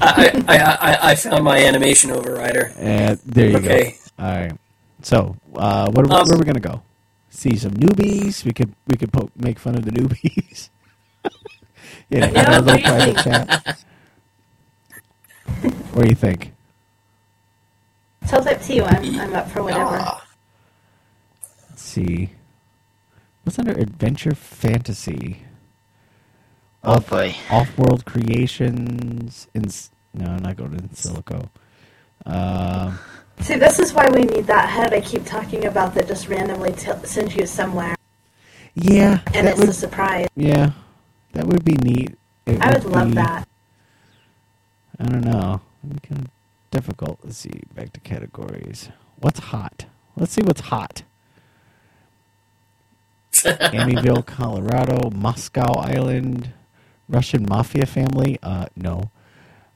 I, 0.01 0.32
I, 0.49 0.59
I, 0.59 1.11
I 1.12 1.14
found 1.16 1.45
my 1.45 1.59
animation 1.64 2.11
overrider. 2.11 2.74
And 2.76 3.18
there 3.26 3.51
you 3.51 3.62
Okay. 3.62 3.80
go. 3.80 3.97
All 4.18 4.26
right. 4.30 4.53
So, 5.03 5.36
uh, 5.57 5.90
what, 5.93 6.07
Um, 6.11 6.24
where 6.24 6.36
are 6.36 6.38
we 6.38 6.45
gonna 6.47 6.61
go? 6.61 6.82
See 7.30 7.57
some 7.57 7.72
newbies. 7.72 8.45
We 8.45 8.53
could 8.53 8.74
we 8.86 8.97
could 8.97 9.12
poke, 9.12 9.32
make 9.36 9.59
fun 9.59 9.76
of 9.76 9.84
the 9.84 9.93
newbies. 9.93 10.70
yeah, 12.11 12.26
have 12.45 12.59
a 12.59 12.62
little 12.62 12.80
private 12.80 13.18
chat. 13.18 13.51
What 15.93 16.05
do 16.05 16.09
you 16.11 16.16
think? 16.16 16.53
Tell 18.28 18.47
it 18.47 18.62
to 18.62 18.74
you. 18.74 18.84
I'm, 18.84 19.20
I'm 19.20 19.34
up 19.34 19.51
for 19.51 19.62
whatever. 19.62 19.99
Ah, 20.01 20.26
Let's 21.70 21.82
see. 21.82 22.30
What's 23.45 23.59
under 23.59 23.72
adventure 23.72 24.34
fantasy? 24.34 25.43
Oh 26.84 27.01
boy. 27.01 27.34
Off-world 27.51 28.05
creations. 28.05 29.49
In 29.55 29.64
no, 30.14 30.26
I'm 30.26 30.43
not 30.43 30.57
going 30.57 30.76
to 30.76 30.82
Silico. 30.95 31.49
Um, 32.26 32.99
See, 33.40 33.57
this 33.57 33.78
is 33.78 33.93
why 33.93 34.09
we 34.12 34.22
need 34.22 34.47
that 34.47 34.68
head 34.68 34.93
I 34.93 35.01
keep 35.01 35.24
talking 35.24 35.64
about 35.64 35.95
that 35.95 36.07
just 36.07 36.28
randomly 36.28 36.72
t- 36.72 36.90
sends 37.05 37.34
you 37.34 37.47
somewhere, 37.47 37.97
yeah, 38.74 39.20
and 39.34 39.49
it's 39.49 39.59
would, 39.59 39.68
a 39.70 39.72
surprise. 39.72 40.28
yeah, 40.36 40.72
that 41.32 41.47
would 41.47 41.64
be 41.64 41.74
neat. 41.74 42.16
It 42.47 42.61
I 42.61 42.70
would 42.72 42.84
love 42.84 43.09
be- 43.09 43.14
that. 43.14 43.49
I 45.01 45.05
don't 45.07 45.24
know. 45.24 45.61
It'd 45.84 46.01
be 46.03 46.09
kind 46.09 46.20
of 46.26 46.30
difficult. 46.70 47.18
Let's 47.24 47.38
see. 47.38 47.62
Back 47.74 47.93
to 47.95 48.01
categories. 48.01 48.90
What's 49.16 49.40
hot? 49.40 49.86
Let's 50.16 50.32
see 50.32 50.43
what's 50.43 50.61
hot. 50.61 51.03
Amityville, 53.72 54.26
Colorado, 54.26 55.10
Moscow 55.10 55.72
Island, 55.78 56.52
Russian 57.08 57.46
mafia 57.48 57.86
family. 57.86 58.38
Uh, 58.42 58.66
no. 58.76 59.10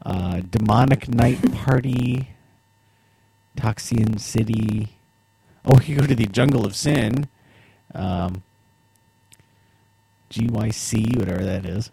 Uh, 0.04 0.40
demonic 0.50 1.09
night 1.09 1.52
party. 1.64 2.30
Toxian 3.57 4.18
City. 4.18 4.90
Oh, 5.64 5.80
you 5.80 5.96
go 5.96 6.07
to 6.07 6.14
the 6.14 6.26
Jungle 6.26 6.64
of 6.66 6.76
Sin. 6.76 7.28
Um, 7.94 8.42
GYC, 10.30 11.18
whatever 11.18 11.44
that 11.44 11.64
is. 11.64 11.90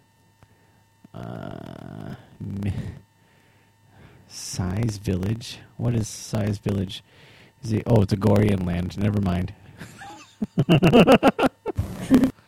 Uh, 1.14 2.14
Size 4.28 4.98
Village. 4.98 5.58
What 5.76 5.94
is 5.94 6.08
Size 6.08 6.58
Village? 6.58 7.02
Is 7.62 7.72
it? 7.72 7.84
Oh, 7.86 8.02
it's 8.02 8.12
a 8.12 8.16
Gorean 8.16 8.66
land. 8.66 8.98
Never 8.98 9.20
mind. 9.20 9.54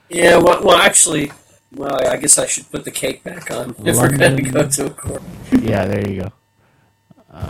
yeah. 0.09 0.37
Well, 0.37 0.63
well, 0.65 0.77
actually, 0.79 1.33
well, 1.75 1.99
I 2.07 2.17
guess 2.17 2.39
I 2.39 2.47
should 2.47 2.71
put 2.71 2.85
the 2.85 2.91
cake 2.91 3.23
back 3.25 3.51
on 3.51 3.71
if 3.85 3.97
we're 3.97 4.17
going 4.17 4.37
to 4.37 4.43
go 4.51 4.69
to 4.69 4.87
a 4.87 4.91
court. 4.91 5.23
Yeah, 5.61 5.85
there 5.87 6.09
you 6.09 6.23
go. 6.23 6.33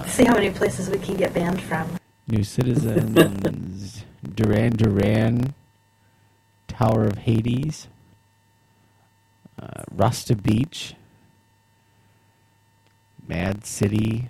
See 0.06 0.24
how 0.24 0.34
many 0.34 0.50
places 0.50 0.90
we 0.90 0.98
can 0.98 1.16
get 1.16 1.32
banned 1.34 1.60
from. 1.62 1.98
New 2.28 2.42
Citizens, 2.42 4.04
Duran 4.34 4.72
Duran, 4.72 5.54
Tower 6.66 7.04
of 7.04 7.18
Hades, 7.18 7.86
uh, 9.60 9.82
Rasta 9.92 10.34
Beach, 10.34 10.94
Mad 13.28 13.64
City. 13.64 14.28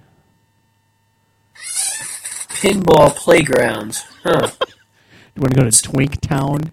Pinball 1.55 3.15
playground. 3.15 3.99
Huh. 4.23 4.51
You 5.35 5.43
want 5.43 5.53
to 5.53 5.61
go 5.65 5.69
to 5.71 5.83
Twink 5.83 6.19
Town? 6.23 6.73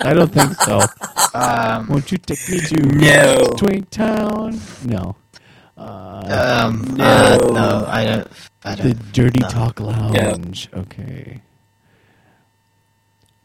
I 0.00 0.12
don't 0.14 0.32
think 0.32 0.54
so. 0.60 0.80
Um, 1.36 1.88
Won't 1.88 2.12
you 2.12 2.18
take 2.18 2.48
me 2.48 2.60
to 2.60 2.76
No. 2.76 3.46
Twink 3.56 3.90
Town? 3.90 4.60
No. 4.84 5.16
um, 5.76 6.94
No. 6.96 7.04
uh, 7.04 7.38
no, 7.52 7.84
I 7.88 8.04
don't. 8.04 8.28
I 8.62 8.74
The 8.76 8.94
don't. 8.94 9.12
Dirty 9.12 9.40
no. 9.40 9.48
Talk 9.48 9.80
Lounge. 9.80 10.68
Okay. 10.72 11.40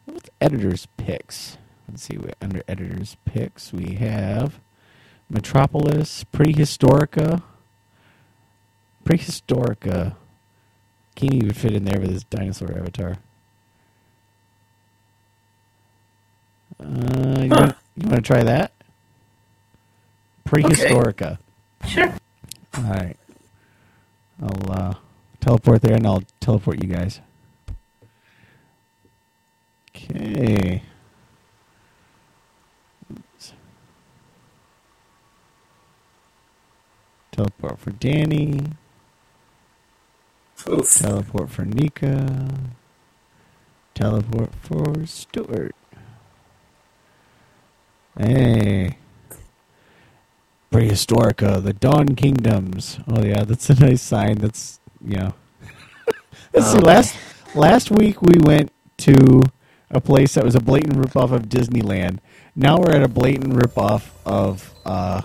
What's 0.04 0.30
editors 0.40 0.86
picks? 0.96 1.58
Let's 1.88 2.04
see. 2.04 2.16
what- 2.16 2.36
Under 2.40 2.62
editors 2.68 3.16
picks, 3.24 3.72
we 3.72 3.94
have 3.94 4.60
Metropolis, 5.28 6.24
Prehistorica. 6.32 7.42
Prehistorica. 9.04 10.14
Can't 11.16 11.34
even 11.34 11.52
fit 11.54 11.72
in 11.74 11.84
there 11.86 11.98
with 12.00 12.10
his 12.12 12.22
dinosaur 12.22 12.70
avatar. 12.78 13.16
Uh, 16.80 17.42
you, 17.42 17.48
Huh. 17.48 17.60
want, 17.60 17.76
you 17.96 18.08
want 18.08 18.16
to 18.16 18.22
try 18.22 18.42
that? 18.42 18.72
Prehistorica. 20.48 21.38
Sure. 21.86 22.14
All 22.76 22.82
right. 22.84 23.16
I'll 24.42 24.72
uh, 24.72 24.94
teleport 25.40 25.82
there 25.82 25.94
and 25.96 26.06
I'll 26.06 26.22
teleport 26.40 26.82
you 26.82 26.88
guys. 26.88 27.20
Okay. 29.94 30.82
Teleport 37.32 37.78
for 37.78 37.90
Danny. 37.90 38.60
Oof. 40.68 40.92
Teleport 40.94 41.50
for 41.50 41.64
Nika. 41.64 42.48
Teleport 43.94 44.54
for 44.60 45.06
Stuart. 45.06 45.74
Hey. 48.20 48.96
Prehistorica, 50.70 51.62
the 51.62 51.72
Dawn 51.72 52.14
Kingdoms. 52.14 52.98
Oh 53.08 53.24
yeah, 53.24 53.44
that's 53.44 53.68
a 53.70 53.74
nice 53.74 54.02
sign. 54.02 54.36
That's 54.38 54.78
yeah. 55.04 55.32
Let's 56.54 56.70
see. 56.70 56.78
Oh. 56.78 56.82
Last 56.82 57.16
last 57.54 57.90
week 57.90 58.20
we 58.22 58.38
went 58.40 58.70
to 58.98 59.42
a 59.90 60.00
place 60.00 60.34
that 60.34 60.44
was 60.44 60.54
a 60.54 60.60
blatant 60.60 60.96
ripoff 60.98 61.32
of 61.32 61.44
Disneyland. 61.48 62.18
Now 62.54 62.76
we're 62.78 62.94
at 62.94 63.02
a 63.02 63.08
blatant 63.08 63.54
ripoff 63.54 64.10
of 64.26 64.72
uh, 64.84 65.22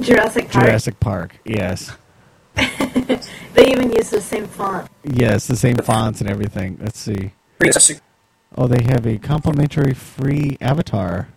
Jurassic 0.00 0.50
Park. 0.50 0.64
Jurassic 0.64 0.98
Park. 0.98 1.36
Yes, 1.44 1.92
They 2.56 3.70
even 3.70 3.92
use 3.92 4.10
the 4.10 4.20
same 4.20 4.46
font. 4.46 4.90
yes, 5.04 5.46
the 5.46 5.56
same 5.56 5.76
fonts 5.76 6.20
and 6.20 6.28
everything. 6.30 6.78
Let's 6.80 6.98
see. 6.98 7.32
Oh, 8.56 8.66
they 8.66 8.82
have 8.84 9.06
a 9.06 9.18
complimentary 9.18 9.92
free 9.94 10.56
avatar. 10.60 11.28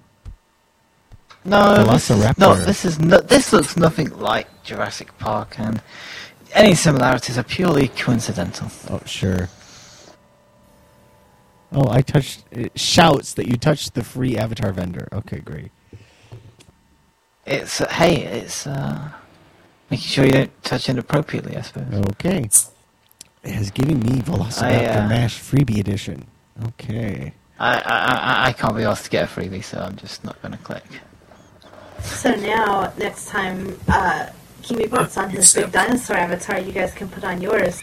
No, 1.45 1.83
this 1.85 2.09
is, 2.11 2.17
Velociraptor. 2.17 2.37
no, 2.37 2.55
this 2.55 2.85
is 2.85 2.99
no, 2.99 3.19
this 3.19 3.53
looks 3.53 3.77
nothing 3.77 4.09
like 4.19 4.47
Jurassic 4.63 5.17
Park, 5.19 5.59
and 5.59 5.81
any 6.53 6.75
similarities 6.75 7.37
are 7.37 7.43
purely 7.43 7.87
coincidental. 7.89 8.69
Oh, 8.89 9.01
sure. 9.05 9.49
Oh, 11.71 11.89
I 11.89 12.01
touched. 12.01 12.43
It 12.51 12.77
shouts 12.79 13.33
that 13.35 13.47
you 13.47 13.57
touched 13.57 13.93
the 13.93 14.03
free 14.03 14.37
avatar 14.37 14.71
vendor. 14.73 15.07
Okay, 15.13 15.39
great. 15.39 15.71
It's 17.45 17.81
uh, 17.81 17.89
hey, 17.89 18.23
it's 18.23 18.67
uh, 18.67 19.11
making 19.89 20.07
sure 20.07 20.25
you 20.25 20.31
don't 20.31 20.63
touch 20.63 20.89
inappropriately, 20.89 21.57
I 21.57 21.61
suppose. 21.61 21.93
Okay. 22.11 22.49
It 23.43 23.51
has 23.51 23.71
given 23.71 23.99
me 23.99 24.21
Velociraptor 24.21 24.63
I, 24.63 24.85
uh, 24.85 25.07
Mash 25.07 25.39
Freebie 25.39 25.79
Edition. 25.79 26.27
Okay. 26.65 27.33
I, 27.59 27.77
I 27.77 27.81
I 27.81 28.47
I 28.47 28.53
can't 28.53 28.75
be 28.75 28.83
asked 28.83 29.05
to 29.05 29.09
get 29.09 29.25
a 29.25 29.27
freebie, 29.27 29.63
so 29.63 29.79
I'm 29.79 29.95
just 29.95 30.23
not 30.23 30.41
going 30.41 30.51
to 30.53 30.57
click. 30.57 30.83
So 32.01 32.35
now, 32.35 32.93
next 32.97 33.27
time 33.27 33.77
uh, 33.87 34.27
Kimi 34.61 34.87
puts 34.87 35.17
on 35.17 35.29
his 35.29 35.53
big 35.53 35.71
dinosaur 35.71 36.17
avatar, 36.17 36.59
you 36.59 36.71
guys 36.71 36.93
can 36.93 37.07
put 37.09 37.23
on 37.23 37.41
yours. 37.41 37.81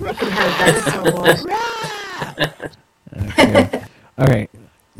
you 0.00 0.06
can 0.14 0.30
have 0.30 0.50
a 0.54 0.58
dinosaur 0.72 1.12
war. 1.12 1.28
Okay. 3.16 3.84
All 4.18 4.26
right. 4.26 4.50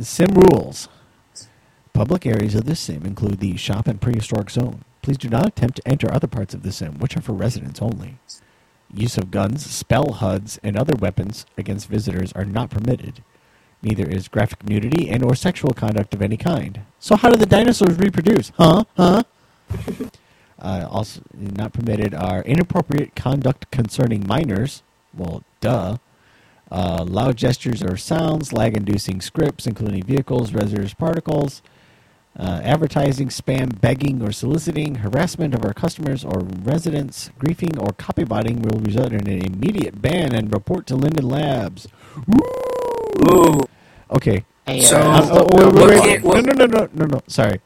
Sim 0.01 0.29
rules. 0.35 0.89
Public 1.93 2.25
areas 2.27 2.55
of 2.55 2.65
the 2.65 2.75
sim 2.77 3.05
include 3.05 3.41
the 3.41 3.57
shop 3.57 3.87
and 3.87 4.01
prehistoric 4.01 4.51
zone. 4.51 4.85
Please 5.03 5.19
do 5.19 5.29
not 5.29 5.47
attempt 5.47 5.77
to 5.77 5.89
enter 5.89 6.13
other 6.13 6.27
parts 6.27 6.55
of 6.55 6.63
the 6.63 6.73
sim, 6.73 6.99
which 6.99 7.17
are 7.17 7.21
for 7.21 7.33
residents 7.33 7.83
only. 7.83 8.19
Use 8.93 9.19
of 9.19 9.31
guns, 9.31 9.65
spell 9.65 10.15
HUDs, 10.15 10.59
and 10.63 10.77
other 10.77 10.95
weapons 10.99 11.47
against 11.59 11.89
visitors 11.89 12.33
are 12.33 12.45
not 12.45 12.71
permitted. 12.71 13.23
Neither 13.83 14.07
is 14.07 14.29
graphic 14.29 14.69
nudity 14.69 15.09
and 15.09 15.23
or 15.23 15.35
sexual 15.35 15.73
conduct 15.73 16.13
of 16.15 16.21
any 16.21 16.37
kind. 16.37 16.81
So 16.99 17.17
how 17.17 17.31
do 17.31 17.37
the 17.37 17.47
dinosaurs 17.47 17.99
reproduce? 17.99 18.53
Huh? 18.57 18.85
Huh? 18.97 19.23
uh, 20.59 20.87
also 20.91 21.23
not 21.35 21.73
permitted 21.73 22.15
are 22.15 22.43
inappropriate 22.43 23.15
conduct 23.15 23.71
concerning 23.71 24.27
minors. 24.27 24.83
Well, 25.15 25.43
duh. 25.61 25.97
Uh, 26.71 27.05
loud 27.09 27.37
gestures 27.37 27.83
or 27.83 27.97
sounds, 27.97 28.53
lag-inducing 28.53 29.21
scripts, 29.21 29.67
including 29.67 30.05
vehicles, 30.05 30.53
residents, 30.53 30.95
particles, 30.95 31.63
uh, 32.39 32.61
advertising, 32.63 33.29
spam, 33.29 33.81
begging, 33.81 34.23
or 34.23 34.31
soliciting, 34.31 34.97
harassment 34.97 35.53
of 35.53 35.65
our 35.65 35.75
customers 35.75 36.25
or 36.25 36.41
residents, 36.63 37.31
griefing, 37.41 37.77
or 37.83 37.89
copybotting 37.95 38.63
will 38.63 38.79
result 38.81 39.13
in 39.13 39.27
an 39.27 39.43
immediate 39.43 40.01
ban 40.01 40.33
and 40.33 40.53
report 40.53 40.87
to 40.87 40.95
Linden 40.95 41.29
Labs. 41.29 41.89
Ooh. 43.31 43.61
Okay. 44.11 44.45
So- 44.83 44.97
uh, 45.01 45.29
Oh, 45.33 45.71
wait, 45.73 46.01
wait, 46.01 46.23
wait. 46.23 46.45
No, 46.45 46.53
no, 46.53 46.67
no, 46.67 46.67
no, 46.67 46.89
no, 46.95 47.05
no. 47.07 47.21
Sorry. 47.27 47.61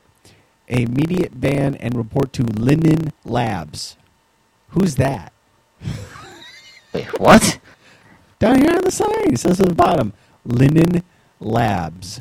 Immediate 0.69 1.39
ban 1.41 1.75
and 1.77 1.97
report 1.97 2.33
to 2.35 2.43
Linden 2.43 3.13
Labs. 3.25 3.97
Who's 4.71 4.97
that? 4.97 5.33
wait, 6.93 7.21
what? 7.21 7.59
Down 8.39 8.59
here 8.61 8.71
on 8.75 8.83
the 8.85 8.91
sign, 8.91 9.33
it 9.35 9.39
says 9.39 9.61
at 9.61 9.69
the 9.69 9.75
bottom, 9.75 10.13
Linden 10.45 11.03
Labs. 11.41 12.21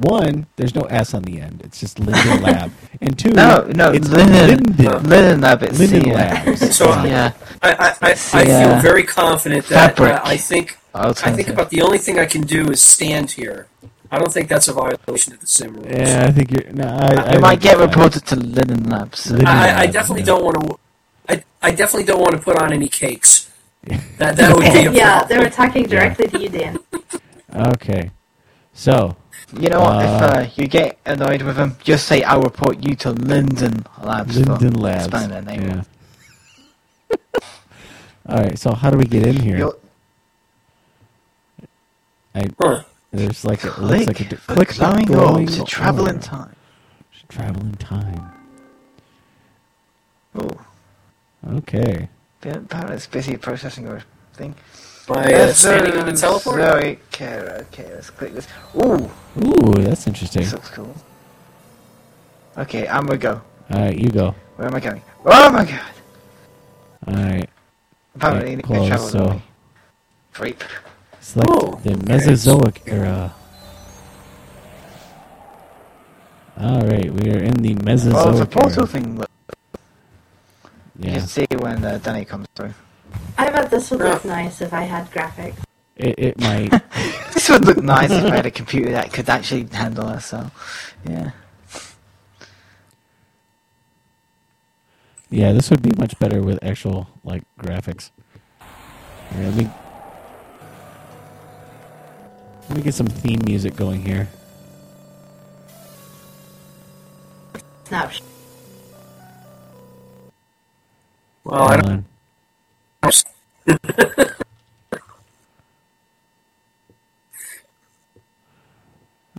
One, 0.00 0.46
there's 0.56 0.74
no 0.74 0.82
S 0.82 1.14
on 1.14 1.22
the 1.22 1.40
end. 1.40 1.60
It's 1.64 1.78
just 1.78 2.00
Linden 2.00 2.42
Lab. 2.42 2.72
And 3.00 3.16
two, 3.18 3.30
No, 3.30 3.60
no, 3.74 3.92
it's 3.92 4.08
Linden, 4.08 4.64
Linden. 4.76 5.02
Linen 5.08 5.40
Lab. 5.40 5.62
It's 5.62 5.78
Linden 5.78 6.10
Labs. 6.12 6.74
So- 6.76 6.86
the, 6.86 7.12
uh, 7.12 7.30
I, 7.62 7.72
I, 7.72 7.94
I, 8.02 8.10
I 8.32 8.44
feel 8.44 8.80
very 8.82 9.04
confident 9.04 9.66
that 9.68 10.00
uh, 10.00 10.20
I 10.24 10.36
think 10.36 10.78
I 10.94 11.32
think 11.32 11.48
alternative. 11.48 11.54
about 11.54 11.70
the 11.70 11.82
only 11.82 11.98
thing 11.98 12.18
I 12.18 12.26
can 12.26 12.42
do 12.42 12.70
is 12.70 12.82
stand 12.82 13.32
here. 13.32 13.66
I 14.10 14.18
don't 14.18 14.32
think 14.32 14.48
that's 14.48 14.68
a 14.68 14.72
violation 14.72 15.32
of 15.32 15.40
the 15.40 15.46
sim 15.46 15.74
rules. 15.74 15.86
Yeah, 15.90 16.26
I 16.28 16.32
think 16.32 16.52
you're. 16.52 16.72
No, 16.72 16.86
I, 16.86 17.14
I 17.14 17.32
You 17.34 17.40
might 17.40 17.60
get 17.60 17.78
reported 17.78 18.24
to 18.26 18.36
Linen 18.36 18.88
Labs. 18.88 19.30
Linen- 19.30 19.46
I, 19.46 19.80
I 19.80 19.86
definitely 19.86 20.20
yeah. 20.22 20.26
don't 20.26 20.44
want 20.44 20.56
to. 20.62 20.78
I, 21.28 21.44
I 21.62 21.70
definitely 21.72 22.04
don't 22.04 22.20
want 22.20 22.32
to 22.36 22.40
put 22.42 22.56
on 22.56 22.72
any 22.72 22.88
cakes. 22.88 23.50
That 24.18 24.36
that 24.36 24.54
would 24.54 24.62
be 24.72 24.86
a 24.86 24.92
yeah, 24.92 25.24
they 25.24 25.34
problem. 25.36 25.40
were 25.44 25.50
talking 25.50 25.86
directly 25.86 26.26
to 26.28 26.38
you, 26.40 26.48
Dan. 26.48 26.78
Okay. 27.54 28.10
So, 28.72 29.16
You 29.52 29.68
know 29.68 29.80
what? 29.80 30.04
if 30.04 30.10
Uh, 30.10 30.24
uh, 30.26 30.48
you 30.56 30.66
get 30.68 30.98
annoyed 31.06 31.42
with 31.42 31.56
them, 31.56 31.76
just 31.82 32.06
say 32.06 32.22
I'll 32.22 32.40
report 32.42 32.78
you 32.86 32.94
to 32.96 33.10
Linden 33.10 33.84
Labs. 34.02 34.36
Linden 34.38 34.72
for 34.72 34.78
Labs. 34.78 35.04
spelling 35.04 35.30
their 35.30 35.42
name 35.42 35.62
Yeah. 35.62 35.82
All 38.28 38.38
right. 38.42 38.58
So, 38.58 38.72
how 38.74 38.90
do 38.90 38.96
we 38.96 39.04
get 39.04 39.26
in 39.26 39.36
here? 39.40 39.58
You'll 39.58 39.78
I, 42.34 42.48
Huh. 42.60 42.82
there's 43.12 43.44
like 43.44 43.64
a, 43.64 43.68
it 43.68 43.72
click, 43.72 43.90
looks 43.90 44.06
like 44.08 44.20
a 44.20 44.24
di- 44.24 44.36
click 44.36 44.68
the 44.68 44.74
glowing 44.74 45.04
glowing 45.04 45.46
to 45.48 45.64
travel 45.64 46.06
in 46.08 46.18
time. 46.20 46.54
Travel 47.28 47.62
in 47.62 47.74
time. 47.74 48.32
Oh, 50.34 50.50
Okay. 51.48 52.08
the 52.40 52.58
apparently 52.58 52.96
it's 52.96 53.06
busy 53.06 53.36
processing 53.36 53.84
your 53.86 54.02
thing. 54.34 54.54
By 55.06 55.32
uh, 55.32 55.52
standing 55.52 55.94
in 55.98 56.06
the 56.06 56.12
teleport. 56.12 56.60
Sorry, 56.60 56.98
okay, 57.12 57.36
okay, 57.68 57.92
let's 57.94 58.10
click 58.10 58.32
this. 58.34 58.48
Ooh, 58.76 59.10
Ooh, 59.42 59.72
that's 59.82 60.06
interesting. 60.06 60.42
this 60.42 60.52
looks 60.52 60.70
cool. 60.70 60.94
Okay, 62.56 62.88
I'm 62.88 63.06
gonna 63.06 63.18
go. 63.18 63.42
All 63.70 63.80
right, 63.80 63.96
you 63.98 64.10
go. 64.10 64.34
Where 64.56 64.66
am 64.68 64.74
I 64.74 64.80
going? 64.80 65.02
Oh 65.26 65.50
my 65.50 65.64
god! 65.64 65.80
All 67.06 67.14
right. 67.14 67.48
Apparently, 68.16 68.56
Get 68.56 68.58
you 68.58 68.62
close, 68.62 68.88
travel 68.88 69.08
so- 69.08 69.22
with 69.24 69.32
me. 69.34 69.42
Creep. 70.32 70.64
Select 71.24 71.48
Oh, 71.50 71.80
the 71.82 71.92
okay. 71.96 72.02
Mesozoic 72.04 72.82
era. 72.84 73.32
All 76.60 76.82
right, 76.82 77.10
we 77.10 77.32
are 77.32 77.38
in 77.42 77.54
the 77.64 77.74
Mesozoic 77.80 78.14
era. 78.14 78.20
Oh, 78.20 78.30
Mesozoic 78.30 78.50
the 78.50 78.56
portal 78.60 78.82
era. 78.82 78.86
thing. 78.86 79.18
Look. 79.18 79.30
You 81.00 81.12
can 81.12 81.26
see 81.26 81.46
when 81.58 81.82
uh, 81.82 81.98
Danny 82.02 82.26
comes 82.26 82.46
through. 82.54 82.74
I 83.38 83.48
bet 83.50 83.70
this 83.70 83.90
would 83.90 84.00
look 84.00 84.22
nice 84.26 84.60
if 84.60 84.74
I 84.74 84.82
had 84.82 85.10
graphics. 85.10 85.56
it, 85.96 86.14
it 86.18 86.38
might. 86.40 86.70
This 87.34 87.48
would 87.48 87.64
look 87.64 87.82
nice 87.82 88.10
if 88.10 88.24
I 88.24 88.36
had 88.36 88.46
a 88.46 88.50
computer 88.50 88.92
that 88.92 89.12
could 89.12 89.28
actually 89.28 89.66
handle 89.72 90.08
it. 90.10 90.20
So, 90.20 90.50
yeah. 91.08 91.32
Yeah, 95.30 95.52
this 95.52 95.68
would 95.70 95.82
be 95.82 95.90
much 95.98 96.16
better 96.18 96.40
with 96.42 96.62
actual 96.62 97.08
like 97.24 97.42
graphics. 97.58 98.10
Here, 99.34 99.44
let 99.50 99.54
me 99.56 99.68
let 102.68 102.78
me 102.78 102.82
get 102.82 102.94
some 102.94 103.06
theme 103.08 103.40
music 103.44 103.76
going 103.76 104.02
here. 104.02 104.28
Snapshot. 107.84 108.22
Well, 111.44 111.62
I 111.68 111.76
don't. 111.76 111.86
on. 111.86 112.06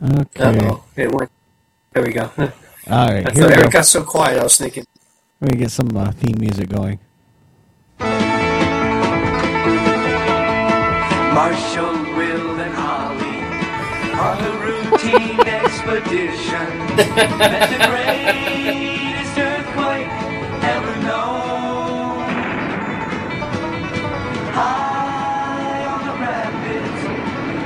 Okay. 0.03 0.59
Uh-oh. 0.59 0.83
It 0.95 1.11
went. 1.11 1.31
There 1.93 2.03
we 2.03 2.13
go. 2.13 2.31
All 2.37 3.09
right. 3.09 3.27
I 3.27 3.31
Here 3.33 3.43
thought 3.43 3.49
we 3.49 3.55
go. 3.55 3.63
it 3.63 3.71
got 3.71 3.85
so 3.85 4.03
quiet. 4.03 4.39
I 4.39 4.43
was 4.43 4.57
thinking. 4.57 4.85
Let 5.41 5.51
me 5.51 5.57
get 5.59 5.71
some 5.71 5.95
uh, 5.95 6.11
theme 6.11 6.37
music 6.39 6.69
going. 6.69 6.99
Marshall, 11.19 11.94
expedition. 15.89 16.67
Met 17.37 17.69
the 17.69 17.77
greatest 17.87 19.37
earthquake 19.37 20.09
ever 20.65 20.95
known. 21.05 22.25
High 24.57 25.85
on 25.85 26.01
the 26.07 26.13
rapids, 26.25 27.01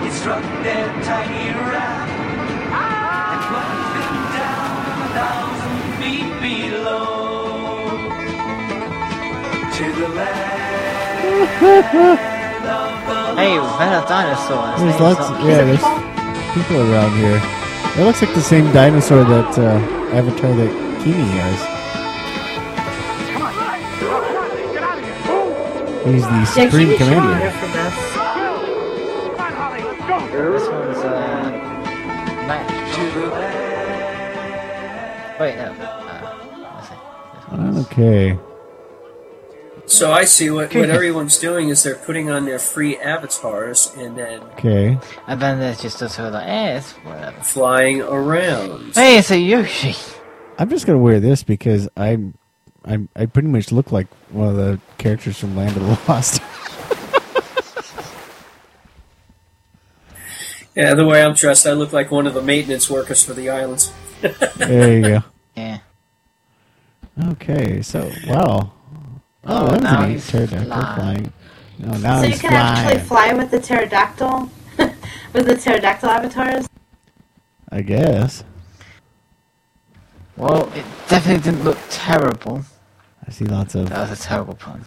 it 0.07 0.11
struck 0.19 0.43
their 0.63 0.87
tiny 1.03 1.53
raft 1.71 2.11
and 2.75 3.41
plunged 3.47 3.91
them 3.95 4.15
down 4.35 4.79
a 4.99 5.07
thousand 5.15 5.79
feet 5.99 6.31
below 6.43 7.07
to 9.77 9.85
the 9.99 10.07
land 10.09 10.49
Hey, 13.39 13.53
we've 13.57 13.79
met 13.79 14.03
a 14.03 14.07
dinosaur. 14.07 14.73
His 14.73 14.81
There's 14.81 14.99
lots. 14.99 15.19
not- 15.29 15.45
yeah, 15.45 15.63
there's 15.63 15.87
people 16.53 16.91
around 16.91 17.15
here. 17.17 17.58
It 17.97 18.03
looks 18.05 18.21
like 18.21 18.33
the 18.33 18.41
same 18.41 18.71
dinosaur 18.71 19.23
that 19.25 19.57
uh, 19.59 19.79
Avatar 20.15 20.53
that 20.53 20.71
Kimi 21.03 21.23
has. 21.37 21.59
He's 26.05 26.23
the 26.23 26.45
Supreme 26.45 26.71
Kiwi 26.71 26.79
should 26.79 26.89
be 26.89 26.97
Commander. 26.97 27.39
this. 27.39 27.55
This 30.31 30.67
one's 30.69 30.97
uh, 30.99 31.11
match. 32.47 32.69
to 32.95 33.03
the 33.19 33.25
land. 33.27 33.55
Wait, 35.39 35.55
no. 35.57 35.67
Uh. 37.51 37.81
Okay. 37.81 38.39
So 39.89 40.11
I 40.11 40.23
see 40.25 40.51
what, 40.51 40.73
what 40.75 40.89
everyone's 40.91 41.39
doing 41.39 41.69
is 41.69 41.81
they're 41.81 41.95
putting 41.95 42.29
on 42.29 42.45
their 42.45 42.59
free 42.59 42.95
avatars 42.97 43.91
and 43.97 44.15
then 44.15 44.39
Okay. 44.53 44.99
And 45.25 45.41
then 45.41 45.59
there's 45.59 45.81
just 45.81 46.01
us 46.03 46.15
who 46.15 46.23
are 46.23 46.29
like, 46.29 46.47
eh, 46.47 46.77
it's 46.77 46.91
whatever. 46.91 47.41
flying 47.41 48.01
around. 48.01 48.93
Hey, 48.93 49.17
it's 49.17 49.31
a 49.31 49.37
Yoshi. 49.39 49.95
I'm 50.59 50.69
just 50.69 50.85
gonna 50.85 50.99
wear 50.99 51.19
this 51.19 51.41
because 51.41 51.89
I'm, 51.97 52.35
I'm, 52.85 53.09
I 53.15 53.25
pretty 53.25 53.47
much 53.47 53.71
look 53.71 53.91
like 53.91 54.07
one 54.29 54.47
of 54.47 54.55
the 54.55 54.79
characters 54.99 55.39
from 55.39 55.55
Land 55.55 55.75
of 55.75 55.83
the 55.83 55.99
Lost. 56.11 56.41
Yeah, 60.75 60.93
the 60.93 61.05
way 61.05 61.23
I'm 61.23 61.33
dressed, 61.33 61.65
I 61.65 61.73
look 61.73 61.91
like 61.91 62.11
one 62.11 62.27
of 62.27 62.35
the 62.35 62.41
maintenance 62.43 62.89
workers 62.89 63.23
for 63.23 63.33
the 63.33 63.49
islands. 63.49 63.91
there 64.21 64.95
you 64.97 65.01
go. 65.01 65.23
Yeah. 65.57 65.79
Okay. 67.31 67.81
So 67.81 68.09
wow. 68.27 68.71
Oh, 69.45 69.67
Oh, 69.67 69.67
that 69.67 69.81
was 69.81 69.81
now 69.81 70.03
a 70.03 70.07
neat 70.07 70.13
he's 70.13 70.27
pterodactyl 70.27 70.67
flying. 70.67 70.95
flying. 70.95 71.33
Oh, 71.83 71.87
no, 71.91 71.97
now 71.97 72.17
So 72.17 72.23
you 72.25 72.29
he's 72.31 72.41
can 72.41 72.53
actually 72.53 72.99
fly 73.07 73.33
with 73.33 73.51
the 73.51 73.59
pterodactyl, 73.59 74.49
with 75.33 75.45
the 75.45 75.55
pterodactyl 75.55 76.09
avatars. 76.09 76.67
I 77.69 77.81
guess. 77.81 78.43
Well, 80.37 80.71
it 80.73 80.85
definitely 81.07 81.43
didn't 81.43 81.63
look 81.63 81.77
terrible. 81.89 82.63
I 83.27 83.31
see 83.31 83.45
lots 83.45 83.75
of. 83.75 83.89
That 83.89 84.09
was 84.09 84.19
a 84.19 84.23
terrible 84.23 84.55
pun. 84.55 84.85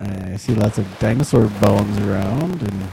I 0.00 0.36
see 0.36 0.54
lots 0.54 0.78
of 0.78 0.86
dinosaur 1.00 1.46
bones 1.60 1.98
around, 1.98 2.62
and 2.62 2.88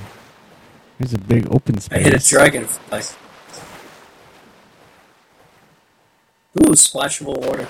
there's 0.97 1.13
a 1.13 1.17
big 1.19 1.47
open 1.53 1.79
space. 1.79 1.99
I 1.99 2.01
space. 2.01 2.13
hit 2.13 2.25
a 2.25 2.29
dragonfly. 2.29 2.99
Ooh, 6.57 6.71
splashable 6.71 7.37
water. 7.45 7.67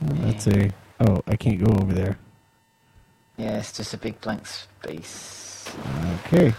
That's 0.00 0.46
a. 0.46 0.70
Oh, 1.00 1.22
I 1.26 1.36
can't 1.36 1.62
go 1.62 1.72
over 1.80 1.92
there. 1.92 2.18
Yeah, 3.36 3.58
it's 3.58 3.76
just 3.76 3.94
a 3.94 3.98
big 3.98 4.20
blank 4.20 4.46
space. 4.46 5.72
Okay. 6.26 6.54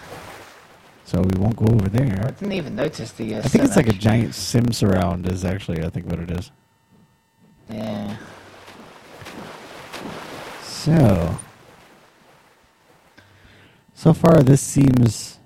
So 1.05 1.21
we 1.21 1.39
won't 1.39 1.55
go 1.55 1.65
over 1.65 1.89
there. 1.89 2.25
I 2.25 2.31
didn't 2.31 2.53
even 2.53 2.75
notice 2.75 3.11
the. 3.13 3.35
Uh, 3.35 3.39
I 3.39 3.47
think 3.47 3.63
it's 3.63 3.75
like 3.75 3.87
a 3.89 3.93
giant 3.93 4.35
sim 4.35 4.71
surround. 4.71 5.27
Is 5.27 5.43
actually 5.43 5.83
I 5.83 5.89
think 5.89 6.05
what 6.05 6.19
it 6.19 6.31
is. 6.31 6.51
Yeah. 7.69 8.17
So. 10.63 11.37
So 13.95 14.13
far, 14.13 14.43
this 14.43 14.61
seems 14.61 15.39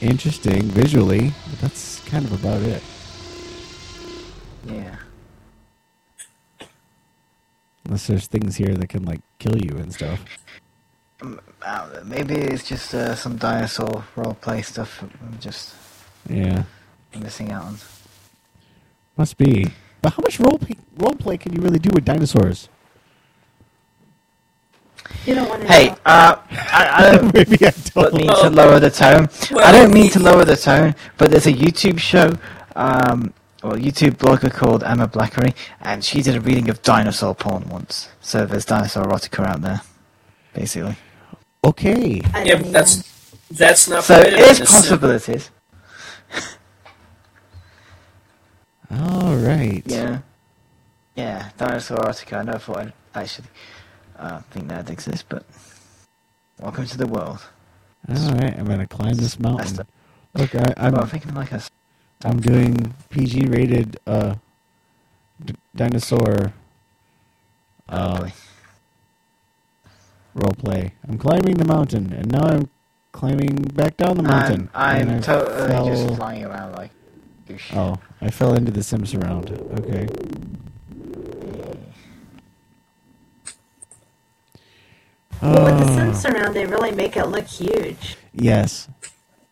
interesting 0.00 0.62
visually, 0.62 1.32
but 1.50 1.60
that's 1.60 2.00
kind 2.06 2.24
of 2.24 2.32
about 2.32 2.62
it. 2.62 2.82
Yeah. 4.66 4.96
Unless 7.86 8.08
there's 8.08 8.28
things 8.28 8.56
here 8.56 8.74
that 8.76 8.88
can 8.90 9.04
like 9.06 9.22
kill 9.40 9.58
you 9.58 9.78
and 9.78 9.94
stuff. 9.94 10.28
Uh, 11.62 12.00
maybe 12.04 12.34
it's 12.36 12.68
just 12.68 12.94
uh, 12.94 13.14
some 13.16 13.36
dinosaur 13.36 14.04
roleplay 14.16 14.64
stuff 14.64 15.02
I'm 15.02 15.38
just 15.40 15.74
Yeah, 16.28 16.64
missing 17.18 17.52
out 17.52 17.64
on. 17.64 17.78
must 19.16 19.36
be. 19.38 19.76
But 20.02 20.14
how 20.14 20.22
much 20.22 20.40
role 20.40 20.58
play, 20.58 20.76
role 20.96 21.14
play 21.14 21.38
can 21.38 21.54
you 21.54 21.60
really 21.62 21.78
do 21.80 21.90
with 21.94 22.04
dinosaurs? 22.04 22.68
You 25.26 25.34
don't 25.36 25.48
want 25.48 25.62
to. 25.62 25.68
Hey, 25.68 25.90
know. 25.90 25.98
uh, 26.06 26.36
I, 26.72 26.88
I 26.92 27.12
don't 27.16 27.34
Maybe 27.34 27.58
I 27.66 27.72
don't. 27.94 28.14
mean 28.14 28.34
to 28.36 28.50
lower 28.50 28.80
the 28.80 28.90
tone. 28.90 29.28
I 29.62 29.72
don't 29.72 29.92
mean 29.92 30.10
to 30.12 30.20
lower 30.20 30.44
the 30.44 30.56
tone, 30.56 30.94
but 31.18 31.30
there's 31.30 31.46
a 31.46 31.52
YouTube 31.52 31.98
show, 31.98 32.38
um, 32.76 33.32
or 33.66 33.74
YouTube 33.74 34.16
blogger 34.16 34.52
called 34.52 34.84
Emma 34.84 35.08
Blackery, 35.08 35.54
and 35.80 36.04
she 36.04 36.22
did 36.22 36.36
a 36.36 36.40
reading 36.40 36.68
of 36.70 36.82
dinosaur 36.82 37.34
porn 37.34 37.68
once. 37.68 38.08
So 38.20 38.46
there's 38.46 38.64
dinosaur 38.64 39.04
erotica 39.04 39.44
out 39.44 39.60
there, 39.62 39.80
basically. 40.54 40.96
Okay. 41.64 42.22
Yeah, 42.44 42.62
but 42.62 42.72
that's 42.72 43.32
that's 43.50 43.88
not. 43.88 44.04
So 44.04 44.14
permitted 44.22 44.38
there's 44.38 44.58
in 44.58 44.64
this 44.64 44.70
sim. 44.70 44.80
possibilities. 44.82 45.50
All 48.90 49.36
right. 49.36 49.82
Yeah. 49.84 50.20
Yeah, 51.16 51.50
dinosaur 51.58 51.98
erotica. 51.98 52.38
I 52.38 52.42
never 52.44 52.58
thought 52.58 52.78
I'd 52.78 52.92
actually 53.14 53.48
uh, 54.18 54.40
think 54.50 54.68
that 54.68 54.88
exists, 54.90 55.24
but 55.28 55.44
welcome 56.60 56.86
to 56.86 56.96
the 56.98 57.06
world. 57.06 57.40
All 58.08 58.34
right. 58.34 58.56
I'm 58.56 58.66
gonna 58.66 58.86
climb 58.86 59.14
this 59.14 59.40
mountain. 59.40 59.74
the- 59.76 59.86
Look, 60.34 60.54
I, 60.54 60.74
I'm 60.76 60.92
well, 60.92 61.02
I'm 61.02 61.08
thinking 61.08 61.34
like 61.34 61.50
a. 61.52 61.62
I'm 62.24 62.40
doing 62.40 62.94
PG 63.10 63.46
rated 63.46 63.98
uh 64.06 64.36
d- 65.44 65.54
dinosaur 65.76 66.52
uh 67.88 68.30
role 70.34 70.54
play. 70.58 70.94
I'm 71.08 71.18
climbing 71.18 71.56
the 71.56 71.64
mountain, 71.66 72.12
and 72.12 72.30
now 72.32 72.44
I'm 72.44 72.70
climbing 73.12 73.56
back 73.56 73.96
down 73.96 74.16
the 74.16 74.22
mountain. 74.22 74.70
I'm, 74.74 75.08
I'm 75.08 75.20
totally 75.22 75.68
fell- 75.68 75.86
just 75.86 76.16
flying 76.16 76.44
around 76.44 76.72
like. 76.74 76.92
douche. 77.46 77.72
Oh, 77.74 77.96
I 78.20 78.30
fell 78.30 78.54
into 78.54 78.72
the 78.72 78.82
Sims 78.82 79.10
surround. 79.10 79.50
Okay. 79.80 80.08
But 85.40 85.64
with 85.64 85.78
the 85.78 85.86
Sims 85.94 86.20
surround, 86.20 86.54
they 86.56 86.66
really 86.66 86.92
make 86.92 87.16
it 87.16 87.26
look 87.26 87.46
huge. 87.46 88.16
Yes, 88.32 88.88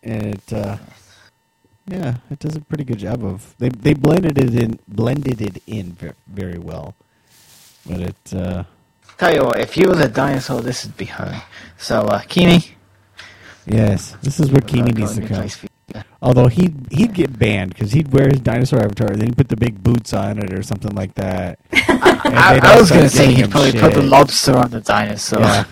and 0.02 0.26
it. 0.34 0.52
Uh, 0.52 0.78
yeah, 1.87 2.16
it 2.30 2.39
does 2.39 2.57
a 2.57 2.61
pretty 2.61 2.85
good 2.85 2.99
job 2.99 3.24
of 3.24 3.55
they 3.59 3.68
they 3.68 3.95
blended 3.95 4.39
it 4.39 4.55
in 4.55 4.78
blended 4.89 5.41
it 5.41 5.62
in 5.66 5.97
very 6.26 6.59
well, 6.59 6.95
but 7.87 8.01
it. 8.01 8.35
Uh, 8.35 8.64
Tell 9.18 9.32
you 9.32 9.45
what, 9.45 9.61
if 9.61 9.76
you 9.76 9.89
was 9.89 10.01
a 10.01 10.09
dinosaur, 10.09 10.61
this 10.61 10.85
would 10.85 10.97
be 10.97 11.05
her. 11.05 11.43
So, 11.78 12.01
uh, 12.01 12.20
Kimi. 12.22 12.74
yes, 13.64 14.16
this 14.22 14.41
is 14.41 14.51
where 14.51 14.61
Kimi 14.61 14.91
needs 14.91 15.14
to 15.14 15.26
come. 15.26 15.49
Although 16.22 16.49
he'd 16.49 16.74
he'd 16.91 17.12
get 17.12 17.39
banned 17.39 17.74
because 17.74 17.93
he'd 17.93 18.12
wear 18.12 18.28
his 18.28 18.41
dinosaur 18.41 18.80
avatar, 18.80 19.12
and 19.12 19.20
then 19.20 19.28
he'd 19.28 19.37
put 19.37 19.49
the 19.49 19.57
big 19.57 19.82
boots 19.85 20.12
on 20.14 20.39
it 20.39 20.53
or 20.53 20.62
something 20.62 20.95
like 20.97 21.14
that. 21.14 21.59
I, 21.72 22.59
I 22.62 22.80
was 22.80 22.91
going 22.91 23.03
to 23.03 23.11
say 23.11 23.32
he'd 23.32 23.51
probably 23.51 23.78
put 23.78 23.93
the 23.93 24.03
lobster 24.03 24.57
on 24.57 24.70
the 24.70 24.80
dinosaur. 24.80 25.41
Yeah. 25.41 25.64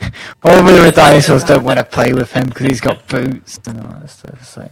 All 0.42 0.64
the 0.64 0.90
dinosaurs 0.90 1.44
don't 1.44 1.62
want 1.62 1.78
to 1.78 1.84
play 1.84 2.14
with 2.14 2.32
him 2.32 2.48
because 2.48 2.66
he's 2.66 2.80
got 2.80 3.06
boots 3.08 3.60
and 3.66 3.78
all 3.80 4.00
that 4.00 4.08
stuff. 4.08 4.44
So. 4.46 4.70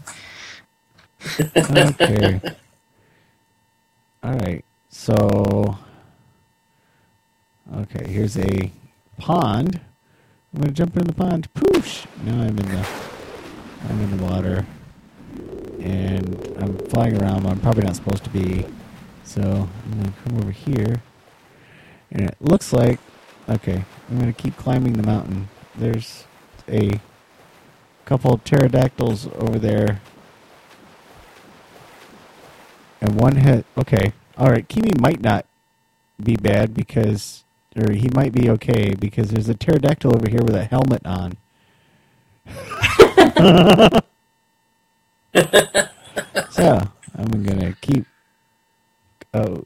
Okay. 1.56 2.40
All 4.22 4.34
right. 4.34 4.64
So, 4.88 5.78
okay, 7.74 8.08
here's 8.08 8.36
a 8.38 8.72
pond. 9.18 9.80
I'm 10.54 10.60
gonna 10.60 10.72
jump 10.72 10.96
in 10.96 11.06
the 11.06 11.12
pond. 11.12 11.52
Poosh! 11.54 12.06
Now 12.24 12.40
I'm 12.40 12.48
in 12.48 12.56
the 12.56 12.88
I'm 13.88 14.00
in 14.00 14.16
the 14.16 14.24
water, 14.24 14.66
and 15.80 16.56
I'm 16.58 16.78
flying 16.88 17.20
around. 17.20 17.46
I'm 17.46 17.60
probably 17.60 17.84
not 17.84 17.96
supposed 17.96 18.24
to 18.24 18.30
be. 18.30 18.66
So 19.24 19.42
I'm 19.42 19.98
gonna 19.98 20.14
come 20.24 20.38
over 20.38 20.50
here, 20.50 21.02
and 22.10 22.22
it 22.22 22.36
looks 22.40 22.72
like 22.72 22.98
okay. 23.48 23.84
I'm 24.10 24.18
gonna 24.18 24.32
keep 24.32 24.56
climbing 24.56 24.94
the 24.94 25.02
mountain. 25.02 25.48
There's 25.76 26.24
a 26.68 27.00
couple 28.06 28.32
of 28.32 28.42
pterodactyls 28.44 29.28
over 29.38 29.58
there 29.58 30.00
and 33.00 33.20
one 33.20 33.36
hit. 33.36 33.66
Okay, 33.78 34.12
all 34.38 34.50
right. 34.50 34.68
Kimi 34.68 34.92
might 35.00 35.22
not 35.22 35.46
be 36.22 36.36
bad 36.36 36.74
because, 36.74 37.44
or 37.76 37.92
he 37.92 38.08
might 38.14 38.32
be 38.32 38.48
okay 38.50 38.94
because 38.94 39.30
there's 39.30 39.48
a 39.48 39.54
pterodactyl 39.54 40.14
over 40.14 40.28
here 40.30 40.42
with 40.42 40.54
a 40.56 40.64
helmet 40.64 41.04
on. 41.06 41.36
so 46.50 46.80
I'm 47.16 47.42
gonna 47.44 47.74
keep. 47.80 48.06
Oh, 49.34 49.64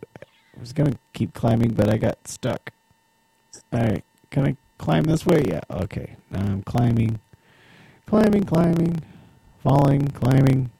I 0.56 0.60
was 0.60 0.72
gonna 0.72 0.98
keep 1.14 1.34
climbing, 1.34 1.74
but 1.74 1.90
I 1.90 1.98
got 1.98 2.28
stuck. 2.28 2.72
All 3.72 3.80
right, 3.80 4.04
can 4.30 4.46
I 4.46 4.58
climb 4.78 5.04
this 5.04 5.26
way? 5.26 5.44
Yeah. 5.48 5.62
Okay. 5.70 6.16
Now 6.30 6.42
I'm 6.42 6.62
climbing, 6.64 7.20
climbing, 8.08 8.44
climbing, 8.44 9.02
falling, 9.62 10.08
climbing. 10.10 10.71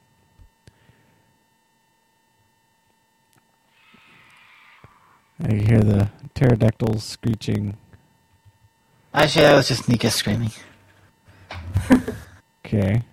I 5.43 5.53
hear 5.53 5.79
the 5.81 6.09
pterodactyls 6.35 7.03
screeching. 7.03 7.77
Actually, 9.13 9.43
that 9.45 9.55
was 9.55 9.67
just 9.67 9.87
Nika 9.89 10.09
screaming. 10.09 10.51
Okay. 12.65 13.03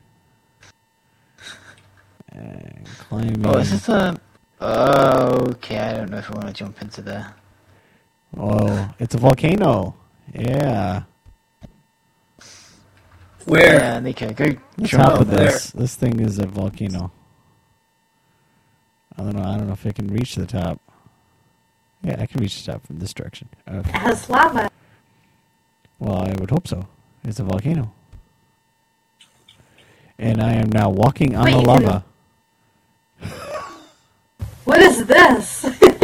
And 2.33 2.87
climbing. 3.01 3.45
Oh, 3.45 3.59
is 3.59 3.73
this 3.73 3.89
a... 3.89 4.19
Oh, 4.61 5.39
Okay, 5.51 5.77
I 5.79 5.93
don't 5.97 6.11
know 6.11 6.19
if 6.19 6.31
I 6.31 6.35
want 6.35 6.47
to 6.47 6.53
jump 6.55 6.81
into 6.81 7.03
there. 7.03 7.35
Oh, 8.39 8.89
it's 9.01 9.15
a 9.15 9.19
volcano. 9.19 9.95
Yeah. 10.33 11.03
Where? 13.45 13.75
Yeah, 13.75 14.01
Nika, 14.01 14.33
go 14.33 14.47
The 14.79 14.85
jump 14.87 15.05
top 15.05 15.15
up 15.15 15.21
of 15.23 15.29
there. 15.31 15.47
this. 15.51 15.71
This 15.73 15.97
thing 15.97 16.21
is 16.21 16.39
a 16.39 16.47
volcano. 16.47 17.11
I 19.19 19.23
don't 19.25 19.35
know. 19.37 19.43
I 19.43 19.57
don't 19.59 19.67
know 19.67 19.73
if 19.75 19.85
I 19.85 19.91
can 19.93 20.07
reach 20.09 20.37
the 20.37 20.47
top. 20.47 20.81
Yeah, 22.03 22.17
I 22.21 22.27
can 22.27 22.41
reach 22.41 22.65
the 22.65 22.73
top 22.73 22.87
from 22.87 22.99
this 22.99 23.13
direction. 23.13 23.49
Okay. 23.69 23.79
It 23.79 23.95
has 23.95 24.29
lava. 24.29 24.71
Well, 25.99 26.23
I 26.23 26.35
would 26.39 26.51
hope 26.51 26.67
so. 26.67 26.87
It's 27.25 27.39
a 27.39 27.45
volcano. 27.45 27.93
And 30.19 30.43
I 30.43 30.53
am 30.55 30.71
now 30.71 30.89
walking 30.91 31.37
on 31.37 31.45
Wait, 31.45 31.53
the 31.53 31.61
lava. 31.61 32.05
What 34.65 34.81
is 34.81 35.05
this? 35.07 35.67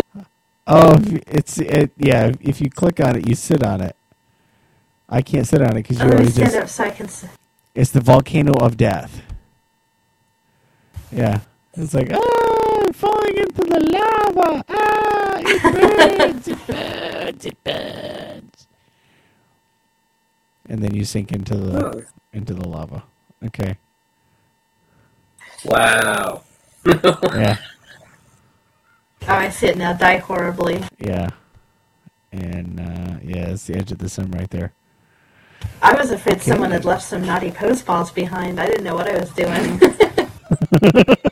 Oh, 0.69 0.99
it's 1.29 1.59
it. 1.59 1.93
Yeah, 1.97 2.33
if 2.41 2.61
you 2.61 2.69
click 2.69 2.99
on 2.99 3.15
it, 3.15 3.29
you 3.29 3.37
sit 3.37 3.63
on 3.63 3.81
it. 3.81 3.95
I 5.09 5.23
can't 5.23 5.47
sit 5.47 5.63
on 5.63 5.77
it 5.77 5.87
because 5.87 6.01
you 6.01 6.11
always 6.11 6.35
stand 6.35 6.51
just. 6.51 6.57
up 6.57 6.69
so 6.69 6.85
I 6.85 6.91
can 6.91 7.09
see. 7.09 7.29
It's 7.73 7.93
the 7.93 8.01
volcano 8.01 8.53
of 8.55 8.77
death. 8.77 9.23
Yeah, 11.13 11.43
it's 11.75 11.95
like 11.95 12.11
ah, 12.13 12.36
falling 12.97 13.37
into 13.37 13.63
the 13.63 13.81
lava. 13.93 14.65
Ah, 14.69 15.39
it 15.41 15.63
burns, 16.19 16.49
it 16.49 16.67
burns, 16.67 17.45
it 17.47 17.65
burns. 17.65 18.69
And 20.69 20.83
then 20.83 20.95
you 20.95 21.05
sink 21.05 21.33
into 21.33 21.57
the 21.57 21.87
Oh, 21.87 22.03
into 22.33 22.55
the 22.55 22.67
lava. 22.69 23.05
Okay. 23.45 23.77
wow. 25.65 26.43
Yeah. 27.35 27.57
Oh, 29.29 29.35
I 29.35 29.49
see 29.51 29.67
it 29.67 29.77
now. 29.77 29.93
Die 29.93 30.19
horribly. 30.19 30.83
Yeah. 30.99 31.31
And 32.33 32.79
uh, 32.79 33.19
yeah, 33.23 33.49
it's 33.49 33.67
the 33.67 33.75
edge 33.77 33.91
of 33.91 33.99
the 33.99 34.09
sun 34.09 34.31
right 34.31 34.49
there. 34.51 34.73
I 35.83 35.95
was 35.95 36.13
afraid 36.13 36.37
Okay. 36.37 36.51
someone 36.53 36.71
had 36.71 36.85
left 36.85 37.03
some 37.03 37.25
naughty 37.27 37.51
pose 37.51 37.83
balls 37.83 38.13
behind. 38.13 38.61
I 38.61 38.67
didn't 38.67 38.85
know 38.85 38.95
what 38.95 39.09
I 39.09 39.19
was 39.19 39.31
doing. 39.31 39.81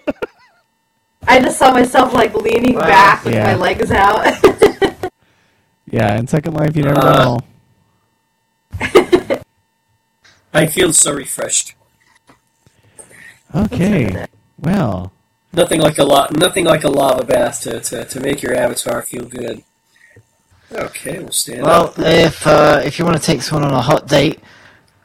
I 1.27 1.41
just 1.41 1.59
saw 1.59 1.73
myself 1.73 2.13
like 2.13 2.35
leaning 2.35 2.75
Wow. 2.75 2.83
back 2.83 3.25
with 3.25 3.35
Yeah. 3.35 3.47
my 3.53 3.55
legs 3.57 3.91
out. 3.91 4.27
Yeah, 5.87 6.17
in 6.19 6.27
Second 6.27 6.55
Life, 6.55 6.75
you 6.77 6.83
never 6.83 6.99
Uh. 6.99 7.25
know. 7.25 7.39
I 10.53 10.67
feel 10.67 10.93
so 10.93 11.13
refreshed. 11.13 11.75
Okay. 13.55 14.27
Well, 14.59 15.13
Nothing 15.53 15.81
like 15.81 15.99
a 15.99 16.05
lot. 16.05 16.37
Nothing 16.37 16.65
like 16.65 16.83
a 16.83 16.89
lava 16.89 17.23
bath 17.25 17.61
to, 17.63 17.79
to, 17.79 18.05
to 18.07 18.21
make 18.21 18.43
your 18.43 18.57
avatar 18.57 19.03
feel 19.03 19.25
good. 19.25 19.63
Okay, 20.73 21.21
we'll 21.21 21.31
stand 21.31 21.63
Well, 21.63 21.85
up. 21.91 21.95
if 21.99 22.45
uh, 22.45 22.81
if 22.85 22.99
you 22.99 23.05
want 23.05 23.17
to 23.17 23.23
take 23.23 23.43
someone 23.43 23.71
on 23.71 23.75
a 23.79 23.83
hot 23.83 24.09
date, 24.09 24.41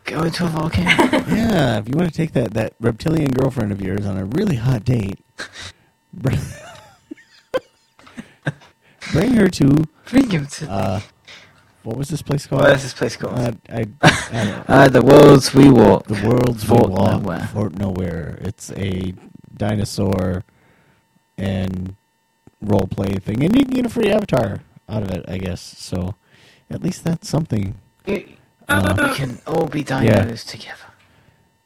go 0.05 0.23
into 0.23 0.45
a 0.45 0.47
volcano. 0.47 0.89
yeah, 1.27 1.77
if 1.77 1.87
you 1.87 1.95
want 1.95 2.09
to 2.09 2.15
take 2.17 2.31
that, 2.33 2.53
that 2.55 2.73
reptilian 2.79 3.29
girlfriend 3.31 3.71
of 3.71 3.79
yours 3.79 4.07
on 4.07 4.17
a 4.17 4.25
really 4.25 4.55
hot 4.55 4.83
date, 4.85 5.19
br- 5.35 5.43
bring 9.11 9.33
her 9.33 9.47
to, 9.49 9.87
Bring 10.09 10.29
him 10.29 10.47
to. 10.47 10.69
uh, 10.71 11.01
what 11.83 11.97
was 11.97 12.09
this 12.09 12.21
place 12.21 12.45
called? 12.45 12.61
what 12.63 12.73
is 12.75 12.83
this 12.83 12.93
place 12.93 13.15
called? 13.15 13.37
Uh, 13.39 13.51
I, 13.69 13.85
I, 14.01 14.63
Uh, 14.67 14.87
the 14.89 15.01
worlds 15.01 15.53
we 15.53 15.69
walk. 15.69 16.07
the 16.07 16.27
world's 16.27 16.63
Fort 16.63 16.89
We 16.89 16.95
Walk, 16.95 17.21
Nowhere. 17.21 17.49
Fort 17.53 17.77
Nowhere. 17.77 18.37
It's 18.41 18.71
a 18.73 19.13
dinosaur 19.55 20.43
and 21.37 21.95
role 22.61 22.87
play 22.87 23.15
thing, 23.15 23.43
and 23.43 23.55
you 23.55 23.63
can 23.65 23.73
get 23.73 23.85
a 23.85 23.89
free 23.89 24.11
avatar 24.11 24.61
out 24.89 25.03
of 25.03 25.11
it, 25.11 25.25
I 25.27 25.37
guess. 25.37 25.61
So, 25.61 26.15
at 26.69 26.83
least 26.83 27.03
that's 27.03 27.29
something. 27.29 27.75
You, 28.05 28.33
Uh, 28.67 28.95
we 29.09 29.15
can 29.15 29.39
all 29.47 29.65
be 29.67 29.83
dinos 29.83 30.45
together. 30.45 30.75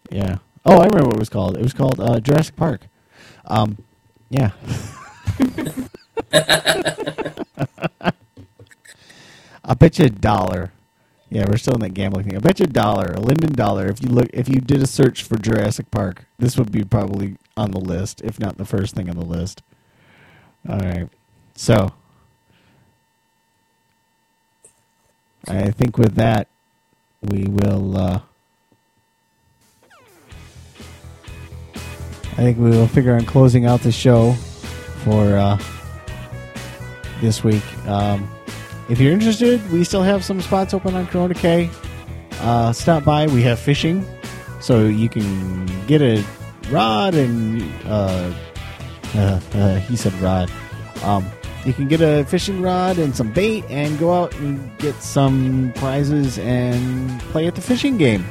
Yeah. 0.10 0.38
Oh, 0.66 0.78
I 0.78 0.86
remember 0.86 1.08
what 1.08 1.16
it 1.18 1.20
was 1.20 1.30
called. 1.30 1.58
It 1.58 1.64
was 1.64 1.74
called 1.74 2.00
uh, 2.00 2.20
Jurassic 2.22 2.56
Park. 2.56 2.88
Um, 3.46 3.78
yeah. 4.34 4.52
I 9.64 9.76
bet 9.76 10.00
you 10.00 10.06
a 10.06 10.10
dollar. 10.10 10.72
Yeah, 11.30 11.46
we're 11.48 11.58
still 11.58 11.76
in 11.76 11.82
that 11.82 11.94
gambling 11.94 12.26
thing. 12.26 12.36
I 12.36 12.40
bet 12.40 12.60
you 12.60 12.66
a 12.66 12.68
dollar, 12.68 13.14
a 13.14 13.20
Linden 13.20 13.54
dollar. 13.54 13.88
If 13.88 14.02
you 14.04 14.10
look, 14.10 14.28
if 14.34 14.50
you 14.50 14.60
did 14.60 14.82
a 14.82 14.88
search 14.88 15.24
for 15.24 15.38
Jurassic 15.38 15.92
Park, 15.92 16.26
this 16.40 16.58
would 16.58 16.72
be 16.72 16.84
probably 16.84 17.38
on 17.56 17.72
the 17.72 17.80
list, 17.80 18.22
if 18.24 18.40
not 18.40 18.58
the 18.58 18.66
first 18.66 18.96
thing 18.96 19.08
on 19.10 19.16
the 19.18 19.26
list. 19.26 19.62
All 20.68 20.80
right. 20.80 21.10
So, 21.56 21.94
I 25.48 25.70
think 25.72 25.98
with 25.98 26.16
that, 26.16 26.48
we 27.22 27.46
will. 27.46 27.98
Uh, 27.98 28.20
I 32.34 32.38
think 32.38 32.58
we 32.58 32.72
will 32.72 32.88
figure 32.88 33.14
on 33.14 33.26
closing 33.26 33.68
out 33.68 33.82
the 33.82 33.92
show 33.92 34.34
for 35.04 35.38
uh, 35.38 35.58
this 37.22 37.44
week. 37.44 37.64
Um, 37.88 38.28
if 38.90 39.00
you're 39.00 39.14
interested, 39.14 39.72
we 39.72 39.84
still 39.84 40.02
have 40.02 40.26
some 40.26 40.42
spots 40.42 40.74
open 40.74 40.96
on 40.96 41.06
Corona 41.08 41.36
K. 41.36 41.70
Uh, 42.40 42.74
stop 42.74 43.04
by. 43.04 43.28
We 43.28 43.44
have 43.44 43.60
fishing, 43.60 44.04
so 44.60 44.86
you 44.86 45.10
can 45.10 45.66
get 45.86 46.02
a 46.02 46.24
rod 46.70 47.14
and 47.14 47.62
uh, 47.86 48.34
uh, 49.16 49.40
uh, 49.54 49.76
he 49.76 49.96
said 49.96 50.14
rod. 50.16 50.52
Um, 51.04 51.26
you 51.66 51.74
can 51.74 51.88
get 51.88 52.02
a 52.02 52.26
fishing 52.26 52.62
rod 52.62 52.98
and 52.98 53.16
some 53.16 53.32
bait 53.32 53.64
and 53.70 53.98
go 54.00 54.12
out 54.12 54.36
and 54.40 54.76
get 54.80 54.96
some 54.96 55.72
prizes 55.76 56.40
and 56.40 57.22
play 57.32 57.46
at 57.46 57.56
the 57.56 57.62
fishing 57.62 57.98
game. 57.98 58.26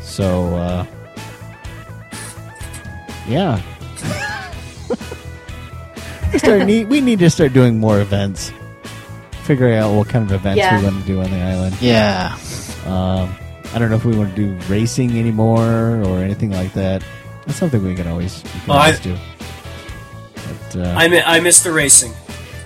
So, 0.00 0.54
uh, 0.54 0.86
yeah. 3.28 3.60
we, 6.32 6.38
start 6.38 6.66
need, 6.66 6.88
we 6.88 7.00
need 7.00 7.18
to 7.20 7.30
start 7.30 7.52
doing 7.52 7.78
more 7.78 8.00
events. 8.00 8.52
Figuring 9.44 9.76
out 9.78 9.94
what 9.96 10.08
kind 10.08 10.24
of 10.24 10.32
events 10.32 10.58
Yeah. 10.58 10.78
we 10.78 10.84
want 10.84 11.00
to 11.00 11.06
do 11.06 11.20
on 11.20 11.30
the 11.30 11.38
island. 11.40 11.76
Yeah. 11.80 12.36
Um, 12.86 13.34
I 13.74 13.78
don't 13.78 13.90
know 13.90 13.96
if 13.96 14.04
we 14.04 14.16
want 14.16 14.34
to 14.34 14.36
do 14.36 14.54
racing 14.72 15.18
anymore 15.18 16.02
or 16.04 16.18
anything 16.18 16.50
like 16.50 16.72
that. 16.74 17.02
That's 17.46 17.58
something 17.58 17.82
we 17.82 17.94
can 17.94 18.06
always, 18.08 18.42
we 18.44 18.50
can 18.50 18.60
Well, 18.68 18.78
I- 18.78 18.84
always 18.86 19.00
do. 19.00 19.16
But, 20.34 20.76
uh, 20.86 20.94
I 20.96 21.08
mi- 21.08 21.22
I 21.22 21.40
miss 21.40 21.60
the 21.62 21.72
racing. 21.72 22.12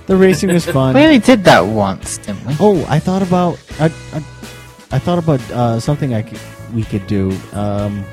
the 0.07 0.17
racing 0.17 0.53
was 0.53 0.67
fun. 0.79 0.95
We 0.95 1.03
only 1.03 1.19
did 1.21 1.45
that 1.45 1.61
once, 1.61 2.19
didn't 2.19 2.45
we? 2.47 2.57
Oh, 2.61 2.85
I 2.89 2.99
thought 2.99 3.23
about 3.23 3.59
I, 3.79 3.87
I, 4.13 4.23
I 4.91 4.99
thought 4.99 5.19
about 5.19 5.41
uh, 5.53 5.79
something 5.81 6.15
I 6.15 6.23
could, 6.23 6.41
we 6.75 6.83
could 6.83 7.07
do. 7.07 7.31
Um, 7.53 8.05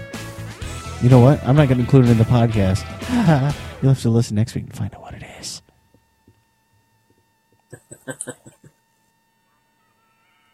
you 1.01 1.09
know 1.09 1.19
what? 1.19 1.41
I'm 1.43 1.55
not 1.55 1.67
going 1.67 1.77
to 1.77 1.83
include 1.83 2.05
it 2.05 2.11
in 2.11 2.17
the 2.17 2.23
podcast. 2.25 2.83
You'll 3.81 3.93
have 3.93 4.01
to 4.01 4.09
listen 4.09 4.35
next 4.35 4.55
week 4.55 4.65
and 4.65 4.75
find 4.75 4.93
out 4.93 5.01
what 5.01 5.13
it 5.13 5.23
is. 5.39 5.61